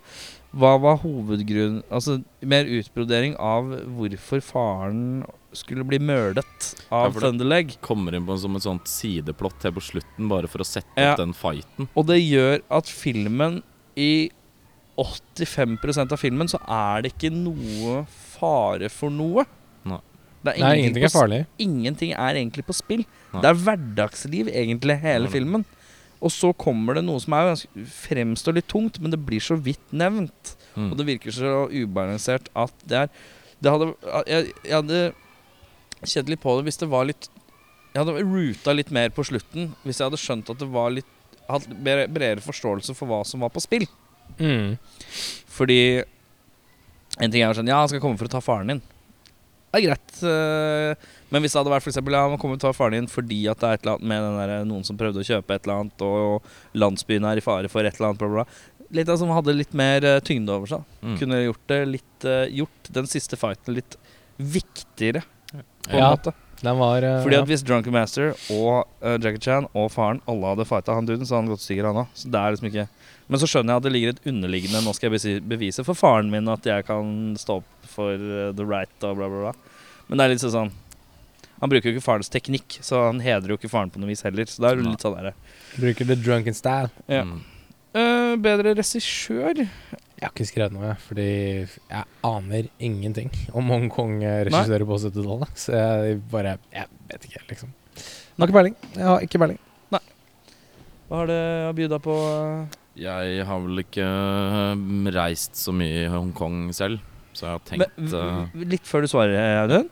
Hva 0.53 0.73
var 0.83 0.99
hovedgrunnen 1.03 1.83
Altså 1.91 2.21
mer 2.41 2.69
utbrodering 2.69 3.37
av 3.41 3.71
hvorfor 3.97 4.43
faren 4.45 5.23
skulle 5.53 5.84
bli 5.84 5.98
mørdet 6.03 6.44
av 6.90 7.12
ja, 7.14 7.20
Thunderleg. 7.20 7.74
Kommer 7.84 8.14
inn 8.16 8.24
på 8.26 8.36
som 8.40 8.57
et 8.57 8.64
sånt 8.64 8.88
sideplott 8.90 9.62
her 9.66 9.74
på 9.76 9.82
slutten, 9.84 10.28
bare 10.30 10.48
for 10.48 10.64
å 10.64 10.66
sette 10.68 10.96
Ja. 10.96 11.12
opp 11.12 11.18
den 11.22 11.34
fighten. 11.36 11.88
Og 11.96 12.07
det 12.09 12.20
gjør 12.22 12.61
at 12.70 12.86
filmen 12.88 13.62
i 13.96 14.30
85% 14.98 16.12
av 16.12 16.20
filmen 16.20 16.48
så 16.50 16.61
er 16.68 17.03
det 17.05 17.12
ikke 17.14 17.30
noe 17.34 18.03
fare 18.12 18.88
for 18.92 19.12
noe. 19.12 19.44
Nei. 19.88 20.00
Det 20.42 20.57
er 20.57 20.59
Nei, 20.64 20.72
ingenting, 20.82 20.82
ingenting 20.82 21.05
er 21.07 21.14
farlig. 21.14 21.40
ingenting 21.62 22.12
er 22.16 22.34
egentlig 22.40 22.64
på 22.66 22.74
spill. 22.76 23.05
Nei. 23.32 23.40
Det 23.44 23.50
er 23.53 23.61
hverdagsliv, 23.62 24.48
egentlig, 24.53 24.98
hele 25.00 25.28
Nei. 25.28 25.32
filmen. 25.32 25.64
Og 26.22 26.30
så 26.30 26.53
kommer 26.55 26.94
det 26.94 27.05
noe 27.05 27.18
som 27.22 27.34
er 27.34 27.48
ganske, 27.50 27.86
fremstår 27.90 28.55
litt 28.59 28.68
tungt, 28.70 29.00
men 29.03 29.11
det 29.11 29.18
blir 29.26 29.40
så 29.42 29.57
vidt 29.59 29.82
nevnt. 29.92 30.55
Mm. 30.76 30.90
Og 30.92 30.98
det 30.98 31.07
virker 31.07 31.34
så 31.34 31.66
ubalansert 31.70 32.48
at 32.57 32.72
det 32.86 32.98
er 33.05 33.09
Det 33.62 33.70
hadde 33.70 33.94
Jeg, 34.26 34.53
jeg 34.64 34.72
hadde 34.74 35.12
kjent 36.05 36.28
litt 36.32 36.42
på 36.42 36.57
det 36.59 36.66
hvis 36.68 36.80
det 36.82 36.88
var 36.90 37.07
litt 37.09 37.28
Jeg 37.94 38.00
hadde 38.05 38.22
ruta 38.24 38.72
litt 38.74 38.90
mer 38.90 39.11
på 39.14 39.24
slutten 39.28 39.74
hvis 39.84 40.00
jeg 40.00 40.09
hadde 40.09 40.20
skjønt 40.20 40.50
at 40.50 40.59
det 40.62 40.70
var 40.72 40.90
litt 40.94 41.09
Hatt 41.50 41.66
bredere 41.82 42.40
forståelse 42.40 42.94
for 42.94 43.11
hva 43.11 43.18
som 43.26 43.42
var 43.42 43.50
på 43.53 43.61
spill. 43.61 43.82
Mm. 44.38 44.76
Fordi 45.50 46.03
En 47.20 47.32
ting 47.32 47.42
er 47.42 47.53
sånn 47.59 47.68
Ja, 47.68 47.80
han 47.82 47.90
skal 47.90 48.00
komme 48.00 48.16
for 48.20 48.30
å 48.30 48.32
ta 48.32 48.40
faren 48.40 48.70
din. 48.72 48.82
Det 49.72 49.80
er 49.80 49.86
greit. 49.88 50.14
øh, 50.22 50.94
Men 51.32 51.42
hvis 51.42 51.53
det 51.53 51.59
hadde 51.61 51.72
vært 51.72 51.84
for 51.84 51.90
eksempel, 51.92 52.12
ja, 52.16 52.22
han 52.28 52.38
kommer 52.40 52.57
for 52.57 52.62
å 52.62 52.70
ta 52.70 52.76
faren 52.76 52.96
din 52.96 53.11
fordi 53.11 53.40
at 53.50 53.61
det 53.61 53.68
er 53.68 53.74
et 53.78 53.84
eller 53.84 53.96
annet 53.98 54.09
med 54.12 54.24
den 54.26 54.38
der, 54.40 54.64
noen 54.68 54.84
som 54.86 54.96
prøvde 55.00 55.20
å 55.20 55.28
kjøpe 55.28 55.55
et 55.57 55.64
eller 55.66 55.80
annet, 55.82 56.05
og 56.05 56.76
landsbyen 56.76 57.24
er 57.28 57.40
i 57.40 57.44
fare 57.44 57.70
for 57.72 57.84
et 57.84 57.96
eller 57.96 58.11
annet, 58.12 58.20
bla, 58.22 58.28
bla. 58.28 58.86
Litt 58.92 59.09
av 59.09 59.16
som 59.20 59.32
hadde 59.32 59.55
litt 59.57 59.72
mer 59.76 60.05
øh, 60.05 60.18
tyngde 60.24 60.53
over 60.53 60.68
seg. 60.74 60.84
Mm. 61.03 61.14
Kunne 61.20 61.42
gjort 61.42 61.66
det 61.72 61.80
litt 61.88 62.26
Gjort 62.55 62.92
den 62.94 63.09
siste 63.11 63.34
fighten 63.40 63.74
litt 63.74 63.96
viktigere, 64.38 65.24
på 65.89 65.93
en 65.97 65.99
Ja. 66.03 66.11
måte. 66.14 66.33
Den 66.62 66.78
var 66.78 67.03
uh, 67.03 67.22
Fordi 67.24 67.35
at 67.41 67.49
hvis 67.51 67.62
Drunken 67.66 67.91
Master 67.93 68.37
og 68.55 68.87
uh, 69.03 69.16
Jackie 69.18 69.41
Chan 69.43 69.64
og 69.74 69.89
faren 69.91 70.20
alle 70.30 70.53
hadde 70.53 70.66
fighta 70.68 70.95
han 70.95 71.09
duden, 71.09 71.26
så 71.26 71.35
hadde 71.35 71.49
han 71.49 71.55
gått 71.57 71.64
stykker, 71.64 71.89
han 71.91 72.05
òg. 72.05 72.12
Så 72.14 72.30
det 72.30 72.39
er 72.39 72.55
liksom 72.55 72.68
ikke 72.70 72.85
Men 73.33 73.41
så 73.43 73.49
skjønner 73.51 73.72
jeg 73.72 73.80
at 73.80 73.87
det 73.89 73.93
ligger 73.97 74.12
et 74.12 74.26
underliggende 74.30 74.83
Nå 74.85 74.93
skal 74.95 75.11
jeg 75.16 75.43
bevise 75.49 75.83
for 75.87 75.99
faren 75.99 76.30
min 76.30 76.47
at 76.53 76.62
jeg 76.68 76.87
kan 76.87 77.35
stå 77.41 77.57
opp 77.62 77.89
for 77.91 78.14
uh, 78.14 78.53
the 78.55 78.66
right 78.68 79.07
og 79.09 79.18
bla, 79.18 79.26
bla, 79.33 79.49
bla. 79.49 79.53
Men 80.07 80.18
det 80.18 80.24
er 80.28 80.35
litt 80.37 80.45
sånn 80.45 80.70
Han 81.62 81.70
bruker 81.72 81.91
jo 81.91 81.97
ikke 81.97 82.05
farens 82.07 82.30
teknikk, 82.30 82.78
så 82.83 83.09
han 83.09 83.18
hedrer 83.24 83.55
jo 83.55 83.59
ikke 83.59 83.70
faren 83.72 83.91
på 83.91 83.99
noe 84.03 84.11
vis 84.12 84.22
heller. 84.26 84.47
Så 84.47 84.62
det 84.62 84.70
er 84.70 84.78
jo 84.78 84.87
litt 84.87 85.03
sånn 85.03 85.18
derre 85.18 85.35
Bruker 85.74 86.07
the 86.07 86.14
drunken 86.18 86.55
style. 86.55 86.91
Ja. 87.11 87.24
Mm. 87.26 87.43
Bedre 88.43 88.72
regissør? 88.78 89.66
Jeg 90.23 90.29
har 90.29 90.37
ikke 90.37 90.45
skrevet 90.47 90.75
noe, 90.77 90.93
fordi 91.03 91.25
jeg 91.66 92.05
aner 92.23 92.66
ingenting 92.79 93.33
om 93.59 93.73
Hongkong-regissører 93.75 94.85
på 94.87 94.99
70-tallet. 95.03 95.57
Så 95.59 95.75
jeg 95.75 96.20
bare 96.31 96.53
Jeg 96.70 96.87
vet 97.11 97.27
ikke, 97.27 97.43
liksom. 97.49 97.73
Jeg 97.97 98.39
har 98.39 98.47
ikke 98.47 98.59
peiling. 98.61 98.77
Jeg 98.95 99.09
har 99.09 99.25
ikke 99.27 99.41
peiling. 99.43 99.59
Hva 99.91 101.18
har 101.18 101.27
det 101.29 101.41
å 101.66 101.73
by 101.77 101.89
deg 101.91 102.05
på? 102.07 102.14
Jeg 103.03 103.49
har 103.49 103.64
vel 103.66 103.83
ikke 103.83 104.07
øh, 104.07 105.11
reist 105.12 105.59
så 105.59 105.75
mye 105.75 106.05
i 106.05 106.12
Hongkong 106.12 106.70
selv, 106.77 107.03
så 107.35 107.49
jeg 107.49 107.57
har 107.57 107.66
tenkt 107.66 107.99
Men, 107.99 108.14
øh, 108.23 108.62
litt 108.77 108.87
før 108.89 109.03
du 109.03 109.11
svarer, 109.11 109.64
Audun. 109.64 109.91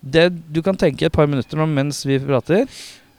Det 0.00 0.26
du 0.50 0.58
kan 0.66 0.76
tenke 0.80 1.06
et 1.06 1.14
par 1.14 1.30
minutter 1.30 1.62
om 1.62 1.72
mens 1.78 2.02
vi 2.08 2.18
prater. 2.18 2.66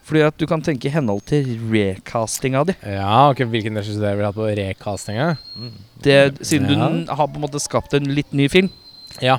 Fordi 0.08 0.24
at 0.26 0.38
du 0.42 0.48
kan 0.50 0.62
tenke 0.66 0.90
i 0.90 0.92
henhold 0.96 1.22
til 1.30 1.46
recastinga 1.72 2.64
di. 2.68 2.74
Ja, 2.90 3.30
ok, 3.30 3.44
Hvilken 3.52 3.78
regissør 3.78 4.16
vil 4.18 4.26
ha 4.26 4.32
på 4.36 4.48
recastinga? 4.58 5.36
mm. 5.56 5.72
Det, 6.02 6.16
siden 6.42 6.70
Ja. 6.72 6.88
du 6.90 7.14
har 7.14 7.28
på 7.30 7.36
en 7.38 7.44
måte 7.46 7.60
skapt 7.62 7.94
en 7.94 8.10
litt 8.16 8.34
ny 8.34 8.48
film, 8.50 8.70
Ja. 9.22 9.38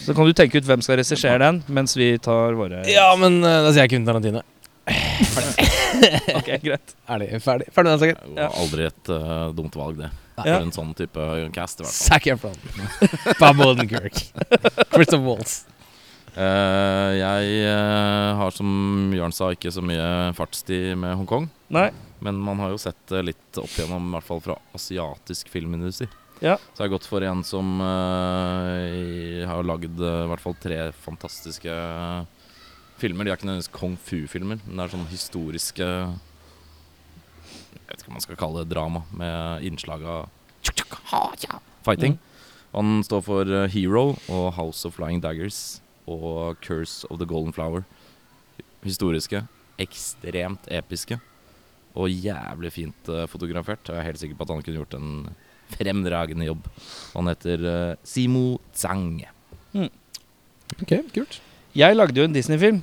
så 0.00 0.14
kan 0.14 0.24
du 0.24 0.32
tenke 0.32 0.56
ut 0.58 0.64
hvem 0.64 0.80
skal 0.82 0.96
regissere 1.00 1.38
den, 1.42 1.62
mens 1.68 1.96
vi 1.96 2.16
tar 2.18 2.54
våre 2.54 2.84
ja, 2.86 3.08
men 3.18 3.42
uh, 3.42 3.64
da 3.66 3.72
sier 3.72 3.82
jeg 3.88 3.90
Quentin 3.90 4.06
Tarantino. 4.06 4.42
Ok, 6.34 6.48
greit. 6.62 6.94
Ærlig, 7.10 7.28
Ferdig, 7.42 7.66
ferdig 7.74 7.90
med 7.90 7.90
den 7.90 8.00
saken. 8.00 8.34
Var 8.38 8.54
aldri 8.62 8.86
et 8.88 9.10
uh, 9.12 9.50
dumt 9.56 9.74
valg, 9.76 9.98
det. 10.00 10.10
Ja. 10.40 10.54
For 10.54 10.62
en 10.64 10.72
sånn 10.72 10.94
type 10.96 11.26
cast, 11.52 11.82
i 11.82 11.84
hvert 11.84 11.92
fall. 11.92 12.06
Zac 12.06 12.26
Efron. 12.32 12.56
Bob 13.42 13.60
Odenkirk. 13.66 14.22
Christopher 14.94 15.26
Waltz. 15.26 15.58
Eh, 16.34 17.10
jeg 17.18 17.54
eh, 17.66 18.30
har, 18.38 18.54
som 18.54 19.10
Jørn 19.14 19.34
sa, 19.34 19.50
ikke 19.54 19.72
så 19.74 19.82
mye 19.84 20.30
fartstid 20.38 20.94
med 21.00 21.16
Hongkong. 21.18 21.48
Nei. 21.74 21.90
Men 22.22 22.38
man 22.42 22.60
har 22.62 22.74
jo 22.74 22.80
sett 22.80 23.00
det 23.10 23.24
litt 23.30 23.60
opp 23.60 23.72
igjennom, 23.72 24.10
i 24.10 24.14
hvert 24.16 24.28
fall 24.28 24.42
fra 24.44 24.56
asiatisk 24.76 25.50
filmindustri. 25.52 26.08
Ja. 26.40 26.56
Så 26.72 26.80
jeg 26.80 26.86
har 26.86 26.94
gått 26.94 27.08
for 27.08 27.24
en 27.24 27.42
som 27.44 27.80
uh, 27.84 29.44
har 29.44 29.66
lagd 29.66 29.98
uh, 30.00 30.22
i 30.24 30.28
hvert 30.30 30.40
fall 30.40 30.56
tre 30.60 30.78
fantastiske 30.96 31.68
uh, 31.68 32.24
filmer. 33.00 33.26
De 33.26 33.32
er 33.32 33.36
ikke 33.36 33.48
nødvendigvis 33.48 33.74
kung 33.76 33.98
fu-filmer, 34.00 34.60
men 34.64 34.80
det 34.80 34.86
er 34.86 34.94
sånn 34.94 35.10
historiske 35.12 35.88
Jeg 35.90 37.84
vet 37.90 37.98
ikke 37.98 38.08
hva 38.08 38.16
man 38.16 38.24
skal 38.24 38.40
kalle 38.40 38.64
det 38.64 38.72
drama, 38.72 39.04
med 39.16 39.68
innslag 39.68 40.04
av 40.08 40.28
fighting. 41.84 42.16
Han 42.72 43.00
står 43.04 43.22
for 43.26 43.50
eh, 43.50 43.70
Hero 43.72 44.04
og 44.30 44.44
House 44.54 44.86
of 44.86 44.94
Flying 44.94 45.22
Daggers 45.22 45.80
og 46.06 46.60
Curse 46.64 47.06
of 47.10 47.18
the 47.18 47.26
Golden 47.28 47.52
Flower. 47.52 47.84
Historiske, 48.84 49.44
ekstremt 49.80 50.68
episke 50.72 51.20
og 51.98 52.10
jævlig 52.10 52.72
fint 52.72 53.10
eh, 53.10 53.26
fotografert. 53.28 53.88
Jeg 53.88 53.98
er 53.98 54.06
helt 54.06 54.20
sikker 54.20 54.38
på 54.38 54.46
at 54.46 54.54
han 54.54 54.62
kunne 54.62 54.80
gjort 54.80 54.96
en 54.98 55.30
fremragende 55.74 56.46
jobb. 56.46 56.66
Han 57.14 57.30
heter 57.30 57.66
eh, 57.66 57.96
Simo 58.06 58.60
Tsang. 58.74 59.22
Ok, 60.80 60.92
kult. 61.14 61.40
Jeg 61.74 61.96
lagde 61.96 62.18
jo 62.18 62.26
en 62.26 62.34
Disney-film 62.34 62.80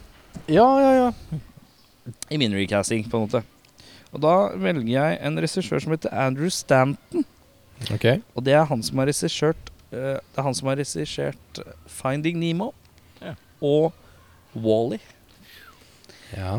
Ja, 0.47 0.65
ja, 0.79 0.91
ja. 0.95 1.39
i 2.31 2.37
min 2.39 2.53
recasting, 2.55 3.07
på 3.09 3.17
en 3.19 3.25
måte. 3.27 3.41
Og 4.15 4.21
da 4.23 4.33
velger 4.55 4.91
jeg 4.91 5.17
en 5.27 5.39
regissør 5.43 5.81
som 5.83 5.95
heter 5.95 6.13
Andrew 6.13 6.51
Stanton. 6.53 7.25
Ok. 7.93 8.05
Og 8.35 8.45
det 8.45 8.55
er 8.55 8.67
han 8.67 8.83
som 8.83 9.01
har 9.01 9.09
regissert 9.09 9.69
uh, 9.91 10.17
Det 10.17 10.39
er 10.39 10.45
han 10.47 10.55
som 10.57 10.69
har 10.71 10.79
regissert 10.79 11.59
Finding 11.91 12.39
Nemo. 12.41 12.71
Og 13.61 13.93
Wally. 14.55 14.99
Ja. 16.35 16.57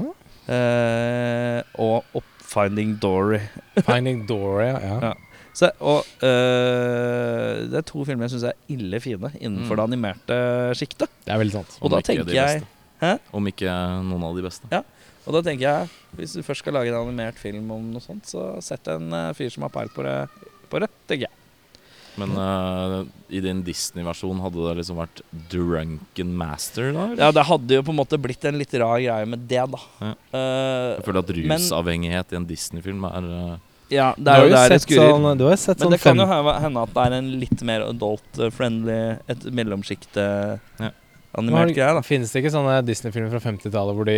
og 1.79 2.05
Up 2.17 2.25
Finding 2.49 2.97
Dory. 3.03 3.41
Finding 3.89 4.23
Dory, 4.29 4.71
ja. 4.73 4.99
Ja. 5.09 5.15
Så, 5.59 5.69
og 5.83 6.07
eh, 6.23 7.65
det 7.67 7.81
er 7.81 7.87
to 7.89 8.05
filmer 8.07 8.29
jeg 8.29 8.37
syns 8.37 8.45
er 8.53 8.55
ille 8.71 9.01
fine 9.03 9.33
innenfor 9.43 9.75
Mm. 9.75 9.81
det 9.81 9.87
animerte 9.89 10.37
sjiktet. 10.79 11.11
Det 11.27 11.33
er 11.35 11.41
veldig 11.43 11.57
sant. 11.57 11.75
Og 11.81 11.89
Om 11.89 11.97
da 11.97 12.01
tenker 12.07 12.31
jeg. 12.37 12.63
Hæ? 13.03 13.11
Om 13.35 13.51
ikke 13.51 13.73
noen 14.07 14.25
av 14.29 14.37
de 14.39 14.45
beste. 14.47 14.71
Ja. 14.73 14.85
Og 15.29 15.35
da 15.37 15.43
tenker 15.45 15.67
jeg 15.67 15.89
Hvis 16.17 16.33
du 16.39 16.43
først 16.47 16.63
skal 16.65 16.73
lage 16.79 16.89
en 16.89 16.97
animert 17.03 17.37
film 17.39 17.69
om 17.75 17.91
noe 17.93 18.01
sånt, 18.01 18.25
så 18.31 18.47
sett 18.65 18.87
en 18.89 19.11
eh, 19.13 19.33
fyr 19.37 19.51
som 19.53 19.67
har 19.67 19.75
peil 19.75 19.91
på 19.93 20.07
det, 20.07 20.15
på 20.71 20.81
det, 20.81 20.89
tenker 21.11 21.27
jeg. 21.29 21.35
Men 22.19 22.33
uh, 22.35 23.05
i 23.31 23.41
din 23.45 23.61
Disney-versjon 23.67 24.41
hadde 24.43 24.65
det 24.65 24.75
liksom 24.81 24.99
vært 24.99 25.23
Drunken 25.53 26.35
Master, 26.39 26.91
da? 26.93 27.05
eller? 27.13 27.23
Ja, 27.23 27.31
det 27.37 27.45
hadde 27.47 27.79
jo 27.79 27.85
på 27.87 27.95
en 27.95 28.01
måte 28.01 28.19
blitt 28.21 28.45
en 28.49 28.59
litt 28.59 28.75
rar 28.81 28.99
greie 28.99 29.29
med 29.29 29.47
det, 29.51 29.63
da. 29.75 29.81
Ja. 30.03 30.13
Uh, 30.35 30.99
Jeg 30.99 31.07
føler 31.07 31.23
at 31.23 31.33
men- 31.37 31.57
rusavhengighet 31.57 32.35
i 32.35 32.39
en 32.41 32.49
Disney-film 32.49 33.07
er 33.09 33.29
uh, 33.31 33.57
ja, 33.89 34.11
det 34.21 34.29
er 34.29 34.43
jo 34.45 34.49
der 34.53 34.69
det 34.69 34.81
skurrer. 34.85 35.15
sånn, 35.15 35.39
du 35.41 35.45
har 35.47 35.55
jo 35.55 35.61
sett 35.63 35.79
Men 35.79 35.87
sånn 35.87 35.95
det 35.95 36.01
kan 36.03 36.21
jo 36.21 36.27
hende 36.29 36.83
at 36.85 36.91
det 36.93 37.05
er 37.07 37.15
en 37.23 37.29
litt 37.41 37.63
mer 37.65 37.87
adult-friendly 37.87 38.97
Et 39.33 39.47
mellomsjikte 39.57 40.25
Ja. 40.83 40.91
greie, 41.73 41.95
da. 41.97 42.03
Finnes 42.05 42.33
det 42.33 42.43
ikke 42.43 42.53
sånne 42.53 42.83
Disney-filmer 42.85 43.33
fra 43.33 43.41
50-tallet 43.41 43.97
hvor, 43.97 44.11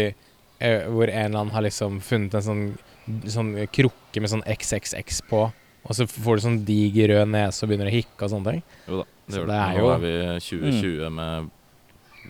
hvor 0.91 1.09
en 1.11 1.25
eller 1.27 1.39
annen 1.39 1.55
har 1.55 1.63
liksom 1.63 2.01
funnet 2.03 2.35
en 2.35 2.43
sånn, 2.43 2.65
sånn 3.31 3.53
krukke 3.71 4.21
med 4.23 4.31
sånn 4.33 4.43
XXX 4.47 5.23
på, 5.31 5.45
og 5.85 5.97
så 5.97 6.07
får 6.11 6.39
du 6.39 6.45
sånn 6.45 6.61
diger 6.69 7.15
rød 7.15 7.33
nese 7.33 7.65
og 7.65 7.71
begynner 7.71 7.89
å 7.91 7.95
hikke 7.95 8.27
og 8.27 8.33
sånne 8.35 8.55
ting? 8.55 8.63
Jo 8.87 9.01
da, 9.01 9.07
det 9.09 9.33
Så 9.33 9.41
gjør 9.41 9.49
det 9.49 9.57
det. 9.57 9.81
Nå 9.81 9.91
er 9.95 10.05
vi 10.05 10.13
2020 10.47 11.17
med 11.17 11.51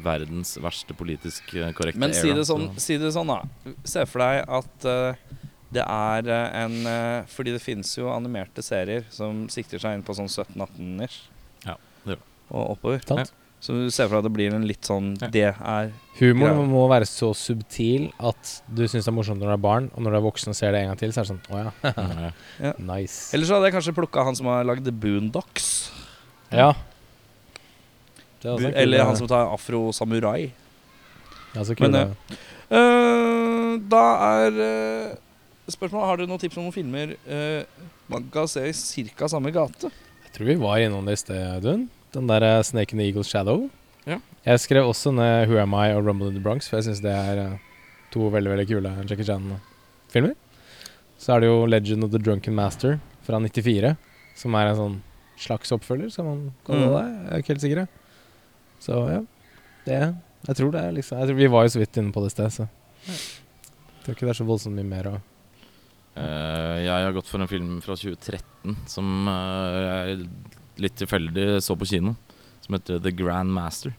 verdens 0.01 0.55
verste 0.63 0.95
politisk 0.97 1.55
eh, 1.59 1.73
korrekte 1.77 2.01
Men 2.01 2.15
si 2.17 2.31
det 2.35 2.47
sånn, 2.49 2.69
si 2.81 2.97
det 3.01 3.11
sånn 3.15 3.33
da. 3.33 3.41
Se 3.89 4.07
for 4.09 4.25
deg 4.25 4.45
at 4.61 4.87
uh, 4.89 5.41
det 5.75 5.85
er 5.85 6.31
eh, 6.31 6.57
en 6.65 6.79
uh, 6.87 7.29
Fordi 7.31 7.55
det 7.55 7.63
finnes 7.63 7.91
jo 7.99 8.09
animerte 8.13 8.65
serier 8.65 9.05
som 9.15 9.47
sikter 9.53 9.83
seg 9.83 9.99
inn 9.99 10.07
på 10.07 10.17
sånn 10.17 10.31
17-18-ish. 10.31 11.21
Ja, 11.67 11.77
det 12.05 12.15
gjør 12.15 12.23
det. 12.23 12.29
Og 12.51 12.73
oppover. 12.77 13.05
Sant? 13.07 13.35
Så 13.61 13.75
du 13.77 13.91
ser 13.93 14.09
for 14.09 14.17
deg 14.17 14.23
at 14.23 14.29
det 14.31 14.33
blir 14.33 14.55
en 14.57 14.63
litt 14.65 14.87
sånn 14.89 15.11
Ja. 15.21 15.29
Det 15.29 15.43
er 15.53 15.91
Humoren 16.21 16.69
må 16.71 16.87
være 16.89 17.05
så 17.09 17.31
subtil 17.37 18.07
at 18.19 18.55
du 18.69 18.83
syns 18.89 19.05
det 19.05 19.11
er 19.13 19.17
morsomt 19.17 19.41
når 19.41 19.51
du 19.53 19.57
er 19.57 19.61
barn, 19.65 19.91
og 19.95 20.01
når 20.05 20.15
du 20.15 20.19
er 20.21 20.25
voksen 20.25 20.53
og 20.53 20.57
ser 20.57 20.73
det 20.73 20.81
en 20.83 20.89
gang 20.93 21.01
til, 21.01 21.13
så 21.13 21.21
er 21.21 21.29
det 21.29 21.33
sånn 21.33 21.43
Å 21.53 21.61
ja, 21.61 22.33
Ja. 22.71 22.73
nice. 22.93 23.19
Eller 23.37 23.49
så 23.49 23.57
hadde 23.59 23.69
jeg 23.69 23.77
kanskje 23.77 23.95
plukka 23.97 24.25
han 24.25 24.37
som 24.39 24.49
har 24.49 24.65
lagd 24.69 24.89
Boondocks. 25.03 25.69
Ja. 26.53 26.73
Det 28.41 28.49
er 28.49 28.55
også 28.57 28.67
en 28.71 28.73
kul- 28.73 28.81
Eller 28.83 29.05
han 29.05 29.17
som 29.21 29.29
tar 29.29 29.53
Afro 29.53 29.83
Samurai. 29.93 30.51
Ja, 31.55 31.65
så 31.67 31.77
kul, 31.77 31.91
Men, 31.91 32.15
det. 32.17 32.39
uh, 32.73 33.77
da 33.91 34.05
er 34.41 34.61
uh, 34.61 35.15
spørsmålet 35.71 36.07
Har 36.09 36.21
dere 36.21 36.31
noen 36.31 36.41
tips 36.43 36.57
om 36.61 36.65
noen 36.69 36.75
filmer 36.75 37.17
uh, 37.29 37.89
man 38.11 38.29
kan 38.33 38.49
se 38.51 38.65
i 38.71 39.05
ca. 39.15 39.29
samme 39.29 39.53
gate? 39.55 39.91
Jeg 40.25 40.33
tror 40.37 40.47
vi 40.49 40.57
var 40.63 40.79
innom 40.83 41.05
det 41.07 41.19
i 41.19 41.21
sted, 41.27 41.43
Audun. 41.59 41.89
Den 42.15 42.27
der 42.31 42.43
eh, 42.43 42.63
Snake 42.67 42.93
in 42.95 42.99
the 43.03 43.07
Eagle's 43.13 43.31
Shadow. 43.31 43.69
Jeg 44.41 44.57
skrev 44.63 44.87
også 44.89 45.11
ned 45.13 45.51
Who 45.51 45.59
Am 45.61 45.75
I 45.77 45.91
og 45.93 46.07
Rumble 46.07 46.31
in 46.31 46.35
the 46.39 46.41
Bronx, 46.43 46.65
for 46.71 46.79
jeg 46.79 46.87
syns 46.89 47.03
det 47.05 47.13
er 47.13 47.37
eh, 47.43 47.59
to 48.11 48.31
veldig 48.33 48.49
veldig 48.55 48.65
kule 48.71 48.93
Jackie 49.05 49.27
Chan-filmer. 49.29 50.33
Så 51.21 51.35
er 51.35 51.43
det 51.45 51.51
jo 51.51 51.67
Legend 51.69 52.07
of 52.07 52.11
the 52.15 52.19
Drunken 52.19 52.55
Master 52.57 52.97
fra 53.27 53.37
94, 53.45 53.91
som 54.41 54.57
er 54.57 54.71
en 54.71 54.79
sånn 54.79 54.95
slags 55.41 55.75
oppfølger, 55.77 56.09
skal 56.15 56.25
man 56.31 56.41
kalle 56.65 56.87
Mm. 56.89 56.95
det. 56.95 57.03
Jeg 57.05 57.33
er 57.37 57.45
ikke 57.45 57.53
helt 57.53 57.65
sikker. 57.67 57.89
Så 58.81 58.97
ja, 59.13 59.21
det 59.85 60.01
Jeg 60.49 60.57
tror 60.57 60.71
det 60.73 60.81
er 60.87 60.93
liksom 60.97 61.19
jeg 61.21 61.29
tror, 61.29 61.37
Vi 61.37 61.47
var 61.53 61.63
jo 61.67 61.69
så 61.75 61.79
vidt 61.85 61.97
inne 62.01 62.13
på 62.17 62.21
det 62.25 62.31
i 62.33 62.35
sted, 62.39 62.51
så 62.51 62.67
jeg 63.05 64.05
tror 64.07 64.15
ikke 64.17 64.25
det 64.27 64.33
er 64.33 64.41
så 64.41 64.49
voldsomt 64.49 64.75
mye 64.81 64.89
mer 64.89 65.07
å 65.11 65.15
uh, 66.17 66.77
jeg 66.81 66.89
har 67.05 67.13
gått 67.13 67.29
for 67.29 67.41
en 67.45 67.49
film 67.51 67.81
fra 67.85 67.93
2013 67.95 68.77
som 68.89 69.29
uh, 69.29 70.09
jeg 70.09 70.25
litt 70.81 70.97
tilfeldig 71.01 71.61
så 71.65 71.77
på 71.79 71.87
kino, 71.89 72.17
som 72.65 72.77
heter 72.77 73.01
The 73.05 73.13
Grand 73.17 73.53
Master. 73.55 73.93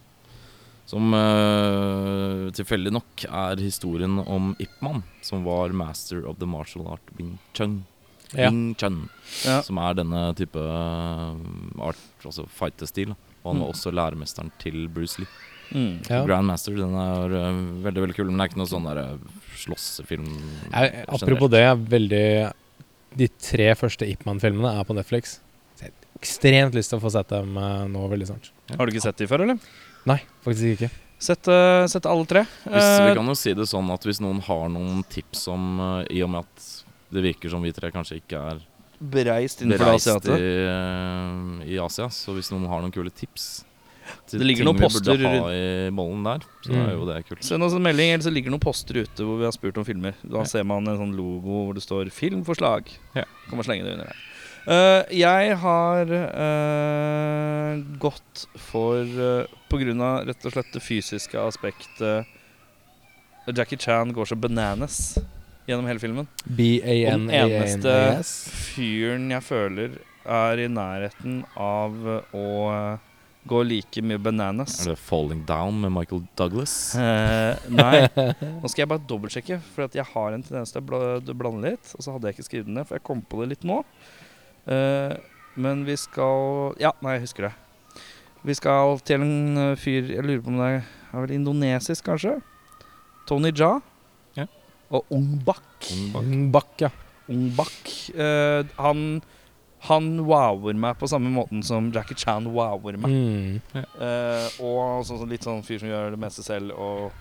Som 0.92 1.14
uh, 1.16 2.50
tilfeldig 2.58 2.92
nok 2.92 3.24
er 3.30 3.62
historien 3.64 4.18
om 4.26 4.52
Ip 4.60 4.74
Man, 4.84 5.04
som 5.24 5.46
var 5.48 5.72
master 5.78 6.26
of 6.28 6.40
the 6.42 6.48
martial 6.50 6.88
art 6.92 7.14
Wing 7.18 7.38
Chun. 7.56 7.84
Ja. 8.34 8.50
Wing 8.50 8.74
Chun 8.80 9.06
Ja. 9.46 9.62
Som 9.64 9.78
er 9.80 9.96
denne 10.00 10.22
type 10.40 10.60
eh, 10.60 11.84
art, 11.84 12.00
altså 12.26 12.46
fightestil. 12.52 13.14
Og 13.44 13.54
han 13.54 13.62
var 13.64 13.70
Mm. 13.70 13.74
også 13.74 13.92
læremesteren 13.92 14.52
til 14.62 14.88
Bruce 14.92 15.20
Lee. 15.22 15.28
Mm. 15.72 16.02
Ja. 16.10 16.20
Grandmaster 16.28 16.76
den 16.76 16.94
er 17.00 17.32
uh, 17.32 17.62
veldig 17.86 18.02
veldig 18.04 18.16
kul, 18.18 18.28
men 18.30 18.38
det 18.38 18.44
er 18.46 18.52
ikke 18.52 18.60
noe 18.62 18.72
sånn 18.72 18.88
der 18.90 19.00
slåssefilm. 19.64 20.28
Apropos 20.74 21.22
generelt. 21.24 21.52
det, 21.56 21.62
er 21.64 21.76
veldig 21.96 22.28
De 23.18 23.28
tre 23.40 23.70
første 23.80 24.08
Ip 24.08 24.26
Man-filmene 24.28 24.74
er 24.80 24.84
på 24.88 24.96
Netflix. 24.96 25.40
Ekstremt 26.22 26.76
lyst 26.78 26.92
til 26.94 27.00
å 27.00 27.02
få 27.04 27.12
sett 27.14 27.32
dem 27.34 27.56
eh, 27.58 27.86
nå 27.90 28.04
veldig 28.12 28.28
snart. 28.30 28.52
Har 28.78 28.86
du 28.86 28.94
ikke 28.94 29.02
sett 29.04 29.18
de 29.18 29.28
før, 29.30 29.42
eller? 29.48 29.58
Nei, 30.06 30.20
faktisk 30.46 30.76
ikke. 30.78 30.92
Sett, 31.22 31.46
uh, 31.54 31.86
sett 31.90 32.06
alle 32.10 32.26
tre. 32.26 32.42
Hvis, 32.66 32.82
Eh, 32.82 33.08
vi 33.10 33.16
kan 33.18 33.28
jo 33.30 33.36
si 33.38 33.54
det 33.54 33.68
sånn 33.70 33.90
at 33.94 34.02
hvis 34.08 34.22
noen 34.24 34.40
har 34.42 34.70
noen 34.74 35.04
tips 35.06 35.48
om 35.54 35.66
uh, 35.80 36.06
I 36.10 36.24
og 36.26 36.32
med 36.34 36.46
at 36.48 36.70
det 37.14 37.22
virker 37.26 37.50
som 37.54 37.62
vi 37.62 37.72
tre 37.76 37.92
kanskje 37.94 38.18
ikke 38.22 38.40
er 38.54 38.62
bereist 39.02 39.62
innenfor 39.62 39.92
bereist 39.92 40.30
i, 40.30 40.38
eh, 40.70 41.74
i 41.74 41.78
Asia, 41.82 42.08
så 42.14 42.34
hvis 42.38 42.50
noen 42.54 42.68
har 42.70 42.82
noen 42.82 42.94
kule 42.94 43.10
tips 43.14 43.64
Det 44.30 44.42
ligger 44.42 44.66
noen 44.66 44.78
vi 44.78 44.86
poster 44.86 45.14
burde 45.18 45.30
ha 45.42 45.50
i 45.54 45.90
bollen 45.94 46.24
der, 46.26 46.46
så 46.66 46.72
Mm. 46.74 46.82
er 46.88 46.92
jo 46.96 47.06
det 47.10 47.20
kult. 47.28 47.44
Send 47.46 47.64
oss 47.64 47.74
en 47.74 47.82
melding, 47.86 48.12
eller 48.14 48.24
så 48.26 48.34
ligger 48.34 48.52
noen 48.54 48.62
poster 48.62 48.98
ute 49.02 49.22
hvor 49.26 49.38
vi 49.40 49.46
har 49.46 49.52
spurt 49.56 49.78
om 49.78 49.86
filmer. 49.86 50.14
Da 50.24 50.40
Ja. 50.40 50.44
ser 50.46 50.64
man 50.64 50.88
en 50.88 50.98
sånn 50.98 51.16
logo 51.16 51.66
hvor 51.66 51.74
det 51.74 51.84
står 51.84 52.10
'filmforslag'. 52.12 52.98
Ja. 53.16 53.24
Kan 53.50 53.58
man 53.58 53.64
slenge 53.66 53.84
det 53.86 53.94
under 53.94 54.06
her. 54.06 54.16
Eh, 54.62 55.04
jeg 55.18 55.56
har 55.58 56.12
uh, 56.14 57.80
gått 57.98 58.44
for 58.62 59.02
uh, 59.02 59.50
På 59.72 59.80
grunn 59.82 60.04
av 60.06 60.28
rett 60.28 60.46
og 60.46 60.54
slett 60.54 60.70
det 60.76 60.84
fysiske 60.86 61.40
aspektet 61.42 62.30
Jackie 63.50 63.80
Chan 63.82 64.12
går 64.14 64.30
så 64.30 64.38
bananas 64.38 65.18
gjennom 65.66 65.88
hele 65.90 66.02
filmen. 66.02 66.28
Den 66.46 67.26
eneste 67.34 67.90
B-A-N-A-N-A-S. 67.90 68.34
fyren 68.76 69.32
jeg 69.34 69.46
føler 69.48 69.96
er 70.30 70.62
i 70.62 70.68
nærheten 70.70 71.42
av 71.58 71.98
å 72.38 72.46
gå 73.50 73.64
like 73.66 74.04
mye 74.06 74.22
bananas. 74.22 74.78
Er 74.86 74.94
det 74.94 75.02
'Falling 75.02 75.42
Down' 75.50 75.82
med 75.82 75.92
Michael 75.96 76.22
Douglas? 76.38 76.94
Uh, 76.96 77.58
nei. 77.74 78.06
Nå 78.62 78.70
skal 78.70 78.84
jeg 78.84 78.92
bare 78.94 79.08
dobbeltsjekke, 79.10 79.58
for 79.74 79.88
at 79.90 79.98
jeg 79.98 80.06
har 80.14 80.38
en 80.38 80.46
tendens 80.46 80.74
til 80.76 80.86
å 80.86 81.34
blande 81.34 81.74
litt. 81.74 81.96
Og 81.98 82.06
så 82.06 82.14
hadde 82.14 82.30
jeg 82.30 82.38
ikke 82.38 82.50
skrevet 82.50 82.70
den 82.70 82.78
ned, 82.78 82.90
for 82.90 83.00
jeg 83.00 83.08
kom 83.10 83.26
på 83.26 83.42
det 83.42 83.56
litt 83.56 83.66
nå. 83.66 83.82
Eh, 84.68 85.18
men 85.56 85.86
vi 85.88 85.96
skal 85.98 86.76
Ja, 86.80 86.94
nei, 87.02 87.18
jeg 87.18 87.26
husker 87.26 87.50
det. 87.50 87.54
Vi 88.46 88.56
skal 88.58 89.00
til 89.06 89.22
en 89.26 89.58
eh, 89.58 89.76
fyr 89.80 90.10
Jeg 90.14 90.26
lurer 90.26 90.42
på 90.42 90.54
om 90.54 90.62
det 90.62 90.70
er, 90.78 90.88
vel 91.14 91.36
indonesisk, 91.36 92.06
kanskje? 92.08 92.38
Tony 93.30 93.52
Jaa. 93.52 93.82
Ja. 94.38 94.48
Og 94.90 95.06
Ong 95.14 95.36
Bak. 95.46 95.92
Bak, 96.54 96.74
ja. 96.82 96.90
Ong 97.30 97.52
Bak. 97.58 97.94
Eh, 98.16 98.66
han 98.80 99.22
han 99.82 100.20
wower 100.28 100.78
meg 100.78 100.98
på 101.02 101.08
samme 101.10 101.32
måten 101.34 101.64
som 101.66 101.88
Jackie 101.94 102.14
Chan 102.14 102.46
wower 102.54 102.98
meg. 103.02 103.10
Mm. 103.10 103.56
Eh, 103.74 104.60
og 104.62 105.02
sånn, 105.08 105.24
sånn 105.24 105.32
litt 105.32 105.48
sånn 105.48 105.64
fyr 105.66 105.82
som 105.82 105.90
gjør 105.90 106.14
det 106.14 106.20
meste 106.22 106.46
selv 106.46 106.76
og 106.76 107.08
ja. 107.10 107.21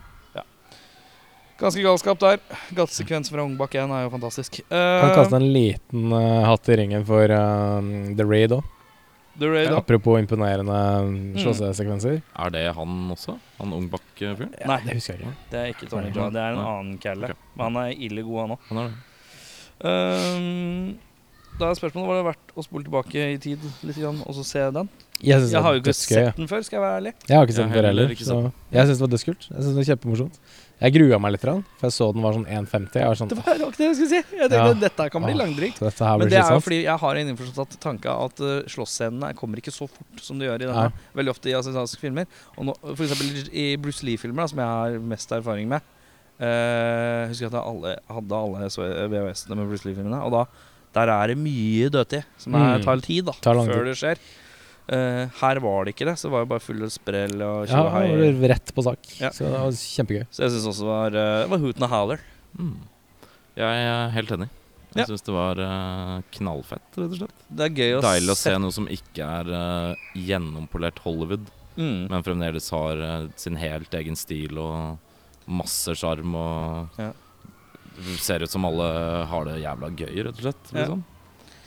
Ganske 1.60 1.82
galskap 1.84 2.18
der. 2.22 2.38
Gatesekvens 2.72 3.28
fra 3.30 3.42
Ungbakk 3.44 3.74
1 3.76 3.90
er 3.92 4.04
jo 4.06 4.10
fantastisk. 4.14 4.60
Kan 4.70 5.10
Uh, 5.10 5.14
kaste 5.18 5.36
en 5.36 5.48
liten 5.52 6.12
uh, 6.12 6.44
hatt 6.48 6.68
i 6.72 6.76
ringen 6.80 7.04
for 7.08 7.28
uh, 7.28 7.80
The 8.16 8.24
Raid 8.24 8.54
òg. 8.56 8.64
Da. 9.40 9.76
Apropos 9.78 10.18
imponerende 10.20 10.76
slåssesekvenser. 11.40 12.18
Er 12.36 12.50
det 12.52 12.64
han 12.76 12.96
også? 13.14 13.36
Han 13.60 13.72
Ungbakk-fyren? 13.76 14.50
Nei, 14.68 14.80
Det 14.84 14.96
husker 14.98 15.14
jeg 15.14 15.22
ikke. 15.22 15.36
det 15.52 15.60
er 15.60 15.70
ikke 15.72 15.88
Tony 15.88 16.10
John, 16.12 16.32
Det 16.34 16.42
er 16.42 16.56
en 16.56 16.58
Nei. 16.60 16.66
annen 16.72 16.98
calle. 17.00 17.30
Okay. 17.30 17.38
Men 17.56 17.64
han 17.70 17.78
er 17.86 18.02
ille 18.08 18.24
god, 18.26 18.40
han 18.42 18.50
òg. 18.56 18.66
Han 18.68 18.82
det. 18.82 18.90
Da 21.60 21.70
er 21.70 21.78
spørsmålet 21.78 22.10
var 22.10 22.18
det 22.20 22.26
verdt 22.30 22.52
å 22.56 22.64
spole 22.66 22.86
tilbake 22.86 23.28
i 23.34 23.38
tid 23.42 23.62
litt 23.86 24.00
grann, 24.00 24.20
og 24.24 24.36
så 24.38 24.44
se 24.46 24.64
den. 24.74 24.88
Jeg, 25.20 25.50
Jeg 25.52 25.60
har 25.60 25.74
jo 25.76 25.82
ikke 25.82 25.90
var 25.90 25.92
dødsgøy, 25.92 26.16
sett 26.16 26.38
den 26.40 26.48
før, 26.48 26.62
skal 26.64 26.78
jeg 26.78 26.84
være 26.86 26.98
ærlig. 27.02 27.12
Jeg 27.28 27.36
har 27.36 27.46
ikke 27.46 27.56
sett 27.58 27.66
den 27.66 27.74
før 27.76 27.88
heller 27.90 28.10
jeg 28.10 28.86
syns 28.88 28.98
det 29.00 29.04
var 29.04 29.12
dødskult. 29.12 29.46
Jeg 29.50 29.60
synes 29.60 29.74
det 29.74 29.80
var 29.80 29.88
kjempemorsomt. 29.90 30.38
Jeg 30.80 30.94
grua 30.94 31.18
meg 31.20 31.34
litt, 31.34 31.42
for 31.44 31.84
jeg 31.84 31.92
så 31.92 32.06
den 32.16 32.24
var 32.24 32.36
sånn 32.38 32.46
1,50. 32.48 32.94
Jeg 32.96 33.10
var 33.10 33.18
sånn 33.20 33.28
Det 33.28 33.36
var 33.36 33.50
akkurat 33.52 33.76
det 33.76 33.84
jeg 33.84 33.96
skulle 33.98 34.08
si. 34.08 34.20
Jeg 34.38 34.48
tenkte 34.48 34.60
Ja. 34.70 34.78
dette 34.86 35.08
kan 35.12 35.26
bli 35.26 35.34
langdrygt. 35.36 35.80
Men 35.82 36.30
det 36.32 36.38
er 36.40 36.54
jo 36.54 36.62
fordi 36.64 36.78
jeg 36.86 36.98
har 37.02 37.20
en 37.20 37.32
innforstått 37.34 37.76
tanke 37.84 38.08
at 38.08 38.40
uh, 38.40 38.62
slåssscenene 38.64 39.34
kommer 39.36 39.60
ikke 39.60 39.74
så 39.76 39.90
fort 39.90 40.24
som 40.24 40.40
de 40.40 40.48
gjør 40.48 40.64
i 40.64 40.70
denne. 40.70 40.86
Ja. 40.88 41.12
Veldig 41.20 41.34
ofte 41.34 41.52
i 41.52 41.56
asiatiske 41.58 42.00
filmer. 42.00 42.24
Og 42.56 42.70
nå, 42.70 42.76
for 42.80 43.04
eksempel 43.04 43.52
i 43.52 43.66
Bruce 43.76 44.06
Lee-filmer, 44.08 44.48
som 44.48 44.62
jeg 44.64 44.72
har 44.72 44.96
mest 45.12 45.36
erfaring 45.36 45.68
med. 45.68 45.84
Uh, 46.40 47.28
husker 47.28 47.50
at 47.50 47.58
jeg 47.58 47.60
alle, 47.60 47.96
hadde 48.08 48.40
alle 48.40 48.70
VHS-ene 49.12 49.60
med 49.60 49.68
Bruce 49.68 49.84
Lee-filmene. 49.84 50.22
Og 50.24 50.32
da 50.32 50.46
der 50.94 51.08
er 51.14 51.26
det 51.28 51.36
mye 51.38 51.88
dødtid 51.90 52.24
som 52.38 52.54
er, 52.54 52.78
Mm. 52.78 52.84
tar 52.84 53.00
tid 53.04 53.24
da 53.26 53.32
Tar 53.40 53.54
lang 53.54 53.68
før 53.68 53.84
tid. 53.84 53.90
det 53.92 53.96
skjer. 54.00 54.18
Uh, 54.90 55.28
her 55.38 55.60
var 55.62 55.84
det 55.84 55.92
ikke 55.94 56.06
det, 56.08 56.16
så 56.18 56.26
det 56.26 56.32
var 56.34 56.40
jo 56.42 56.48
bare 56.50 56.60
full 56.64 56.80
sprell 56.90 57.42
og 57.46 57.68
Ja, 57.68 57.76
tjohei. 57.76 58.06
det 58.10 58.40
var 58.40 58.48
rett 58.54 58.72
på 58.74 58.82
sak. 58.82 58.98
Ja. 59.20 59.30
Så 59.30 59.44
det 59.46 59.52
var 59.52 59.70
kjempegøy. 59.70 60.24
så 60.34 60.42
jeg 60.42 60.50
syns 60.50 60.66
også 60.66 60.82
det 60.82 60.90
var, 60.90 61.06
uh, 61.14 61.42
det 61.44 61.50
var 61.50 61.58
Hooten 61.62 61.82
og 61.86 61.90
Haller. 61.90 62.20
Mm. 62.58 62.72
Jeg 63.56 63.84
er 63.86 64.10
helt 64.16 64.30
enig. 64.34 64.48
Ja. 64.96 65.04
Jeg 65.04 65.06
syns 65.12 65.22
det 65.22 65.34
var 65.36 65.60
uh, 65.62 66.22
knallfett, 66.34 66.82
rett 66.98 67.12
og 67.12 67.18
slett. 67.20 67.36
Det 67.54 67.64
er 67.68 67.76
gøy 67.78 67.92
å 67.98 68.02
Deilig 68.02 68.34
å 68.34 68.36
se 68.40 68.56
noe 68.58 68.72
som 68.74 68.88
ikke 68.90 69.22
er 69.22 69.46
uh, 69.54 69.94
gjennompolert 70.18 70.98
Hollywood, 71.06 71.46
Mm. 71.78 72.08
men 72.10 72.22
fremdeles 72.26 72.66
har 72.74 73.28
sin 73.38 73.54
helt 73.56 73.94
egen 73.94 74.16
stil 74.18 74.58
og 74.58 74.98
masse 75.46 75.94
sjarm 75.96 76.34
og 76.34 76.88
Ja. 76.98 77.12
Det 77.96 78.18
ser 78.22 78.44
ut 78.44 78.50
som 78.52 78.64
alle 78.68 78.86
har 79.30 79.48
det 79.48 79.58
jævla 79.62 79.90
gøy, 79.98 80.12
rett 80.26 80.36
og 80.38 80.44
slett. 80.46 80.70
Ja. 80.72 80.84
Liksom. 80.84 81.02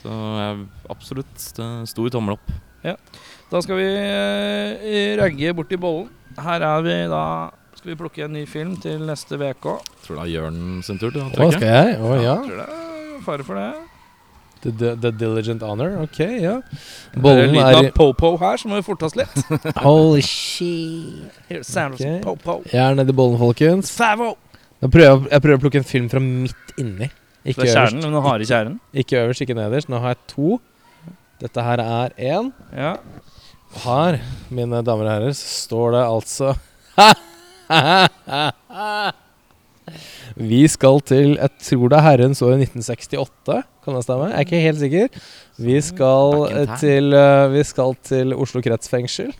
Så 0.04 0.14
jeg, 0.38 0.64
absolutt 0.92 1.44
stor 1.88 2.08
tommel 2.12 2.36
opp. 2.38 2.54
Da 2.84 3.60
skal 3.64 3.78
vi 3.78 3.86
uh, 3.88 5.14
ragge 5.20 5.52
bort 5.56 5.72
i 5.72 5.78
bollen. 5.80 6.10
Her 6.36 6.64
er 6.66 6.82
vi 6.84 6.94
da 7.08 7.20
Skal 7.78 7.92
vi 7.92 7.96
plukke 8.00 8.24
en 8.26 8.32
ny 8.34 8.42
film 8.48 8.74
til 8.82 9.00
neste 9.06 9.38
uke. 9.38 9.76
Tror 10.04 10.18
det 10.18 10.24
er 10.24 10.30
Jørn 10.34 10.82
sin 10.84 10.98
tur 10.98 11.12
til 11.14 11.22
å 11.22 11.28
Å, 11.28 11.32
trekke. 11.36 11.58
skal 11.58 11.68
jeg? 11.70 11.96
Å 12.00 12.14
ja. 12.22 12.36
Tror 12.44 12.60
det 12.60 12.66
er 12.74 13.24
fare 13.24 13.46
for 13.46 13.60
det. 13.60 13.72
The, 14.64 14.70
the, 14.80 14.90
the 14.96 15.10
Diligent 15.12 15.62
Honor. 15.62 15.98
Ok, 16.06 16.20
ja. 16.40 16.54
Bollen 17.14 17.50
er 17.52 17.52
lyden 17.52 17.90
av 17.90 17.90
po-po 17.96 18.30
her, 18.40 18.56
så 18.60 18.70
må 18.70 18.78
vi 18.80 18.84
forte 18.86 19.04
oss 19.10 19.16
litt. 19.20 19.34
Holy 19.84 20.22
shit. 20.24 21.28
Here's 21.50 21.68
the 21.68 21.72
sound 21.72 21.98
Ok. 22.00 22.06
of 22.06 22.22
po-po. 22.24 22.56
Jeg 22.72 22.80
er 22.80 22.96
nedi 22.96 23.12
bollen, 23.16 23.36
folkens. 23.40 23.92
Favo! 23.92 24.34
Prøver 24.82 25.06
jeg, 25.06 25.20
jeg 25.30 25.44
prøver 25.44 25.58
å 25.58 25.62
plukke 25.62 25.80
en 25.80 25.86
film 25.88 26.08
fra 26.12 26.20
midt 26.22 26.74
inni. 26.80 27.08
Ikke 27.44 27.64
er 27.64 27.70
øverst, 27.70 27.94
kjernen, 28.00 28.22
harde 28.24 28.46
kjernen. 28.48 28.80
ikke 28.92 29.20
øverst, 29.20 29.44
ikke 29.44 29.56
nederst. 29.56 29.88
Nå 29.92 30.00
har 30.00 30.14
jeg 30.14 30.20
to. 30.32 30.60
Dette 31.42 31.60
her 31.66 31.78
er 31.84 32.08
én. 32.16 32.52
Ja. 32.72 32.94
Her, 33.84 34.18
mine 34.54 34.80
damer 34.86 35.04
og 35.08 35.12
herrer, 35.12 35.34
så 35.34 35.46
står 35.64 35.96
det 35.96 36.02
altså 36.06 36.54
Vi 40.38 40.60
skal 40.70 41.00
til 41.04 41.34
Jeg 41.34 41.50
tror 41.66 41.90
det 41.90 41.98
er 41.98 42.06
herrens 42.06 42.40
år 42.44 42.54
1968. 42.56 43.58
Kan 43.84 43.98
det 43.98 44.04
stemme? 44.06 44.30
Jeg 44.30 44.36
er 44.38 44.46
ikke 44.46 44.62
helt 44.64 44.80
sikker. 44.80 45.08
Vi 45.66 45.76
skal 45.84 46.28
eh, 46.48 46.64
time. 46.64 46.78
til 46.80 47.04
eh, 47.18 47.52
Vi 47.52 47.62
skal 47.66 47.96
til 48.06 48.34
Oslo 48.34 48.62
kretsfengsel. 48.64 49.34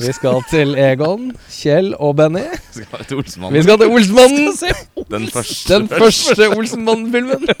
Vi 0.00 0.12
skal 0.16 0.40
til 0.48 0.72
Egon, 0.80 1.32
Kjell 1.52 1.90
og 2.00 2.14
Benny. 2.16 2.46
Skal 2.72 3.02
til 3.04 3.18
Olsmannen. 3.20 3.56
Vi 3.58 3.62
skal 3.66 3.80
til 3.82 3.90
Olsmannen! 3.92 4.54
Den 5.12 5.26
første. 5.28 5.74
Den 5.74 5.88
første 5.90 6.46
Olsenmannen-filmen. 6.54 7.44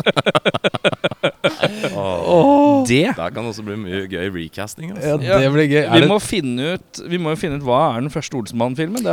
oh, 1.92 2.86
Det 2.88 3.12
Der 3.18 3.34
kan 3.34 3.44
også 3.50 3.64
bli 3.66 3.76
mye 3.82 4.06
gøy 4.08 4.30
recasting. 4.32 4.94
Altså. 4.94 5.18
Ja, 5.20 5.40
det 5.42 5.50
blir 5.52 5.68
gøy. 5.68 5.82
Vi 5.92 6.08
må, 6.08 6.18
finne 6.24 6.70
ut, 6.76 7.02
vi 7.12 7.20
må 7.20 7.34
jo 7.34 7.40
finne 7.42 7.60
ut 7.60 7.66
hva 7.68 7.82
er 7.90 8.06
den 8.06 8.14
første 8.14 8.38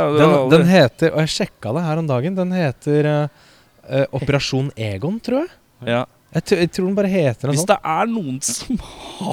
jo 0.08 0.16
den, 0.16 0.38
den 0.54 0.66
heter 0.70 1.12
Og 1.12 1.20
jeg 1.26 1.34
sjekka 1.34 1.74
det 1.76 1.84
her 1.84 2.00
om 2.00 2.08
dagen. 2.08 2.38
Den 2.40 2.56
heter 2.56 3.10
uh, 3.10 4.06
Operasjon 4.16 4.72
Egon, 4.80 5.20
tror 5.20 5.44
jeg. 5.44 5.52
ja. 5.92 6.06
Jeg, 6.30 6.44
jeg 6.60 6.70
tror 6.70 6.86
den 6.86 6.94
bare 6.94 7.10
heter 7.10 7.48
noe 7.50 7.56
Hvis 7.56 7.66
det 7.66 7.76
er 7.90 8.06
noen 8.10 8.36
som 8.46 8.78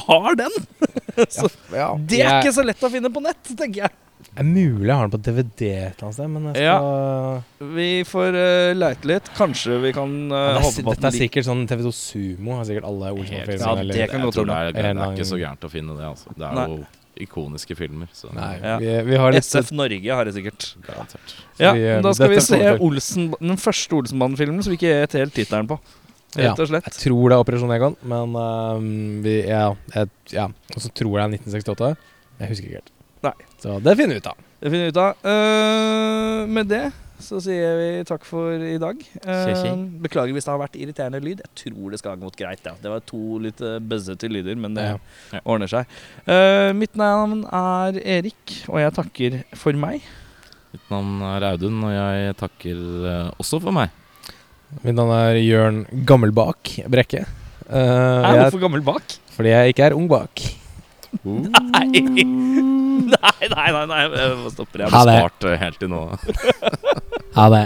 har 0.07 0.37
den 0.39 0.55
så, 1.37 1.49
Det 2.09 2.23
er 2.23 2.39
ikke 2.39 2.55
så 2.55 2.65
lett 2.65 2.81
å 2.81 2.89
finne 2.89 3.11
på 3.13 3.21
nett, 3.21 3.41
tenker 3.53 3.83
jeg. 3.85 3.93
Det 4.17 4.41
er 4.41 4.47
mulig 4.49 4.87
jeg 4.89 4.97
har 4.97 5.05
den 5.05 5.13
på 5.13 5.19
DVD 5.27 5.67
et 5.69 5.99
eller 5.99 6.07
annet 6.07 6.17
sted, 6.17 6.29
men 6.33 6.47
jeg 6.49 6.57
skal 6.57 7.71
Vi 7.77 7.87
får 8.09 8.37
uh, 8.37 8.73
leite 8.77 9.09
litt. 9.09 9.29
Kanskje 9.37 9.77
vi 9.81 9.91
kan 9.93 10.13
uh, 10.33 10.37
Ja, 10.37 10.61
håpe 10.65 10.85
på 10.85 10.93
at 10.93 10.99
Dette 11.01 11.11
er 11.11 11.17
sikkert 11.21 11.47
sånn 11.47 11.63
TV2 11.69 11.93
Sumo. 11.97 12.55
Har 12.57 12.67
sikkert 12.69 12.87
alle 12.89 13.11
Helt 13.11 13.21
Olsen-filmene. 13.21 13.61
Ja, 13.61 13.73
eller- 13.83 14.01
det 14.01 14.07
kan 14.11 14.25
godt 14.25 14.39
hende. 14.41 14.57
det 14.57 14.85
er, 14.85 14.93
det 14.97 15.05
er 15.05 15.17
ikke 15.19 15.29
så 15.31 15.41
gærent 15.41 15.67
å 15.69 15.71
finne 15.73 15.97
det. 15.99 16.09
Altså. 16.11 16.33
Det 16.33 16.47
er 16.49 16.57
Nei. 16.57 16.65
jo 16.73 17.23
ikoniske 17.27 17.77
filmer. 17.77 18.09
Så 18.13 18.33
Nei, 18.33 18.51
Ja. 18.61 18.77
vi, 18.81 18.89
vi 19.11 19.21
har 19.21 19.33
litt 19.33 19.45
SF 19.45 19.71
Norge 19.77 20.17
har 20.19 20.25
det 20.25 20.33
sikkert. 20.37 20.67
garantert. 20.85 21.37
Ja, 21.61 21.73
vi, 21.73 21.85
eh, 21.85 22.01
Da 22.01 22.13
skal 22.13 22.29
vi 22.33 22.41
se 22.41 22.59
Olsen, 22.77 23.31
den 23.39 23.57
første 23.57 24.01
Olsenbanen-filmen 24.01 24.61
som 24.65 24.73
vi 24.73 24.81
ikke 24.81 24.97
vet 25.01 25.17
helt 25.21 25.33
tittelen 25.33 25.69
på. 25.69 25.79
Ja, 26.38 26.51
Rett 26.51 26.61
og 26.61 26.69
slett. 26.69 26.89
Jeg 26.91 27.03
tror 27.07 27.23
det 27.31 27.38
er 27.38 27.43
Operasjon 27.43 27.73
Egon, 27.73 27.97
men 28.07 28.35
uh, 28.38 28.77
vi, 29.25 29.39
ja, 29.47 29.71
jeg, 29.95 30.11
ja. 30.35 30.45
Og 30.75 30.83
så 30.83 30.91
tror 30.93 31.17
jeg 31.17 31.33
det 31.33 31.39
er 31.39 31.49
1968. 31.49 32.13
Jeg 32.38 32.51
husker 32.51 32.69
ikke 32.69 32.81
helt. 32.81 32.93
Nei. 33.25 33.33
Så 33.63 33.79
det 33.83 33.97
finner 33.97 34.17
vi 34.17 34.21
ut 34.21 34.29
av. 34.29 34.45
Det 34.61 34.71
finner 34.71 34.88
vi 34.88 34.93
ut 34.93 35.01
av. 35.01 35.25
Uh, 35.25 36.45
med 36.53 36.69
det 36.71 36.85
så 37.17 37.39
sier 37.41 37.79
vi 37.79 37.88
takk 38.05 38.25
for 38.29 38.61
i 38.61 38.75
dag. 38.81 38.99
Uh, 39.25 39.71
beklager 40.03 40.35
hvis 40.35 40.45
det 40.45 40.53
har 40.53 40.61
vært 40.61 40.77
irriterende 40.77 41.21
lyd. 41.23 41.41
Jeg 41.41 41.63
tror 41.63 41.93
det 41.93 42.01
skal 42.01 42.13
ha 42.13 42.21
gått 42.21 42.38
greit. 42.38 42.61
Ja. 42.61 42.75
Det 42.77 42.91
var 42.93 43.01
to 43.09 43.39
litt 43.41 43.57
bøzzete 43.57 43.89
buzzete 43.89 44.29
lyder, 44.29 44.59
men 44.61 44.77
det 44.77 44.85
Ja. 44.91 44.99
Ja. 45.33 45.41
ordner 45.43 45.71
seg. 45.71 45.89
Uh, 46.29 46.69
mitt 46.77 46.93
navn 46.95 47.41
er 47.49 47.97
Erik, 48.05 48.61
og 48.69 48.79
jeg 48.83 48.93
takker 48.99 49.41
for 49.57 49.73
meg. 49.73 50.05
Mitt 50.73 50.91
navn 50.91 51.21
er 51.25 51.45
Audun, 51.53 51.79
og 51.88 51.93
jeg 51.95 52.35
takker 52.38 52.81
eh, 53.07 53.29
også 53.39 53.59
for 53.63 53.73
meg. 53.73 53.93
Mitt 54.84 54.95
navn 54.97 55.13
er 55.15 55.38
Jørn 55.41 55.78
Gammelbak 56.07 56.74
Brekke. 56.91 57.24
Uh, 57.68 57.76
Er 57.78 58.36
jeg, 58.36 58.41
hvorfor 58.47 58.63
gammel 58.63 58.84
bak? 58.86 59.18
fordi 59.38 59.51
jeg 59.53 59.74
ikke 59.74 59.86
er 59.89 59.95
ung 59.97 60.07
bak. 60.11 60.41
Nei. 61.24 62.03
nei, 63.07 63.47
nei, 63.47 63.68
nei, 63.72 63.84
nei. 63.88 63.99
Jeg 64.11 64.51
stopper. 64.51 64.84
Jeg 64.84 64.91
det. 64.91 65.18
Spart 65.22 65.45
eh, 65.47 65.57
helt 65.61 65.78
til 65.80 65.91
nå. 65.91 66.01
Ha 67.38 67.45
det. 67.53 67.61